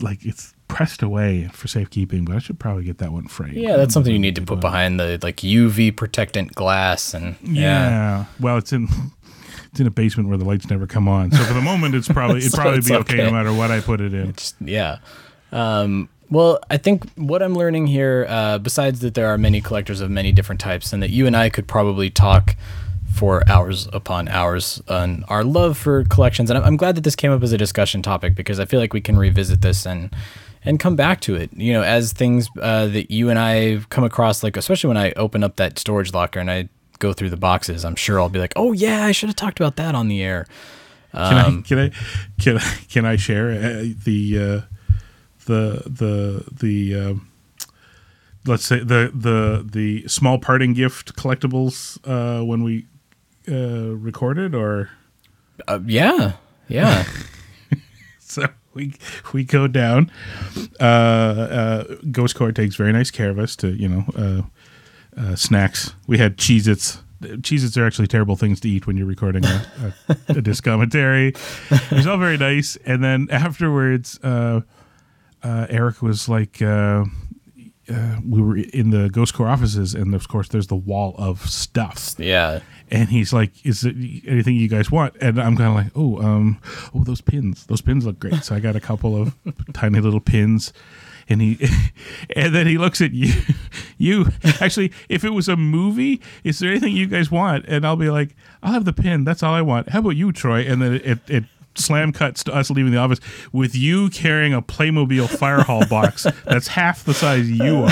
like 0.00 0.24
it's 0.26 0.52
pressed 0.68 1.02
away 1.02 1.48
for 1.52 1.68
safekeeping, 1.68 2.24
but 2.24 2.36
I 2.36 2.38
should 2.38 2.58
probably 2.58 2.84
get 2.84 2.98
that 2.98 3.12
one 3.12 3.26
framed. 3.28 3.54
Yeah, 3.56 3.76
that's 3.76 3.92
something 3.94 4.12
you 4.12 4.18
need 4.18 4.36
to 4.36 4.42
put 4.42 4.60
behind 4.60 4.98
the 4.98 5.18
like 5.22 5.36
UV 5.38 5.94
protectant 5.96 6.54
glass 6.54 7.14
and 7.14 7.36
Yeah. 7.42 7.88
yeah. 7.88 8.24
Well, 8.40 8.56
it's 8.58 8.72
in 8.72 8.88
it's 9.70 9.80
in 9.80 9.86
a 9.86 9.90
basement 9.90 10.28
where 10.28 10.38
the 10.38 10.44
lights 10.44 10.68
never 10.70 10.86
come 10.86 11.08
on. 11.08 11.30
So 11.32 11.42
for 11.44 11.54
the 11.54 11.60
moment, 11.62 11.94
it's 11.94 12.08
probably 12.08 12.38
it'd 12.44 12.52
probably 12.52 12.78
it's 12.78 12.88
be 12.88 12.94
okay, 12.96 13.14
okay. 13.14 13.24
no 13.24 13.30
matter 13.32 13.52
what 13.52 13.70
I 13.70 13.80
put 13.80 14.00
it 14.00 14.12
in. 14.14 14.34
Yeah. 14.60 14.98
Um, 15.52 16.08
well, 16.30 16.58
I 16.70 16.78
think 16.78 17.10
what 17.16 17.42
I'm 17.42 17.54
learning 17.54 17.86
here, 17.88 18.24
uh, 18.28 18.56
besides 18.58 19.00
that 19.00 19.12
there 19.14 19.26
are 19.28 19.36
many 19.36 19.60
collectors 19.60 20.00
of 20.00 20.10
many 20.10 20.32
different 20.32 20.60
types, 20.62 20.92
and 20.94 21.02
that 21.02 21.10
you 21.10 21.26
and 21.26 21.36
I 21.36 21.50
could 21.50 21.68
probably 21.68 22.08
talk 22.08 22.56
for 23.12 23.48
hours 23.48 23.88
upon 23.92 24.28
hours 24.28 24.82
on 24.88 25.24
our 25.28 25.44
love 25.44 25.76
for 25.76 26.04
collections, 26.04 26.50
and 26.50 26.58
I'm, 26.58 26.76
glad 26.76 26.96
that 26.96 27.04
this 27.04 27.14
came 27.14 27.30
up 27.30 27.42
as 27.42 27.52
a 27.52 27.58
discussion 27.58 28.02
topic 28.02 28.34
because 28.34 28.58
I 28.58 28.64
feel 28.64 28.80
like 28.80 28.92
we 28.92 29.00
can 29.00 29.16
revisit 29.16 29.60
this 29.60 29.86
and 29.86 30.14
and 30.64 30.78
come 30.78 30.96
back 30.96 31.20
to 31.22 31.34
it. 31.34 31.52
You 31.54 31.72
know, 31.72 31.82
as 31.82 32.12
things 32.12 32.48
uh, 32.60 32.86
that 32.86 33.10
you 33.10 33.30
and 33.30 33.38
I 33.38 33.80
come 33.90 34.04
across, 34.04 34.42
like 34.42 34.56
especially 34.56 34.88
when 34.88 34.96
I 34.96 35.12
open 35.12 35.44
up 35.44 35.56
that 35.56 35.78
storage 35.78 36.12
locker 36.12 36.40
and 36.40 36.50
I 36.50 36.68
go 36.98 37.12
through 37.12 37.30
the 37.30 37.36
boxes, 37.36 37.84
I'm 37.84 37.96
sure 37.96 38.20
I'll 38.20 38.28
be 38.28 38.38
like, 38.38 38.52
oh 38.56 38.72
yeah, 38.72 39.04
I 39.04 39.12
should 39.12 39.28
have 39.28 39.36
talked 39.36 39.60
about 39.60 39.76
that 39.76 39.94
on 39.94 40.08
the 40.08 40.22
air. 40.22 40.46
Can 41.12 41.38
Um, 41.38 41.64
I 41.64 41.68
can 41.68 41.78
I 41.78 41.90
can 42.40 42.58
I 42.58 42.76
can 42.88 43.04
I 43.04 43.16
share 43.16 43.50
uh, 43.50 43.84
the 44.04 44.38
uh, 44.38 44.60
the 45.46 45.82
the 45.86 46.44
the 46.50 46.94
um, 47.00 47.28
let's 48.46 48.64
say 48.64 48.78
the 48.78 49.10
the 49.14 49.66
the 49.70 50.08
small 50.08 50.38
parting 50.38 50.72
gift 50.72 51.14
collectibles 51.16 51.98
uh, 52.04 52.44
when 52.44 52.62
we 52.62 52.86
uh, 53.48 53.94
recorded 53.96 54.54
or 54.54 54.90
Uh, 55.68 55.80
yeah, 55.86 56.32
yeah. 56.68 57.04
so 58.18 58.46
we 58.74 58.94
we 59.32 59.44
go 59.44 59.66
down. 59.68 60.10
Uh, 60.80 60.84
uh, 60.84 61.84
Ghost 62.10 62.34
Corps 62.34 62.52
takes 62.52 62.74
very 62.76 62.92
nice 62.92 63.10
care 63.10 63.30
of 63.30 63.38
us 63.38 63.56
to 63.56 63.68
you 63.68 63.88
know 63.88 64.04
uh, 64.16 65.20
uh, 65.20 65.36
snacks. 65.36 65.94
We 66.06 66.18
had 66.18 66.36
Cheez-Its. 66.36 67.02
Cheez-Its 67.22 67.76
are 67.76 67.86
actually 67.86 68.08
terrible 68.08 68.34
things 68.34 68.58
to 68.60 68.68
eat 68.68 68.86
when 68.86 68.96
you're 68.96 69.06
recording 69.06 69.44
a, 69.44 69.66
a, 70.08 70.16
a 70.28 70.42
disc 70.42 70.64
commentary. 70.70 71.28
It 71.70 71.90
was 71.92 72.06
all 72.06 72.18
very 72.18 72.36
nice, 72.38 72.76
and 72.84 73.04
then 73.04 73.28
afterwards, 73.30 74.18
uh, 74.24 74.62
uh, 75.42 75.66
Eric 75.68 76.02
was 76.02 76.28
like. 76.28 76.60
Uh, 76.62 77.04
uh, 77.92 78.16
we 78.26 78.40
were 78.40 78.56
in 78.56 78.90
the 78.90 79.10
Ghost 79.10 79.34
Corps 79.34 79.48
offices, 79.48 79.92
and 79.92 80.14
of 80.14 80.28
course, 80.28 80.48
there's 80.48 80.68
the 80.68 80.76
wall 80.76 81.14
of 81.18 81.40
stuff. 81.50 82.14
Yeah. 82.16 82.60
And 82.92 83.08
he's 83.08 83.32
like, 83.32 83.50
"Is 83.64 83.84
it 83.84 83.96
anything 84.26 84.54
you 84.54 84.68
guys 84.68 84.90
want?" 84.90 85.16
And 85.18 85.40
I'm 85.40 85.56
kind 85.56 85.70
of 85.70 85.74
like, 85.74 85.92
"Oh, 85.96 86.18
um, 86.22 86.58
oh, 86.94 87.02
those 87.04 87.22
pins, 87.22 87.64
those 87.64 87.80
pins 87.80 88.04
look 88.04 88.20
great." 88.20 88.44
So 88.44 88.54
I 88.54 88.60
got 88.60 88.76
a 88.76 88.80
couple 88.80 89.20
of 89.20 89.34
tiny 89.72 89.98
little 89.98 90.20
pins, 90.20 90.74
and 91.26 91.40
he, 91.40 91.58
and 92.36 92.54
then 92.54 92.66
he 92.66 92.76
looks 92.76 93.00
at 93.00 93.12
you, 93.12 93.32
you. 93.98 94.26
Actually, 94.60 94.92
if 95.08 95.24
it 95.24 95.30
was 95.30 95.48
a 95.48 95.56
movie, 95.56 96.20
is 96.44 96.58
there 96.58 96.70
anything 96.70 96.94
you 96.94 97.06
guys 97.06 97.30
want? 97.30 97.64
And 97.66 97.86
I'll 97.86 97.96
be 97.96 98.10
like, 98.10 98.36
"I'll 98.62 98.74
have 98.74 98.84
the 98.84 98.92
pin. 98.92 99.24
That's 99.24 99.42
all 99.42 99.54
I 99.54 99.62
want." 99.62 99.88
How 99.88 100.00
about 100.00 100.10
you, 100.10 100.30
Troy? 100.30 100.60
And 100.60 100.82
then 100.82 100.94
it 101.02 101.18
it. 101.28 101.44
Slam 101.74 102.12
cuts 102.12 102.44
to 102.44 102.54
us 102.54 102.68
leaving 102.68 102.92
the 102.92 102.98
office 102.98 103.18
with 103.50 103.74
you 103.74 104.10
carrying 104.10 104.52
a 104.52 104.60
Playmobil 104.60 105.26
fire 105.26 105.62
hall 105.62 105.86
box 105.86 106.26
that's 106.44 106.66
half 106.66 107.02
the 107.04 107.14
size 107.14 107.50
you 107.50 107.84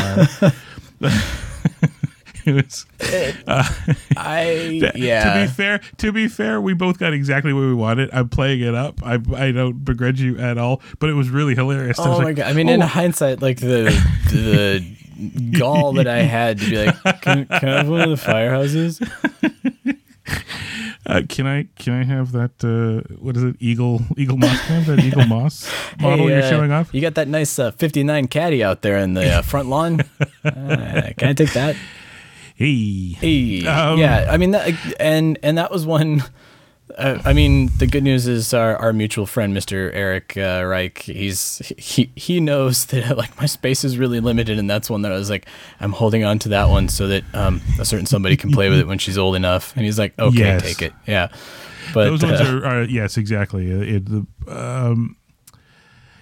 are. 1.01 1.41
Was, 2.53 2.87
uh, 3.47 3.65
I 4.17 4.81
to- 4.93 4.99
yeah. 4.99 5.35
To 5.35 5.47
be 5.47 5.53
fair, 5.53 5.81
to 5.99 6.13
be 6.13 6.29
fair, 6.29 6.61
we 6.61 6.75
both 6.75 6.99
got 6.99 7.13
exactly 7.13 7.53
what 7.53 7.61
we 7.61 7.75
wanted. 7.75 8.11
I'm 8.13 8.29
playing 8.29 8.61
it 8.61 8.75
up. 8.75 9.01
I 9.05 9.15
I 9.37 9.53
don't 9.53 9.85
begrudge 9.85 10.21
you 10.21 10.39
at 10.39 10.59
all, 10.59 10.83
but 10.99 11.11
it 11.11 11.15
was 11.15 11.31
really 11.31 11.55
hilarious. 11.55 11.99
Oh 11.99 12.19
my 12.19 12.25
like, 12.25 12.37
god! 12.37 12.47
I 12.47 12.53
mean, 12.53 12.69
in 12.69 12.83
"Oh, 12.83 12.87
hindsight, 12.87 13.43
like 13.43 13.61
the 13.61 13.85
the 14.31 14.85
gall 15.59 15.93
that 15.95 16.09
I 16.09 16.23
had 16.23 16.59
to 16.59 16.71
be 16.71 16.87
like, 16.87 17.23
can, 17.23 17.47
can 17.47 17.69
I 17.69 17.77
have 17.79 17.89
one 17.89 18.01
of 18.01 18.11
the 18.11 18.17
firehouses? 18.17 19.01
uh, 21.07 21.23
can 21.29 21.47
I 21.47 21.69
can 21.77 21.95
I 21.95 22.05
have 22.05 22.33
that? 22.33 22.53
Uh, 22.63 23.15
what 23.17 23.37
is 23.37 23.43
it? 23.43 23.57
Eagle 23.61 24.01
Eaglemoss? 24.17 24.67
Can 24.67 24.77
I 24.77 24.81
have 24.81 24.87
that 24.87 24.99
Eaglemoss 25.01 26.01
model 26.01 26.29
Hey, 26.29 26.35
you're 26.35 26.43
uh, 26.43 26.51
showing 26.51 26.73
off? 26.73 26.95
You 26.95 27.01
got 27.01 27.15
that 27.17 27.29
nice 27.29 27.59
uh, 27.59 27.71
'59 27.73 28.29
caddy 28.29 28.65
out 28.65 28.83
there 28.83 28.99
in 28.99 29.15
the 29.15 29.39
uh, 29.39 29.43
front 29.43 29.69
lawn. 29.69 30.01
Uh, 30.45 31.11
can 31.17 31.29
I 31.29 31.33
take 31.35 31.53
that? 31.53 31.77
Hey, 32.61 33.17
Hey, 33.19 33.67
Um, 33.67 33.99
yeah. 33.99 34.27
I 34.31 34.37
mean, 34.37 34.51
that, 34.51 34.75
and 35.01 35.39
and 35.43 35.57
that 35.57 35.71
was 35.71 35.87
one. 35.87 36.23
Uh, 36.99 37.19
I 37.25 37.33
mean, 37.33 37.71
the 37.79 37.87
good 37.87 38.03
news 38.03 38.27
is 38.27 38.53
our, 38.53 38.77
our 38.77 38.93
mutual 38.93 39.25
friend, 39.25 39.57
Mr. 39.57 39.91
Eric 39.95 40.37
uh, 40.37 40.65
Reich. 40.67 40.99
He's 40.99 41.63
he 41.79 42.11
he 42.17 42.39
knows 42.41 42.85
that 42.93 43.17
like 43.17 43.35
my 43.39 43.47
space 43.47 43.83
is 43.83 43.97
really 43.97 44.21
limited, 44.21 44.59
and 44.59 44.69
that's 44.69 44.91
one 44.91 45.01
that 45.03 45.13
I 45.13 45.15
was 45.15 45.31
like, 45.31 45.47
I'm 45.81 45.93
holding 45.93 46.23
on 46.25 46.39
to 46.41 46.51
that 46.51 46.69
one 46.69 46.89
so 46.91 47.07
that 47.09 47.25
um, 47.35 47.63
a 47.79 47.85
certain 47.87 48.05
somebody 48.07 48.37
can 48.37 48.51
play 48.51 48.69
with 48.69 48.79
it 48.81 48.87
when 48.91 48.99
she's 48.99 49.17
old 49.17 49.37
enough. 49.37 49.75
And 49.77 49.87
he's 49.87 49.99
like, 49.99 50.19
okay, 50.19 50.37
Yes. 50.39 50.63
take 50.63 50.83
it, 50.83 50.93
yeah. 51.07 51.29
But 51.95 52.05
those 52.11 52.23
ones 52.23 52.41
uh, 52.41 52.45
are, 52.45 52.67
are 52.67 52.83
yes, 52.83 53.17
exactly. 53.17 53.73
Uh, 53.73 53.97
It, 53.97 54.05
the, 54.07 54.27
um, 54.49 55.17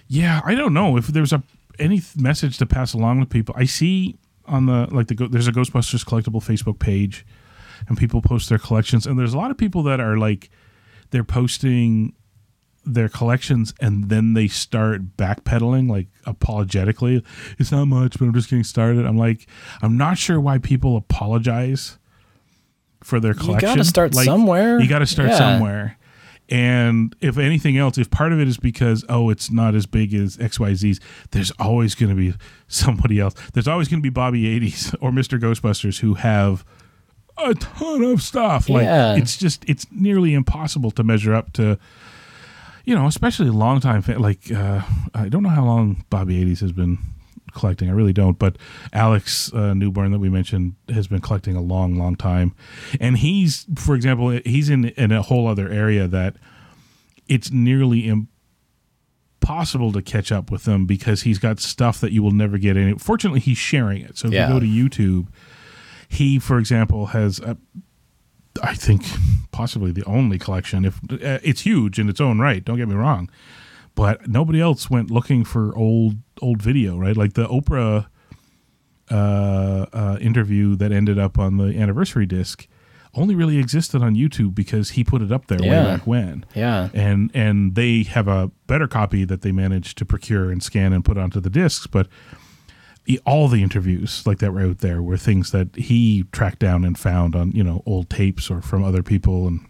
yeah, 0.07 0.39
I 0.45 0.55
don't 0.55 0.73
know 0.73 0.95
if 0.97 1.07
there's 1.07 1.33
a 1.33 1.43
any 1.79 1.99
th- 1.99 2.15
message 2.15 2.57
to 2.59 2.65
pass 2.65 2.93
along 2.93 3.19
with 3.19 3.29
people. 3.29 3.53
I 3.57 3.65
see 3.65 4.17
on 4.49 4.65
the 4.65 4.87
like 4.91 5.07
the 5.07 5.15
there's 5.29 5.47
a 5.47 5.51
Ghostbusters 5.51 6.03
collectible 6.05 6.43
Facebook 6.43 6.79
page, 6.79 7.25
and 7.87 7.97
people 7.97 8.21
post 8.21 8.49
their 8.49 8.57
collections, 8.59 9.05
and 9.05 9.17
there's 9.17 9.33
a 9.33 9.37
lot 9.37 9.51
of 9.51 9.57
people 9.57 9.83
that 9.83 9.99
are 9.99 10.17
like 10.17 10.49
they're 11.11 11.23
posting 11.23 12.13
their 12.85 13.09
collections 13.09 13.73
and 13.81 14.09
then 14.09 14.33
they 14.33 14.47
start 14.47 15.15
backpedaling 15.17 15.89
like 15.89 16.07
apologetically 16.25 17.23
it's 17.59 17.71
not 17.73 17.85
much 17.85 18.17
but 18.17 18.25
i'm 18.25 18.33
just 18.33 18.49
getting 18.49 18.63
started 18.63 19.05
i'm 19.05 19.17
like 19.17 19.47
i'm 19.81 19.97
not 19.97 20.17
sure 20.17 20.39
why 20.39 20.57
people 20.57 20.95
apologize 20.95 21.99
for 23.03 23.19
their 23.19 23.33
collection. 23.33 23.69
You 23.69 23.75
gotta 23.75 23.83
start 23.87 24.15
Like, 24.15 24.25
somewhere. 24.25 24.79
you 24.79 24.87
got 24.87 24.99
to 24.99 25.05
start 25.05 25.29
Yeah. 25.29 25.37
somewhere 25.37 25.97
and 26.49 27.15
if 27.21 27.37
anything 27.37 27.77
else 27.77 27.97
if 27.97 28.09
part 28.09 28.31
of 28.33 28.39
it 28.39 28.47
is 28.47 28.57
because 28.57 29.05
oh 29.09 29.29
it's 29.29 29.51
not 29.51 29.75
as 29.75 29.85
big 29.85 30.13
as 30.13 30.37
xyz's 30.37 30.99
there's 31.31 31.51
always 31.59 31.95
going 31.95 32.09
to 32.09 32.15
be 32.15 32.33
somebody 32.67 33.19
else 33.19 33.33
there's 33.53 33.67
always 33.67 33.87
going 33.87 33.99
to 33.99 34.03
be 34.03 34.09
bobby 34.09 34.43
80s 34.59 34.95
or 35.01 35.11
mr 35.11 35.39
ghostbusters 35.39 35.99
who 35.99 36.15
have 36.15 36.65
a 37.37 37.53
ton 37.55 38.03
of 38.03 38.21
stuff 38.21 38.67
like 38.69 38.83
Yeah. 38.83 39.15
it's 39.15 39.37
just 39.37 39.63
it's 39.69 39.85
nearly 39.91 40.33
impossible 40.33 40.91
to 40.91 41.03
measure 41.03 41.33
up 41.33 41.53
to 41.53 41.77
you 42.85 42.95
know 42.95 43.05
especially 43.05 43.49
long 43.49 43.79
time 43.79 44.01
fan 44.01 44.19
like 44.19 44.51
uh 44.51 44.81
i 45.13 45.29
don't 45.29 45.43
know 45.43 45.49
how 45.49 45.63
long 45.65 46.03
bobby 46.09 46.43
80s 46.43 46.59
has 46.61 46.71
been 46.71 46.97
collecting. 47.53 47.89
I 47.89 47.93
really 47.93 48.13
don't. 48.13 48.37
But 48.39 48.57
Alex 48.93 49.51
uh, 49.53 49.73
Newborn 49.73 50.11
that 50.11 50.19
we 50.19 50.29
mentioned 50.29 50.75
has 50.89 51.07
been 51.07 51.21
collecting 51.21 51.55
a 51.55 51.61
long, 51.61 51.95
long 51.95 52.15
time, 52.15 52.53
and 52.99 53.17
he's, 53.17 53.65
for 53.75 53.95
example, 53.95 54.29
he's 54.45 54.69
in 54.69 54.85
in 54.89 55.11
a 55.11 55.21
whole 55.21 55.47
other 55.47 55.69
area 55.69 56.07
that 56.07 56.35
it's 57.27 57.51
nearly 57.51 58.07
impossible 59.41 59.91
to 59.93 60.01
catch 60.01 60.31
up 60.31 60.51
with 60.51 60.67
him 60.67 60.85
because 60.85 61.23
he's 61.23 61.39
got 61.39 61.59
stuff 61.59 61.99
that 62.01 62.11
you 62.11 62.21
will 62.23 62.31
never 62.31 62.57
get 62.57 62.75
in. 62.77 62.97
Fortunately, 62.97 63.39
he's 63.39 63.57
sharing 63.57 64.01
it. 64.01 64.17
So 64.17 64.27
if 64.27 64.33
Yeah. 64.33 64.47
you 64.47 64.53
go 64.53 64.59
to 64.59 64.65
YouTube, 64.65 65.27
he, 66.07 66.39
for 66.39 66.57
example, 66.59 67.07
has. 67.07 67.39
A, 67.39 67.57
I 68.63 68.73
think 68.73 69.03
possibly 69.51 69.91
the 69.91 70.03
only 70.05 70.37
collection. 70.37 70.83
If 70.83 70.99
uh, 71.11 71.39
it's 71.43 71.61
huge 71.61 71.97
in 71.99 72.09
its 72.09 72.19
own 72.19 72.39
right, 72.39 72.65
don't 72.65 72.77
get 72.77 72.87
me 72.89 72.95
wrong, 72.95 73.29
but 73.99 74.27
nobody 74.27 74.59
else 74.61 74.89
went 74.89 75.11
looking 75.11 75.43
for 75.43 75.75
old 75.77 76.15
old 76.41 76.61
video, 76.61 76.97
right? 76.97 77.15
Like 77.17 77.33
the 77.33 77.47
Oprah 77.47 78.07
uh, 79.11 79.85
uh, 79.93 80.17
interview 80.21 80.75
that 80.75 80.91
ended 80.91 81.17
up 81.17 81.37
on 81.39 81.57
the 81.57 81.65
anniversary 81.77 82.25
disc 82.25 82.67
only 83.15 83.33
really 83.33 83.57
existed 83.57 84.03
on 84.03 84.13
YouTube 84.15 84.53
because 84.53 84.91
he 84.91 85.03
put 85.03 85.21
it 85.21 85.31
up 85.31 85.47
there 85.47 85.57
Yeah. 85.61 85.69
way 85.69 85.91
back 85.97 86.05
when. 86.07 86.45
Yeah. 86.55 86.89
and 86.93 87.31
and 87.33 87.73
they 87.75 88.03
have 88.03 88.27
a 88.27 88.51
better 88.67 88.87
copy 88.87 89.25
that 89.25 89.41
they 89.41 89.51
managed 89.51 89.97
to 89.97 90.05
procure 90.05 90.51
and 90.51 90.61
scan 90.61 90.93
and 90.93 91.03
put 91.03 91.17
onto 91.17 91.39
the 91.39 91.49
discs, 91.49 91.87
but 91.87 92.07
all 93.25 93.47
the 93.47 93.63
interviews 93.63 94.21
like 94.27 94.37
that 94.37 94.53
were 94.53 94.61
out 94.61 94.77
there 94.79 95.01
were 95.01 95.17
things 95.17 95.49
that 95.51 95.75
he 95.75 96.25
tracked 96.31 96.59
down 96.59 96.85
and 96.85 96.95
found 96.99 97.35
on 97.35 97.51
you 97.53 97.63
know 97.63 97.81
old 97.87 98.09
tapes 98.11 98.51
or 98.51 98.61
from 98.61 98.83
other 98.83 99.01
people 99.01 99.47
and 99.47 99.61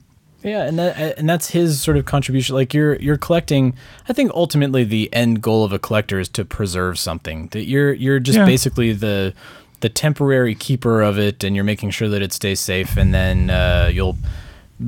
Yeah, 0.44 0.64
and 0.66 0.80
that 0.80 1.18
and 1.18 1.30
that's 1.30 1.50
his 1.50 1.82
sort 1.82 1.98
of 1.98 2.06
contribution. 2.06 2.56
Like 2.56 2.74
you're 2.74 2.96
you're 2.96 3.18
collecting. 3.18 3.74
I 4.08 4.14
think 4.14 4.32
ultimately 4.34 4.84
the 4.86 5.10
end 5.14 5.42
goal 5.42 5.64
of 5.66 5.74
a 5.74 5.80
collector 5.80 6.20
is 6.20 6.30
to 6.30 6.46
preserve 6.46 6.98
something. 6.98 7.48
That 7.48 7.66
you're 7.66 7.92
you're 7.94 8.20
just 8.20 8.38
Yeah. 8.38 8.46
basically 8.46 8.94
the 8.94 9.34
the 9.82 9.90
temporary 9.90 10.56
keeper 10.56 11.02
of 11.02 11.18
it, 11.20 11.44
and 11.44 11.56
you're 11.56 11.66
making 11.66 11.90
sure 11.92 12.08
that 12.10 12.22
it 12.22 12.32
stays 12.34 12.60
safe. 12.60 12.96
And 12.98 13.14
then 13.14 13.50
uh, 13.50 13.90
you'll 13.94 14.18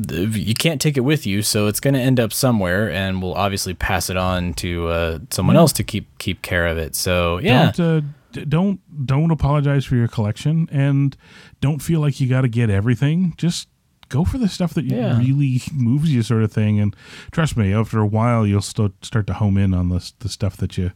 you 0.09 0.53
can't 0.53 0.79
take 0.79 0.95
it 0.95 1.01
with 1.01 1.27
you, 1.27 1.41
so 1.41 1.67
it's 1.67 1.81
going 1.81 1.95
to 1.95 1.99
end 1.99 2.17
up 2.17 2.31
somewhere, 2.31 2.89
and 2.89 3.21
we'll 3.21 3.33
obviously 3.33 3.73
pass 3.73 4.09
it 4.09 4.15
on 4.15 4.53
to 4.53 4.87
uh, 4.87 5.19
someone 5.31 5.57
else 5.57 5.73
to 5.73 5.83
keep 5.83 6.07
keep 6.17 6.41
care 6.41 6.65
of 6.67 6.77
it. 6.77 6.95
So 6.95 7.39
yeah, 7.39 7.71
don't 7.73 7.97
uh, 7.97 8.01
d- 8.31 8.45
don't 8.45 9.05
don't 9.05 9.31
apologize 9.31 9.83
for 9.83 9.95
your 9.97 10.07
collection 10.07 10.69
and 10.71 11.17
don't 11.59 11.79
feel 11.79 11.99
like 11.99 12.21
you 12.21 12.29
got 12.29 12.41
to 12.41 12.47
get 12.47 12.69
everything 12.69 13.33
just 13.35 13.67
go 14.11 14.23
for 14.25 14.37
the 14.37 14.47
stuff 14.49 14.73
that 14.75 14.85
Yeah. 14.85 15.17
really 15.17 15.61
moves 15.73 16.11
you 16.13 16.21
sort 16.23 16.43
of 16.43 16.51
thing 16.51 16.79
and 16.79 16.95
trust 17.31 17.55
me 17.57 17.73
after 17.73 17.99
a 17.99 18.05
while 18.05 18.45
you'll 18.45 18.61
still 18.61 18.91
start 19.01 19.25
to 19.27 19.33
home 19.33 19.57
in 19.57 19.73
on 19.73 19.89
the 19.89 20.11
the 20.19 20.29
stuff 20.29 20.55
that 20.57 20.77
you 20.77 20.91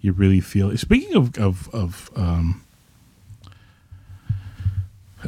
you 0.00 0.12
really 0.12 0.40
feel 0.40 0.76
speaking 0.76 1.14
of 1.14 1.36
of 1.38 1.68
of 1.72 2.10
um 2.16 2.62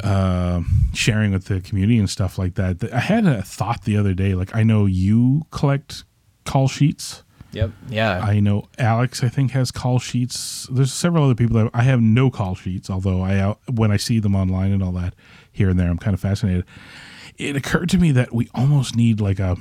uh, 0.04 0.60
sharing 0.94 1.32
with 1.32 1.46
the 1.46 1.60
community 1.60 1.98
and 1.98 2.08
stuff 2.08 2.38
like 2.38 2.54
that. 2.54 2.92
I 2.92 3.00
had 3.00 3.26
a 3.26 3.42
thought 3.42 3.82
the 3.84 3.96
other 3.96 4.14
day. 4.14 4.34
Like 4.34 4.54
I 4.54 4.62
know 4.62 4.86
you 4.86 5.42
collect 5.50 6.04
call 6.44 6.68
sheets. 6.68 7.24
yep, 7.52 7.70
yeah. 7.88 8.20
I 8.20 8.38
know 8.40 8.68
Alex. 8.78 9.24
I 9.24 9.28
think 9.28 9.52
has 9.52 9.70
call 9.70 9.98
sheets. 9.98 10.68
There's 10.70 10.92
several 10.92 11.24
other 11.24 11.34
people 11.34 11.56
that 11.56 11.70
I 11.74 11.82
have 11.82 12.00
no 12.00 12.30
call 12.30 12.54
sheets. 12.54 12.88
Although 12.90 13.22
I 13.22 13.56
when 13.70 13.90
I 13.90 13.96
see 13.96 14.20
them 14.20 14.36
online 14.36 14.72
and 14.72 14.82
all 14.82 14.92
that 14.92 15.14
here 15.50 15.68
and 15.68 15.78
there, 15.80 15.88
I'm 15.90 15.98
kind 15.98 16.14
of 16.14 16.20
fascinated. 16.20 16.64
It 17.38 17.56
occurred 17.56 17.88
to 17.90 17.98
me 17.98 18.10
that 18.12 18.34
we 18.34 18.48
almost 18.54 18.96
need 18.96 19.20
like 19.20 19.38
a 19.38 19.56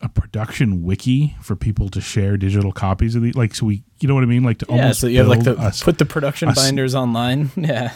a 0.00 0.08
production 0.08 0.82
wiki 0.82 1.36
for 1.40 1.54
people 1.54 1.88
to 1.90 2.00
share 2.00 2.36
digital 2.36 2.72
copies 2.72 3.14
of 3.14 3.22
these. 3.22 3.36
Like 3.36 3.54
so 3.54 3.66
we, 3.66 3.84
you 4.00 4.08
know 4.08 4.14
what 4.14 4.24
I 4.24 4.26
mean? 4.26 4.42
Like 4.42 4.58
to 4.58 4.66
yeah, 4.68 4.74
almost 4.74 5.00
so 5.00 5.06
you 5.06 5.18
have 5.18 5.28
like 5.28 5.44
the 5.44 5.54
a 5.54 5.72
put 5.82 5.98
the 5.98 6.04
production 6.04 6.48
a 6.48 6.54
binders 6.54 6.94
online. 6.94 7.50
Yeah, 7.56 7.92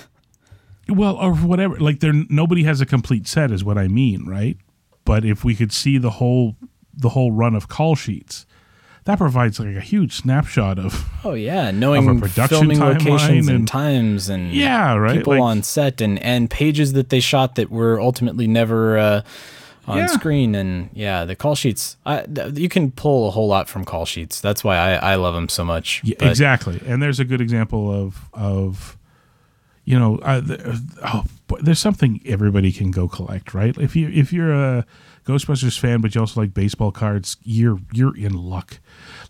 well, 0.89 1.17
or 1.17 1.35
whatever. 1.35 1.77
Like 1.79 2.01
there, 2.01 2.13
nobody 2.29 2.63
has 2.63 2.81
a 2.81 2.87
complete 2.87 3.27
set, 3.27 3.51
is 3.51 3.65
what 3.65 3.77
I 3.77 3.89
mean, 3.89 4.25
right? 4.27 4.57
But 5.05 5.25
if 5.25 5.45
we 5.45 5.55
could 5.57 5.73
see 5.73 5.99
the 5.99 6.11
whole 6.11 6.57
the 6.95 7.11
whole 7.11 7.33
run 7.33 7.55
of 7.55 7.69
call 7.69 7.97
sheets, 7.97 8.47
that 9.07 9.19
provides 9.19 9.59
like 9.59 9.75
a 9.75 9.81
huge 9.81 10.13
snapshot 10.13 10.79
of 10.79 11.05
Oh 11.25 11.35
yeah, 11.35 11.71
knowing 11.71 12.09
Of 12.09 12.21
production 12.21 12.49
filming 12.59 12.79
locations 12.81 13.49
and, 13.49 13.57
and- 13.61 13.69
times 13.69 14.29
and 14.29 14.53
Yeah, 14.53 14.95
right, 14.97 15.17
people 15.17 15.33
like- 15.33 15.41
on 15.43 15.63
set 15.63 16.01
and 16.01 16.19
and 16.23 16.49
pages 16.51 16.93
that 16.93 17.09
they 17.09 17.21
shot 17.21 17.55
that 17.55 17.71
were 17.71 18.01
ultimately 18.01 18.47
never 18.47 18.99
uh, 18.99 19.23
on 19.89 19.99
Yeah. 19.99 20.07
screen 20.07 20.55
and 20.57 20.91
yeah, 20.95 21.25
the 21.25 21.35
call 21.37 21.55
sheets. 21.55 21.97
I, 22.05 22.23
th- 22.23 22.59
you 22.59 22.69
can 22.69 22.91
pull 22.91 23.29
a 23.29 23.31
whole 23.31 23.47
lot 23.49 23.69
from 23.69 23.85
call 23.85 24.05
sheets. 24.05 24.41
That's 24.41 24.63
why 24.65 24.77
I, 24.77 25.13
I 25.13 25.15
love 25.15 25.35
them 25.35 25.49
so 25.49 25.65
much. 25.65 26.01
Yeah, 26.05 26.17
But- 26.19 26.29
exactly. 26.29 26.83
And 26.87 27.01
there's 27.03 27.21
a 27.21 27.25
good 27.25 27.41
example 27.41 27.91
of 27.93 28.29
of 28.35 28.97
you 29.85 29.97
know, 29.97 30.19
uh, 30.19 30.41
the, 30.41 30.83
oh, 31.05 31.23
there's 31.63 31.79
something 31.79 32.21
everybody 32.27 32.73
can 32.73 32.91
go 32.91 33.09
collect, 33.09 33.55
right? 33.55 33.77
If 33.79 33.95
you 33.97 34.09
if 34.09 34.33
you're 34.33 34.53
a 34.53 34.87
Ghostbusters 35.25 35.79
fan, 35.79 36.01
but 36.01 36.15
you 36.15 36.21
also 36.21 36.41
like 36.41 36.55
baseball 36.55 36.91
cards, 36.93 37.37
you're 37.43 37.79
you're 37.93 38.17
in 38.17 38.33
luck. 38.35 38.79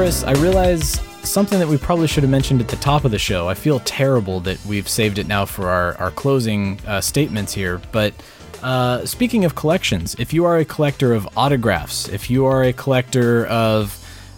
Chris, 0.00 0.24
I 0.24 0.32
realize 0.40 0.92
something 1.28 1.58
that 1.58 1.68
we 1.68 1.76
probably 1.76 2.06
should 2.06 2.22
have 2.22 2.30
mentioned 2.30 2.62
at 2.62 2.68
the 2.68 2.76
top 2.76 3.04
of 3.04 3.10
the 3.10 3.18
show. 3.18 3.50
I 3.50 3.52
feel 3.52 3.80
terrible 3.80 4.40
that 4.40 4.58
we've 4.64 4.88
saved 4.88 5.18
it 5.18 5.26
now 5.26 5.44
for 5.44 5.68
our, 5.68 5.94
our 5.98 6.10
closing 6.10 6.80
uh, 6.86 7.02
statements 7.02 7.52
here. 7.52 7.82
But 7.92 8.14
uh, 8.62 9.04
speaking 9.04 9.44
of 9.44 9.56
collections, 9.56 10.16
if 10.18 10.32
you 10.32 10.46
are 10.46 10.56
a 10.56 10.64
collector 10.64 11.12
of 11.12 11.28
autographs, 11.36 12.08
if 12.08 12.30
you 12.30 12.46
are 12.46 12.64
a 12.64 12.72
collector 12.72 13.44
of, 13.48 13.94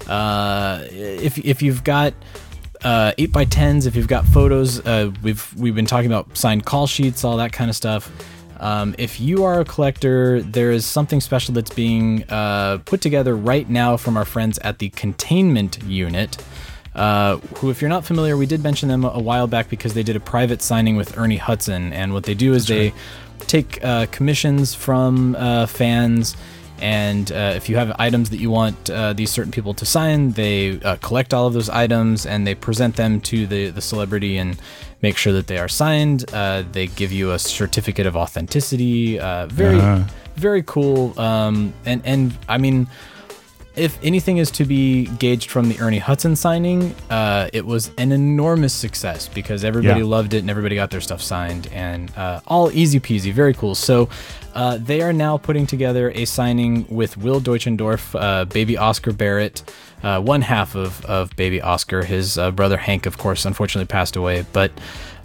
uh, 0.08 0.84
if, 0.90 1.38
if 1.38 1.62
you've 1.62 1.84
got 1.84 2.12
uh, 2.82 3.12
8 3.16 3.30
by 3.30 3.44
10s 3.44 3.86
if 3.86 3.94
you've 3.94 4.08
got 4.08 4.26
photos, 4.26 4.84
uh, 4.84 5.12
we've, 5.22 5.54
we've 5.56 5.76
been 5.76 5.86
talking 5.86 6.10
about 6.10 6.36
signed 6.36 6.66
call 6.66 6.88
sheets, 6.88 7.22
all 7.22 7.36
that 7.36 7.52
kind 7.52 7.70
of 7.70 7.76
stuff. 7.76 8.10
Um, 8.62 8.94
if 8.96 9.20
you 9.20 9.42
are 9.42 9.60
a 9.60 9.64
collector, 9.64 10.40
there 10.40 10.70
is 10.70 10.86
something 10.86 11.20
special 11.20 11.52
that's 11.52 11.74
being 11.74 12.22
uh, 12.30 12.78
put 12.84 13.00
together 13.00 13.36
right 13.36 13.68
now 13.68 13.96
from 13.96 14.16
our 14.16 14.24
friends 14.24 14.56
at 14.60 14.78
the 14.78 14.88
Containment 14.90 15.82
Unit. 15.82 16.42
Uh, 16.94 17.38
who, 17.56 17.70
if 17.70 17.80
you're 17.80 17.88
not 17.88 18.04
familiar, 18.04 18.36
we 18.36 18.46
did 18.46 18.62
mention 18.62 18.88
them 18.88 19.04
a 19.04 19.18
while 19.18 19.48
back 19.48 19.68
because 19.68 19.94
they 19.94 20.04
did 20.04 20.14
a 20.14 20.20
private 20.20 20.62
signing 20.62 20.94
with 20.94 21.18
Ernie 21.18 21.38
Hudson. 21.38 21.92
And 21.92 22.12
what 22.12 22.22
they 22.22 22.34
do 22.34 22.54
is 22.54 22.68
they 22.68 22.92
take 23.40 23.82
uh, 23.84 24.06
commissions 24.12 24.74
from 24.74 25.34
uh, 25.34 25.66
fans. 25.66 26.36
And 26.78 27.32
uh, 27.32 27.54
if 27.56 27.68
you 27.68 27.76
have 27.76 27.94
items 27.98 28.30
that 28.30 28.38
you 28.38 28.50
want 28.50 28.90
uh, 28.90 29.12
these 29.12 29.30
certain 29.30 29.52
people 29.52 29.74
to 29.74 29.86
sign, 29.86 30.32
they 30.32 30.80
uh, 30.80 30.96
collect 30.96 31.34
all 31.34 31.46
of 31.48 31.54
those 31.54 31.68
items 31.68 32.26
and 32.26 32.46
they 32.46 32.54
present 32.54 32.94
them 32.94 33.20
to 33.22 33.46
the, 33.46 33.70
the 33.70 33.80
celebrity 33.80 34.36
and 34.36 34.56
make 35.02 35.16
sure 35.16 35.32
that 35.32 35.46
they 35.46 35.58
are 35.58 35.68
signed. 35.68 36.24
Uh, 36.32 36.62
they 36.72 36.86
give 36.86 37.12
you 37.12 37.32
a 37.32 37.38
certificate 37.38 38.06
of 38.06 38.16
authenticity. 38.16 39.18
Uh, 39.20 39.46
very, 39.46 39.78
Uh-huh. 39.78 40.04
very 40.36 40.62
cool. 40.62 41.18
Um, 41.20 41.72
and 41.84 42.00
and 42.04 42.32
I 42.48 42.58
mean, 42.58 42.86
if 43.74 43.98
anything 44.02 44.36
is 44.36 44.50
to 44.52 44.64
be 44.64 45.06
gauged 45.18 45.50
from 45.50 45.68
the 45.68 45.78
Ernie 45.80 45.98
Hudson 45.98 46.36
signing, 46.36 46.94
uh, 47.10 47.48
it 47.52 47.64
was 47.64 47.90
an 47.98 48.12
enormous 48.12 48.72
success 48.74 49.28
because 49.28 49.64
everybody 49.64 50.00
Yeah. 50.00 50.06
loved 50.06 50.34
it 50.34 50.38
and 50.38 50.50
everybody 50.50 50.74
got 50.74 50.90
their 50.90 51.00
stuff 51.00 51.22
signed 51.22 51.68
and 51.72 52.10
uh, 52.16 52.40
all 52.46 52.70
easy 52.72 53.00
peasy, 53.00 53.32
very 53.32 53.54
cool. 53.54 53.74
So 53.74 54.08
uh, 54.54 54.78
they 54.78 55.00
are 55.00 55.12
now 55.12 55.38
putting 55.38 55.66
together 55.66 56.10
a 56.14 56.26
signing 56.26 56.86
with 56.90 57.16
Will 57.16 57.40
Deutschendorf, 57.40 58.14
uh, 58.20 58.44
baby 58.44 58.76
Oscar 58.76 59.12
Barrett, 59.12 59.62
uh, 60.02 60.20
one 60.20 60.42
half 60.42 60.74
of, 60.74 61.02
of 61.06 61.34
baby 61.36 61.60
Oscar. 61.62 62.02
His 62.04 62.36
uh, 62.36 62.50
brother 62.50 62.76
Hank, 62.76 63.06
of 63.06 63.16
course, 63.16 63.44
unfortunately 63.46 63.86
passed 63.86 64.16
away. 64.16 64.44
But 64.52 64.70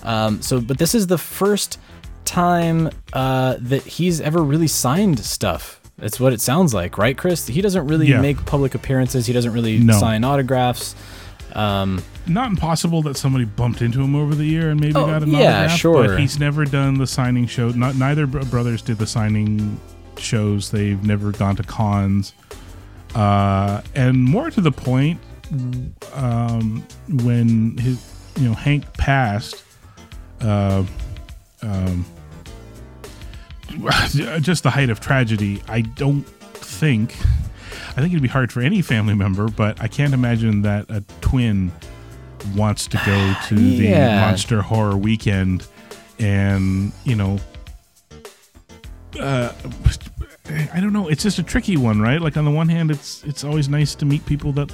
um, 0.03 0.41
so, 0.41 0.61
but 0.61 0.77
this 0.77 0.95
is 0.95 1.07
the 1.07 1.17
first 1.17 1.79
time 2.23 2.89
uh, 3.13 3.55
that 3.59 3.83
he's 3.83 4.21
ever 4.21 4.41
really 4.41 4.67
signed 4.67 5.19
stuff. 5.19 5.76
That's 5.97 6.19
what 6.19 6.31
it 6.33 6.41
sounds 6.41 6.73
like, 6.73 6.97
right, 6.97 7.17
Chris? 7.17 7.47
He 7.47 7.61
doesn't 7.61 7.87
really 7.87 8.07
Yeah. 8.09 8.21
make 8.21 8.45
public 8.45 8.75
appearances. 8.75 9.25
He 9.25 9.33
doesn't 9.33 9.51
really 9.51 9.79
No. 9.79 9.99
sign 9.99 10.23
autographs. 10.23 10.95
Um, 11.53 12.03
Not 12.27 12.49
impossible 12.51 13.01
that 13.03 13.17
somebody 13.17 13.45
bumped 13.45 13.81
into 13.81 14.01
him 14.01 14.13
over 14.15 14.35
the 14.35 14.45
year 14.45 14.69
and 14.69 14.79
maybe 14.79 14.93
Oh, 14.95 15.07
got 15.07 15.23
an 15.23 15.31
yeah, 15.31 15.37
autograph. 15.61 15.79
sure. 15.79 16.07
But 16.09 16.19
he's 16.19 16.39
never 16.39 16.65
done 16.65 16.99
the 16.99 17.07
signing 17.07 17.47
show. 17.47 17.69
Not 17.69 17.95
neither 17.95 18.27
brothers 18.27 18.81
did 18.83 18.99
the 18.99 19.07
signing 19.07 19.79
shows. 20.17 20.69
They've 20.69 21.01
never 21.03 21.31
gone 21.31 21.55
to 21.55 21.63
cons. 21.63 22.33
Uh, 23.15 23.81
and 23.95 24.23
more 24.23 24.51
to 24.51 24.61
the 24.61 24.71
point, 24.71 25.19
um, 26.13 26.83
when 27.09 27.77
his 27.77 27.97
you 28.37 28.49
know 28.49 28.53
Hank 28.53 28.83
passed, 28.97 29.63
uh, 30.41 30.83
um, 31.63 32.05
just 34.41 34.63
the 34.63 34.69
height 34.69 34.89
of 34.89 34.99
tragedy. 34.99 35.61
I 35.67 35.81
don't 35.81 36.23
think. 36.27 37.15
I 37.91 38.01
think 38.01 38.11
it'd 38.13 38.21
be 38.21 38.27
hard 38.27 38.51
for 38.51 38.61
any 38.61 38.81
family 38.81 39.13
member, 39.15 39.47
but 39.49 39.81
I 39.81 39.87
can't 39.87 40.13
imagine 40.13 40.61
that 40.63 40.89
a 40.89 41.03
twin 41.21 41.71
wants 42.55 42.87
to 42.87 43.01
go 43.05 43.33
to 43.47 43.55
the 43.55 43.85
Yeah. 43.85 44.19
monster 44.21 44.61
horror 44.61 44.95
weekend 44.97 45.65
and 46.19 46.91
you 47.03 47.15
know 47.15 47.39
uh 49.19 49.51
I 50.73 50.79
don't 50.79 50.93
know. 50.93 51.09
It's 51.09 51.23
just 51.23 51.39
a 51.39 51.43
tricky 51.43 51.75
one, 51.75 52.01
right? 52.01 52.21
Like 52.21 52.37
on 52.37 52.45
the 52.45 52.51
one 52.51 52.69
hand, 52.69 52.89
it's 52.91 53.21
it's 53.25 53.43
always 53.43 53.67
nice 53.67 53.95
to 53.95 54.05
meet 54.05 54.25
people 54.25 54.51
that 54.53 54.71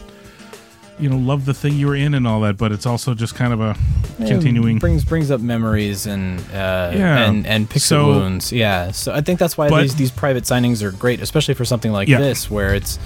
you 0.99 1.09
know 1.09 1.17
love 1.17 1.45
the 1.45 1.53
thing 1.53 1.73
you 1.73 1.87
were 1.87 1.95
in 1.95 2.13
and 2.13 2.27
all 2.27 2.41
that, 2.41 2.57
but 2.57 2.71
it's 2.71 2.85
also 2.85 3.13
just 3.13 3.35
kind 3.35 3.51
of 3.53 3.59
a 3.61 3.75
yeah, 4.19 4.27
continuing. 4.27 4.79
brings 4.79 5.03
brings 5.03 5.31
up 5.31 5.41
memories 5.41 6.05
and 6.05 6.39
uh, 6.51 6.91
Yeah. 6.93 7.27
and 7.29 7.45
and 7.47 7.69
picks 7.69 7.85
So- 7.85 8.05
wounds. 8.07 8.51
Yeah, 8.51 8.91
so 8.91 9.13
I 9.13 9.21
think 9.21 9.39
that's 9.39 9.57
why 9.57 9.69
But- 9.69 9.81
these 9.81 9.95
these 9.95 10.11
private 10.11 10.43
signings 10.43 10.81
are 10.83 10.91
great, 10.91 11.21
especially 11.21 11.53
for 11.55 11.65
something 11.65 11.91
like 11.91 12.07
Yeah. 12.07 12.19
this, 12.19 12.49
where 12.51 12.73
it's 12.75 12.99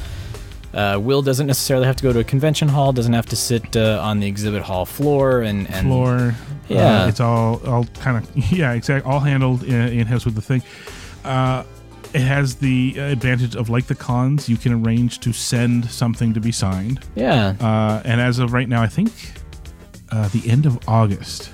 uh, 0.73 0.99
Will 1.01 1.21
doesn't 1.21 1.47
necessarily 1.47 1.85
have 1.87 1.95
to 1.95 2.03
go 2.03 2.13
to 2.13 2.19
a 2.19 2.23
convention 2.23 2.67
hall, 2.67 2.91
doesn't 2.93 3.13
have 3.13 3.25
to 3.27 3.35
sit 3.35 3.75
uh, 3.75 3.99
on 4.03 4.19
the 4.19 4.27
exhibit 4.27 4.61
hall 4.63 4.85
floor 4.85 5.41
and, 5.41 5.67
and 5.71 5.87
floor. 5.87 6.35
Yeah. 6.67 7.03
uh, 7.03 7.07
it's 7.07 7.19
all 7.21 7.61
all 7.65 7.85
kind 8.01 8.17
of 8.17 8.51
yeah, 8.51 8.73
exactly. 8.73 9.09
All 9.11 9.21
handled 9.21 9.63
in 9.63 10.05
house 10.07 10.25
with 10.25 10.35
the 10.35 10.41
thing. 10.41 10.61
Uh, 11.23 11.63
it 12.13 12.21
has 12.21 12.55
the 12.55 12.97
advantage 12.97 13.55
of 13.55 13.69
like 13.69 13.87
the 13.87 13.95
cons, 13.95 14.47
you 14.49 14.57
can 14.57 14.73
arrange 14.85 15.19
to 15.19 15.33
send 15.33 15.89
something 15.89 16.33
to 16.33 16.39
be 16.39 16.51
signed. 16.51 16.99
Yeah. 17.15 17.55
Uh, 17.59 18.01
and 18.05 18.19
as 18.21 18.39
of 18.39 18.53
right 18.53 18.67
now, 18.69 18.81
I 18.81 18.87
think 18.87 19.11
uh, 20.11 20.27
the 20.29 20.49
end 20.49 20.65
of 20.65 20.79
August. 20.87 21.51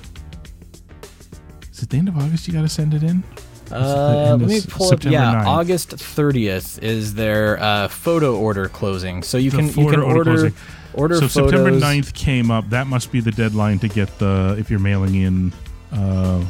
Is 1.71 1.81
it 1.83 1.89
the 1.89 1.97
end 1.97 2.07
of 2.07 2.17
August? 2.17 2.47
You 2.47 2.53
got 2.53 2.61
to 2.61 2.69
send 2.69 2.93
it 2.93 3.03
in. 3.03 3.23
Or 3.71 3.77
is 3.77 3.83
it 3.83 3.95
the 3.95 4.31
Uh, 4.33 4.37
let 4.39 4.49
me 4.49 4.61
pull 4.67 4.93
up. 4.93 5.03
Yeah, 5.03 5.33
9th? 5.43 5.45
August 5.47 5.89
30th 5.91 6.81
is 6.83 7.13
their 7.15 7.59
uh, 7.61 7.87
photo 7.87 8.35
order 8.37 8.67
closing. 8.69 9.23
So 9.23 9.37
you 9.37 9.49
The 9.51 9.57
can 9.57 9.67
you 9.67 9.89
can 9.89 9.99
order 10.01 10.23
closing. 10.31 10.53
order 10.93 11.15
so 11.15 11.27
photos. 11.27 11.51
September 11.51 11.71
9th 11.71 12.13
came 12.13 12.51
up. 12.51 12.69
That 12.69 12.87
must 12.87 13.11
be 13.11 13.19
the 13.21 13.31
deadline 13.31 13.79
to 13.79 13.87
get 13.87 14.19
the 14.19 14.55
if 14.59 14.69
you're 14.69 14.79
mailing 14.79 15.15
in 15.15 15.53
uh, 15.91 16.43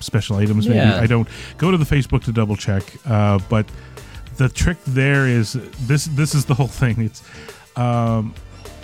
special 0.00 0.36
items. 0.36 0.66
Maybe 0.68 0.78
Yeah. 0.78 1.00
I 1.00 1.06
don't 1.06 1.28
go 1.56 1.70
to 1.70 1.76
the 1.76 1.84
Facebook 1.84 2.24
to 2.24 2.32
double 2.32 2.56
check. 2.56 2.82
Uh, 3.06 3.38
but 3.48 3.66
the 4.36 4.48
trick 4.48 4.76
there 4.86 5.26
is 5.26 5.52
this. 5.86 6.06
This 6.06 6.34
is 6.34 6.44
the 6.44 6.54
whole 6.58 6.68
thing. 6.68 7.00
It's. 7.02 7.22
Um, 7.76 8.34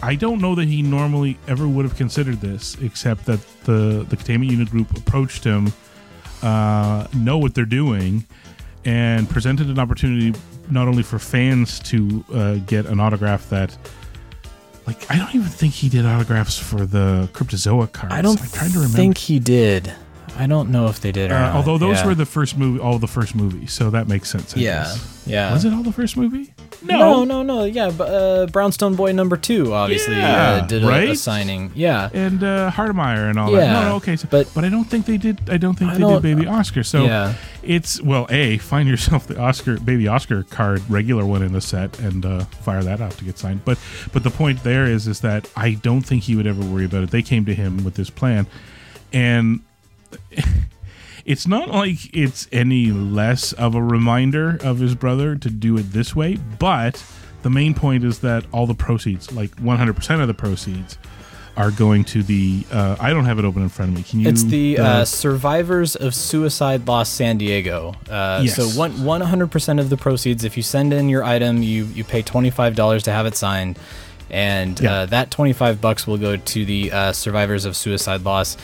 I 0.02 0.16
don't 0.16 0.40
know 0.40 0.54
that 0.56 0.68
he 0.68 0.82
normally 0.82 1.38
ever 1.48 1.66
would 1.66 1.84
have 1.84 1.96
considered 1.96 2.40
this, 2.40 2.76
except 2.82 3.24
that 3.26 3.40
the 3.64 4.04
the 4.08 4.16
containment 4.16 4.50
unit 4.50 4.70
group 4.70 4.94
approached 4.96 5.44
him, 5.44 5.72
uh, 6.42 7.06
know 7.14 7.38
what 7.38 7.54
they're 7.54 7.64
doing, 7.64 8.24
and 8.84 9.28
presented 9.30 9.68
an 9.68 9.78
opportunity 9.78 10.38
not 10.70 10.88
only 10.88 11.02
for 11.02 11.18
fans 11.18 11.78
to 11.80 12.24
uh, 12.34 12.54
get 12.66 12.86
an 12.86 13.00
autograph 13.00 13.48
that 13.50 13.76
like 14.86 15.10
I 15.10 15.16
don't 15.16 15.34
even 15.34 15.48
think 15.48 15.72
he 15.72 15.88
did 15.88 16.04
autographs 16.04 16.58
for 16.58 16.84
the 16.84 17.28
Cryptozoic 17.32 17.92
cards. 17.92 18.14
I 18.14 18.20
don't 18.22 18.40
I'm 18.40 18.48
trying 18.48 18.70
to 18.72 18.78
remember. 18.78 18.96
think 18.96 19.16
he 19.18 19.38
did. 19.38 19.92
I 20.36 20.46
don't 20.46 20.70
know 20.70 20.86
if 20.88 21.00
they 21.00 21.12
did 21.12 21.30
or 21.30 21.34
Uh, 21.36 21.40
not. 21.40 21.54
although 21.56 21.78
those 21.78 21.98
Yeah. 22.00 22.06
were 22.06 22.14
the 22.14 22.26
first 22.26 22.56
movie, 22.58 22.80
all 22.80 22.98
the 22.98 23.06
first 23.08 23.34
movies, 23.34 23.72
so 23.72 23.90
that 23.90 24.08
makes 24.08 24.28
sense. 24.30 24.54
I 24.56 24.60
Yeah, 24.60 24.82
guess. 24.84 25.22
yeah. 25.26 25.52
Was 25.52 25.64
it 25.64 25.72
all 25.72 25.82
the 25.84 25.92
first 25.92 26.16
movie? 26.16 26.52
No, 26.82 27.24
no, 27.24 27.42
no. 27.42 27.64
Yeah, 27.64 27.90
but 27.96 28.08
uh, 28.08 28.46
Brownstone 28.46 28.94
Boy 28.94 29.12
number 29.12 29.36
two 29.36 29.72
obviously 29.72 30.16
Yeah, 30.16 30.60
uh, 30.62 30.66
did 30.66 30.84
a, 30.84 31.10
a 31.10 31.14
signing. 31.16 31.70
Yeah, 31.74 32.10
and 32.12 32.42
uh, 32.42 32.70
Hardemeyer 32.72 33.30
and 33.30 33.38
all 33.38 33.50
that. 33.52 33.64
Yeah, 33.64 33.72
No, 33.72 33.82
no, 33.90 33.94
okay, 33.96 34.16
so, 34.16 34.26
but 34.30 34.48
but 34.54 34.64
I 34.64 34.68
don't 34.68 34.84
think 34.84 35.06
they 35.06 35.16
did. 35.16 35.48
I 35.48 35.56
don't 35.56 35.78
think 35.78 35.92
I 35.92 35.94
they 35.94 36.00
don't- 36.00 36.20
did 36.20 36.36
Baby 36.36 36.46
Oscar. 36.48 36.82
So 36.82 37.04
Yeah. 37.04 37.34
it's 37.62 38.02
well, 38.02 38.26
a 38.28 38.58
find 38.58 38.88
yourself 38.88 39.26
the 39.28 39.38
Oscar 39.40 39.78
Baby 39.78 40.08
Oscar 40.08 40.42
card, 40.42 40.82
regular 40.90 41.24
one 41.24 41.42
in 41.42 41.52
the 41.52 41.60
set, 41.60 41.98
and 42.00 42.26
uh, 42.26 42.40
fire 42.62 42.82
that 42.82 43.00
out 43.00 43.12
to 43.18 43.24
get 43.24 43.38
signed. 43.38 43.60
But 43.64 43.78
but 44.12 44.24
the 44.24 44.30
point 44.30 44.62
there 44.64 44.84
is 44.84 45.06
is 45.06 45.20
that 45.20 45.48
I 45.56 45.72
don't 45.74 46.02
think 46.02 46.24
he 46.24 46.34
would 46.36 46.46
ever 46.46 46.62
worry 46.62 46.84
about 46.84 47.04
it. 47.04 47.10
They 47.12 47.22
came 47.22 47.44
to 47.46 47.54
him 47.54 47.84
with 47.84 47.94
this 47.94 48.10
plan, 48.10 48.46
and. 49.12 49.60
It's 51.24 51.46
not 51.46 51.70
like 51.70 52.14
it's 52.14 52.46
any 52.52 52.90
less 52.90 53.54
of 53.54 53.74
a 53.74 53.82
reminder 53.82 54.58
of 54.62 54.78
his 54.78 54.94
brother 54.94 55.36
to 55.36 55.48
do 55.48 55.78
it 55.78 55.84
this 55.92 56.14
way, 56.14 56.36
but 56.58 57.02
the 57.40 57.48
main 57.48 57.72
point 57.72 58.04
is 58.04 58.18
that 58.18 58.44
all 58.52 58.66
the 58.66 58.74
proceeds, 58.74 59.32
like 59.32 59.50
100% 59.56 60.20
of 60.20 60.26
the 60.28 60.34
proceeds, 60.34 60.98
are 61.56 61.70
going 61.70 62.04
to 62.04 62.22
the. 62.22 62.66
Uh, 62.70 62.96
I 63.00 63.10
don't 63.14 63.24
have 63.24 63.38
it 63.38 63.46
open 63.46 63.62
in 63.62 63.70
front 63.70 63.92
of 63.92 63.96
me. 63.96 64.02
Can 64.02 64.20
you? 64.20 64.28
it's 64.28 64.42
the 64.42 64.76
uh, 64.78 64.84
uh, 64.86 65.04
Survivors 65.06 65.96
of 65.96 66.14
Suicide 66.14 66.86
Loss 66.86 67.08
San 67.08 67.38
Diego. 67.38 67.94
Uh, 68.10 68.42
Yes. 68.44 68.56
So 68.56 68.66
one 68.78 69.02
one 69.02 69.22
hundred 69.22 69.50
percent 69.50 69.80
of 69.80 69.88
the 69.88 69.96
proceeds, 69.96 70.44
if 70.44 70.58
you 70.58 70.62
send 70.62 70.92
in 70.92 71.08
your 71.08 71.24
item, 71.24 71.62
you 71.62 71.86
you 71.86 72.04
pay 72.04 72.20
twenty 72.20 72.50
five 72.50 72.74
dollars 72.74 73.04
to 73.04 73.12
have 73.12 73.24
it 73.24 73.34
signed, 73.36 73.78
and 74.30 74.78
Yeah. 74.78 74.92
uh, 74.92 75.06
that 75.06 75.30
twenty 75.30 75.52
five 75.54 75.80
bucks 75.80 76.06
will 76.06 76.18
go 76.18 76.36
to 76.36 76.64
the 76.66 76.92
uh, 76.92 77.12
Survivors 77.12 77.64
of 77.64 77.76
Suicide 77.76 78.24
Loss. 78.24 78.56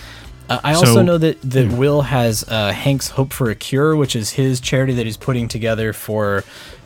Uh, 0.51 0.61
I 0.65 0.75
also 0.75 1.01
know 1.01 1.17
that 1.17 1.41
that 1.43 1.71
Will 1.73 2.03
has 2.03 2.45
uh, 2.49 2.73
Hank's 2.73 3.09
Hope 3.11 3.33
for 3.33 3.51
a 3.51 3.55
Cure, 3.55 3.95
which 3.95 4.17
is 4.17 4.31
his 4.31 4.61
charity 4.61 4.95
that 4.95 5.07
he's 5.07 5.17
putting 5.17 5.47
together 5.47 5.93
for 5.93 6.43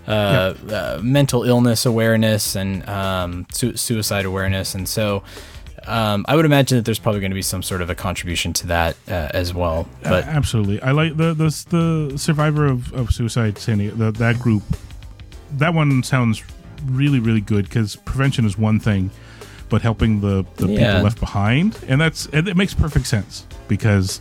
uh, 0.06 0.10
uh, 0.10 1.00
mental 1.02 1.44
illness 1.44 1.86
awareness 1.86 2.56
and 2.56 2.86
um, 2.88 3.46
su- 3.52 3.76
suicide 3.76 4.24
awareness, 4.26 4.74
and 4.74 4.88
so. 4.88 5.22
Um, 5.86 6.24
I 6.26 6.34
would 6.34 6.46
imagine 6.46 6.78
that 6.78 6.86
there's 6.86 6.98
probably 6.98 7.20
going 7.20 7.32
to 7.32 7.34
be 7.34 7.42
some 7.42 7.62
sort 7.62 7.82
of 7.82 7.90
a 7.90 7.94
contribution 7.94 8.54
to 8.54 8.68
that 8.68 8.96
uh, 9.06 9.28
as 9.34 9.52
well. 9.52 9.86
But 10.02 10.24
absolutely, 10.24 10.80
I 10.80 10.92
like 10.92 11.18
the 11.18 11.34
the 11.34 11.50
the 11.68 12.16
survivor 12.16 12.64
of, 12.64 12.90
of 12.94 13.12
suicide, 13.12 13.58
Sandy. 13.58 13.88
The, 13.88 14.10
that 14.12 14.38
group, 14.38 14.62
that 15.58 15.74
one 15.74 16.02
sounds 16.02 16.42
really 16.86 17.20
really 17.20 17.42
good 17.42 17.66
because 17.66 17.96
prevention 17.96 18.46
is 18.46 18.56
one 18.56 18.80
thing, 18.80 19.10
but 19.68 19.82
helping 19.82 20.20
the 20.20 20.44
the 20.56 20.68
Yeah. 20.68 20.86
people 20.88 21.02
left 21.04 21.20
behind, 21.20 21.78
and 21.88 22.00
that's 22.00 22.26
and 22.32 22.48
it 22.48 22.56
makes 22.56 22.74
perfect 22.74 23.06
sense 23.06 23.46
because 23.68 24.20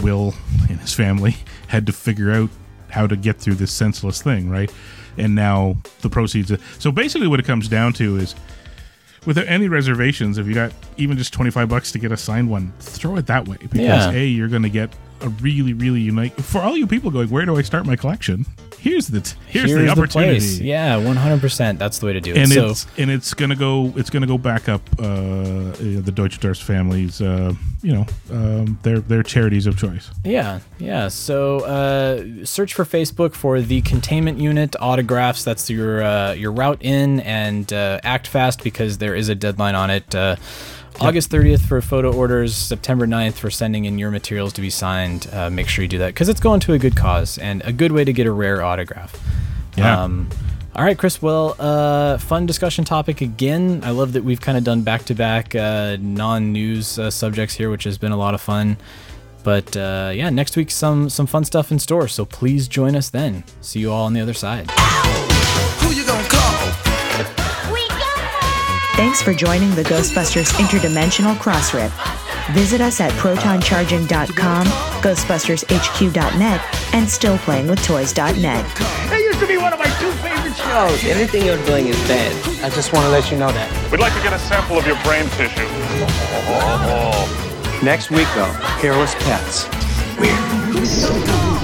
Will 0.00 0.34
and 0.68 0.78
his 0.80 0.92
family 0.94 1.36
had 1.68 1.86
to 1.86 1.92
figure 1.92 2.30
out 2.32 2.50
how 2.90 3.06
to 3.06 3.16
get 3.16 3.38
through 3.38 3.54
this 3.54 3.72
senseless 3.72 4.22
thing, 4.22 4.48
right? 4.50 4.72
And 5.16 5.34
now 5.34 5.76
the 6.02 6.08
proceeds. 6.08 6.52
So 6.78 6.90
basically, 6.92 7.26
what 7.26 7.40
it 7.40 7.46
comes 7.46 7.68
down 7.68 7.92
to 7.94 8.16
is 8.16 8.34
without 9.26 9.46
any 9.48 9.68
reservations, 9.68 10.38
if 10.38 10.46
you 10.46 10.54
got 10.54 10.72
even 10.96 11.18
just 11.18 11.32
25 11.32 11.68
bucks 11.68 11.90
to 11.92 11.98
get 11.98 12.12
a 12.12 12.16
signed 12.16 12.48
one, 12.48 12.72
throw 12.78 13.16
it 13.16 13.26
that 13.26 13.48
way 13.48 13.56
because 13.60 13.78
Yeah. 14.06 14.10
A, 14.12 14.26
you're 14.26 14.48
going 14.48 14.62
to 14.62 14.70
get 14.70 14.90
a 15.22 15.28
really 15.28 15.72
really 15.72 16.00
unique 16.00 16.34
for 16.40 16.60
all 16.60 16.76
you 16.76 16.86
people 16.86 17.10
going. 17.10 17.28
Where 17.30 17.44
do 17.44 17.56
I 17.56 17.62
start 17.62 17.86
my 17.86 17.96
collection? 17.96 18.46
Here's 18.78 19.08
the 19.08 19.20
t- 19.20 19.36
here's, 19.46 19.70
Here's 19.70 19.86
the 19.86 19.88
opportunity. 19.88 20.38
place. 20.38 20.60
Yeah, 20.60 21.00
100%. 21.00 21.78
That's 21.78 21.98
the 21.98 22.06
way 22.06 22.12
to 22.12 22.20
do 22.20 22.30
it. 22.30 22.38
and 22.38 22.52
so, 22.52 22.66
it's 22.68 22.86
and 22.96 23.10
it's 23.10 23.34
gonna 23.34 23.56
go 23.56 23.92
it's 23.96 24.08
gonna 24.08 24.26
go 24.26 24.38
back 24.38 24.68
up 24.68 24.82
uh, 25.00 25.02
uh, 25.02 25.72
the 25.80 26.12
Deutschendorf 26.14 26.62
families 26.62 27.20
uh, 27.20 27.52
you 27.82 27.92
know 27.92 28.06
um, 28.30 28.78
their 28.82 29.00
their 29.00 29.24
charities 29.24 29.66
of 29.66 29.76
choice. 29.76 30.10
Yeah, 30.24 30.60
yeah. 30.78 31.08
So 31.08 31.60
uh, 31.64 32.44
search 32.44 32.72
for 32.74 32.84
Facebook 32.84 33.34
for 33.34 33.60
the 33.60 33.80
containment 33.82 34.38
unit 34.38 34.76
autographs. 34.80 35.42
That's 35.42 35.68
your 35.68 36.02
uh, 36.02 36.32
your 36.34 36.52
route 36.52 36.78
in, 36.80 37.18
and 37.20 37.72
uh, 37.72 37.98
act 38.04 38.28
fast 38.28 38.62
because 38.62 38.98
there 38.98 39.16
is 39.16 39.28
a 39.28 39.34
deadline 39.34 39.74
on 39.74 39.90
it. 39.90 40.14
Uh, 41.00 41.06
August 41.06 41.30
30th 41.30 41.60
for 41.60 41.80
photo 41.80 42.12
orders, 42.12 42.54
September 42.54 43.06
9th 43.06 43.34
for 43.34 43.50
sending 43.50 43.84
in 43.84 43.98
your 43.98 44.10
materials 44.10 44.52
to 44.54 44.60
be 44.60 44.70
signed. 44.70 45.28
Uh, 45.32 45.50
make 45.50 45.68
sure 45.68 45.82
you 45.82 45.88
do 45.88 45.98
that 45.98 46.08
because 46.08 46.28
it's 46.28 46.40
going 46.40 46.60
to 46.60 46.72
a 46.72 46.78
good 46.78 46.96
cause 46.96 47.38
and 47.38 47.62
a 47.64 47.72
good 47.72 47.92
way 47.92 48.04
to 48.04 48.12
get 48.12 48.26
a 48.26 48.32
rare 48.32 48.62
autograph. 48.62 49.16
Yeah. 49.76 50.02
Um, 50.02 50.28
all 50.74 50.84
right, 50.84 50.98
Chris. 50.98 51.20
Well, 51.20 51.56
uh, 51.58 52.18
fun 52.18 52.46
discussion 52.46 52.84
topic 52.84 53.20
again. 53.20 53.80
I 53.84 53.90
love 53.90 54.12
that 54.12 54.24
we've 54.24 54.40
kind 54.40 54.56
of 54.56 54.64
done 54.64 54.82
back 54.82 55.04
to 55.04 55.14
back 55.14 55.54
non 55.54 56.52
news 56.52 56.98
uh, 56.98 57.10
subjects 57.10 57.54
here, 57.54 57.70
which 57.70 57.84
has 57.84 57.98
been 57.98 58.12
a 58.12 58.16
lot 58.16 58.34
of 58.34 58.40
fun. 58.40 58.76
But 59.44 59.76
uh, 59.76 60.12
yeah, 60.14 60.30
next 60.30 60.56
week 60.56 60.70
some 60.70 61.08
some 61.08 61.26
fun 61.26 61.44
stuff 61.44 61.72
in 61.72 61.78
store. 61.78 62.08
So 62.08 62.24
please 62.24 62.68
join 62.68 62.94
us 62.94 63.10
then. 63.10 63.44
See 63.60 63.80
you 63.80 63.92
all 63.92 64.04
on 64.04 64.12
the 64.12 64.20
other 64.20 64.34
side. 64.34 64.70
Thanks 68.98 69.22
for 69.22 69.32
joining 69.32 69.70
the 69.76 69.84
Ghostbusters 69.84 70.50
Interdimensional 70.54 71.38
Cross 71.38 71.72
Rip. 71.72 71.92
Visit 72.50 72.80
us 72.80 73.00
at 73.00 73.12
protoncharging.com, 73.12 74.66
ghostbustershq.net, 74.66 76.60
and 76.92 77.06
stillplayingwithtoys.net. 77.06 78.76
That 78.76 79.20
used 79.22 79.38
to 79.38 79.46
be 79.46 79.56
one 79.56 79.72
of 79.72 79.78
my 79.78 79.84
two 80.00 80.10
favorite 80.18 80.56
shows. 80.56 81.04
Anything 81.04 81.46
you're 81.46 81.64
doing 81.64 81.86
is 81.86 81.96
bad. 82.08 82.64
I 82.64 82.70
just 82.70 82.92
want 82.92 83.04
to 83.04 83.10
let 83.10 83.30
you 83.30 83.38
know 83.38 83.52
that. 83.52 83.92
We'd 83.92 84.00
like 84.00 84.14
to 84.14 84.20
get 84.20 84.32
a 84.32 84.38
sample 84.40 84.76
of 84.76 84.84
your 84.84 85.00
brain 85.04 85.28
tissue. 85.38 85.62
Next 87.84 88.10
week, 88.10 88.26
though, 88.34 88.50
hairless 88.82 89.14
pets. 89.14 89.68
Weird. 90.18 91.57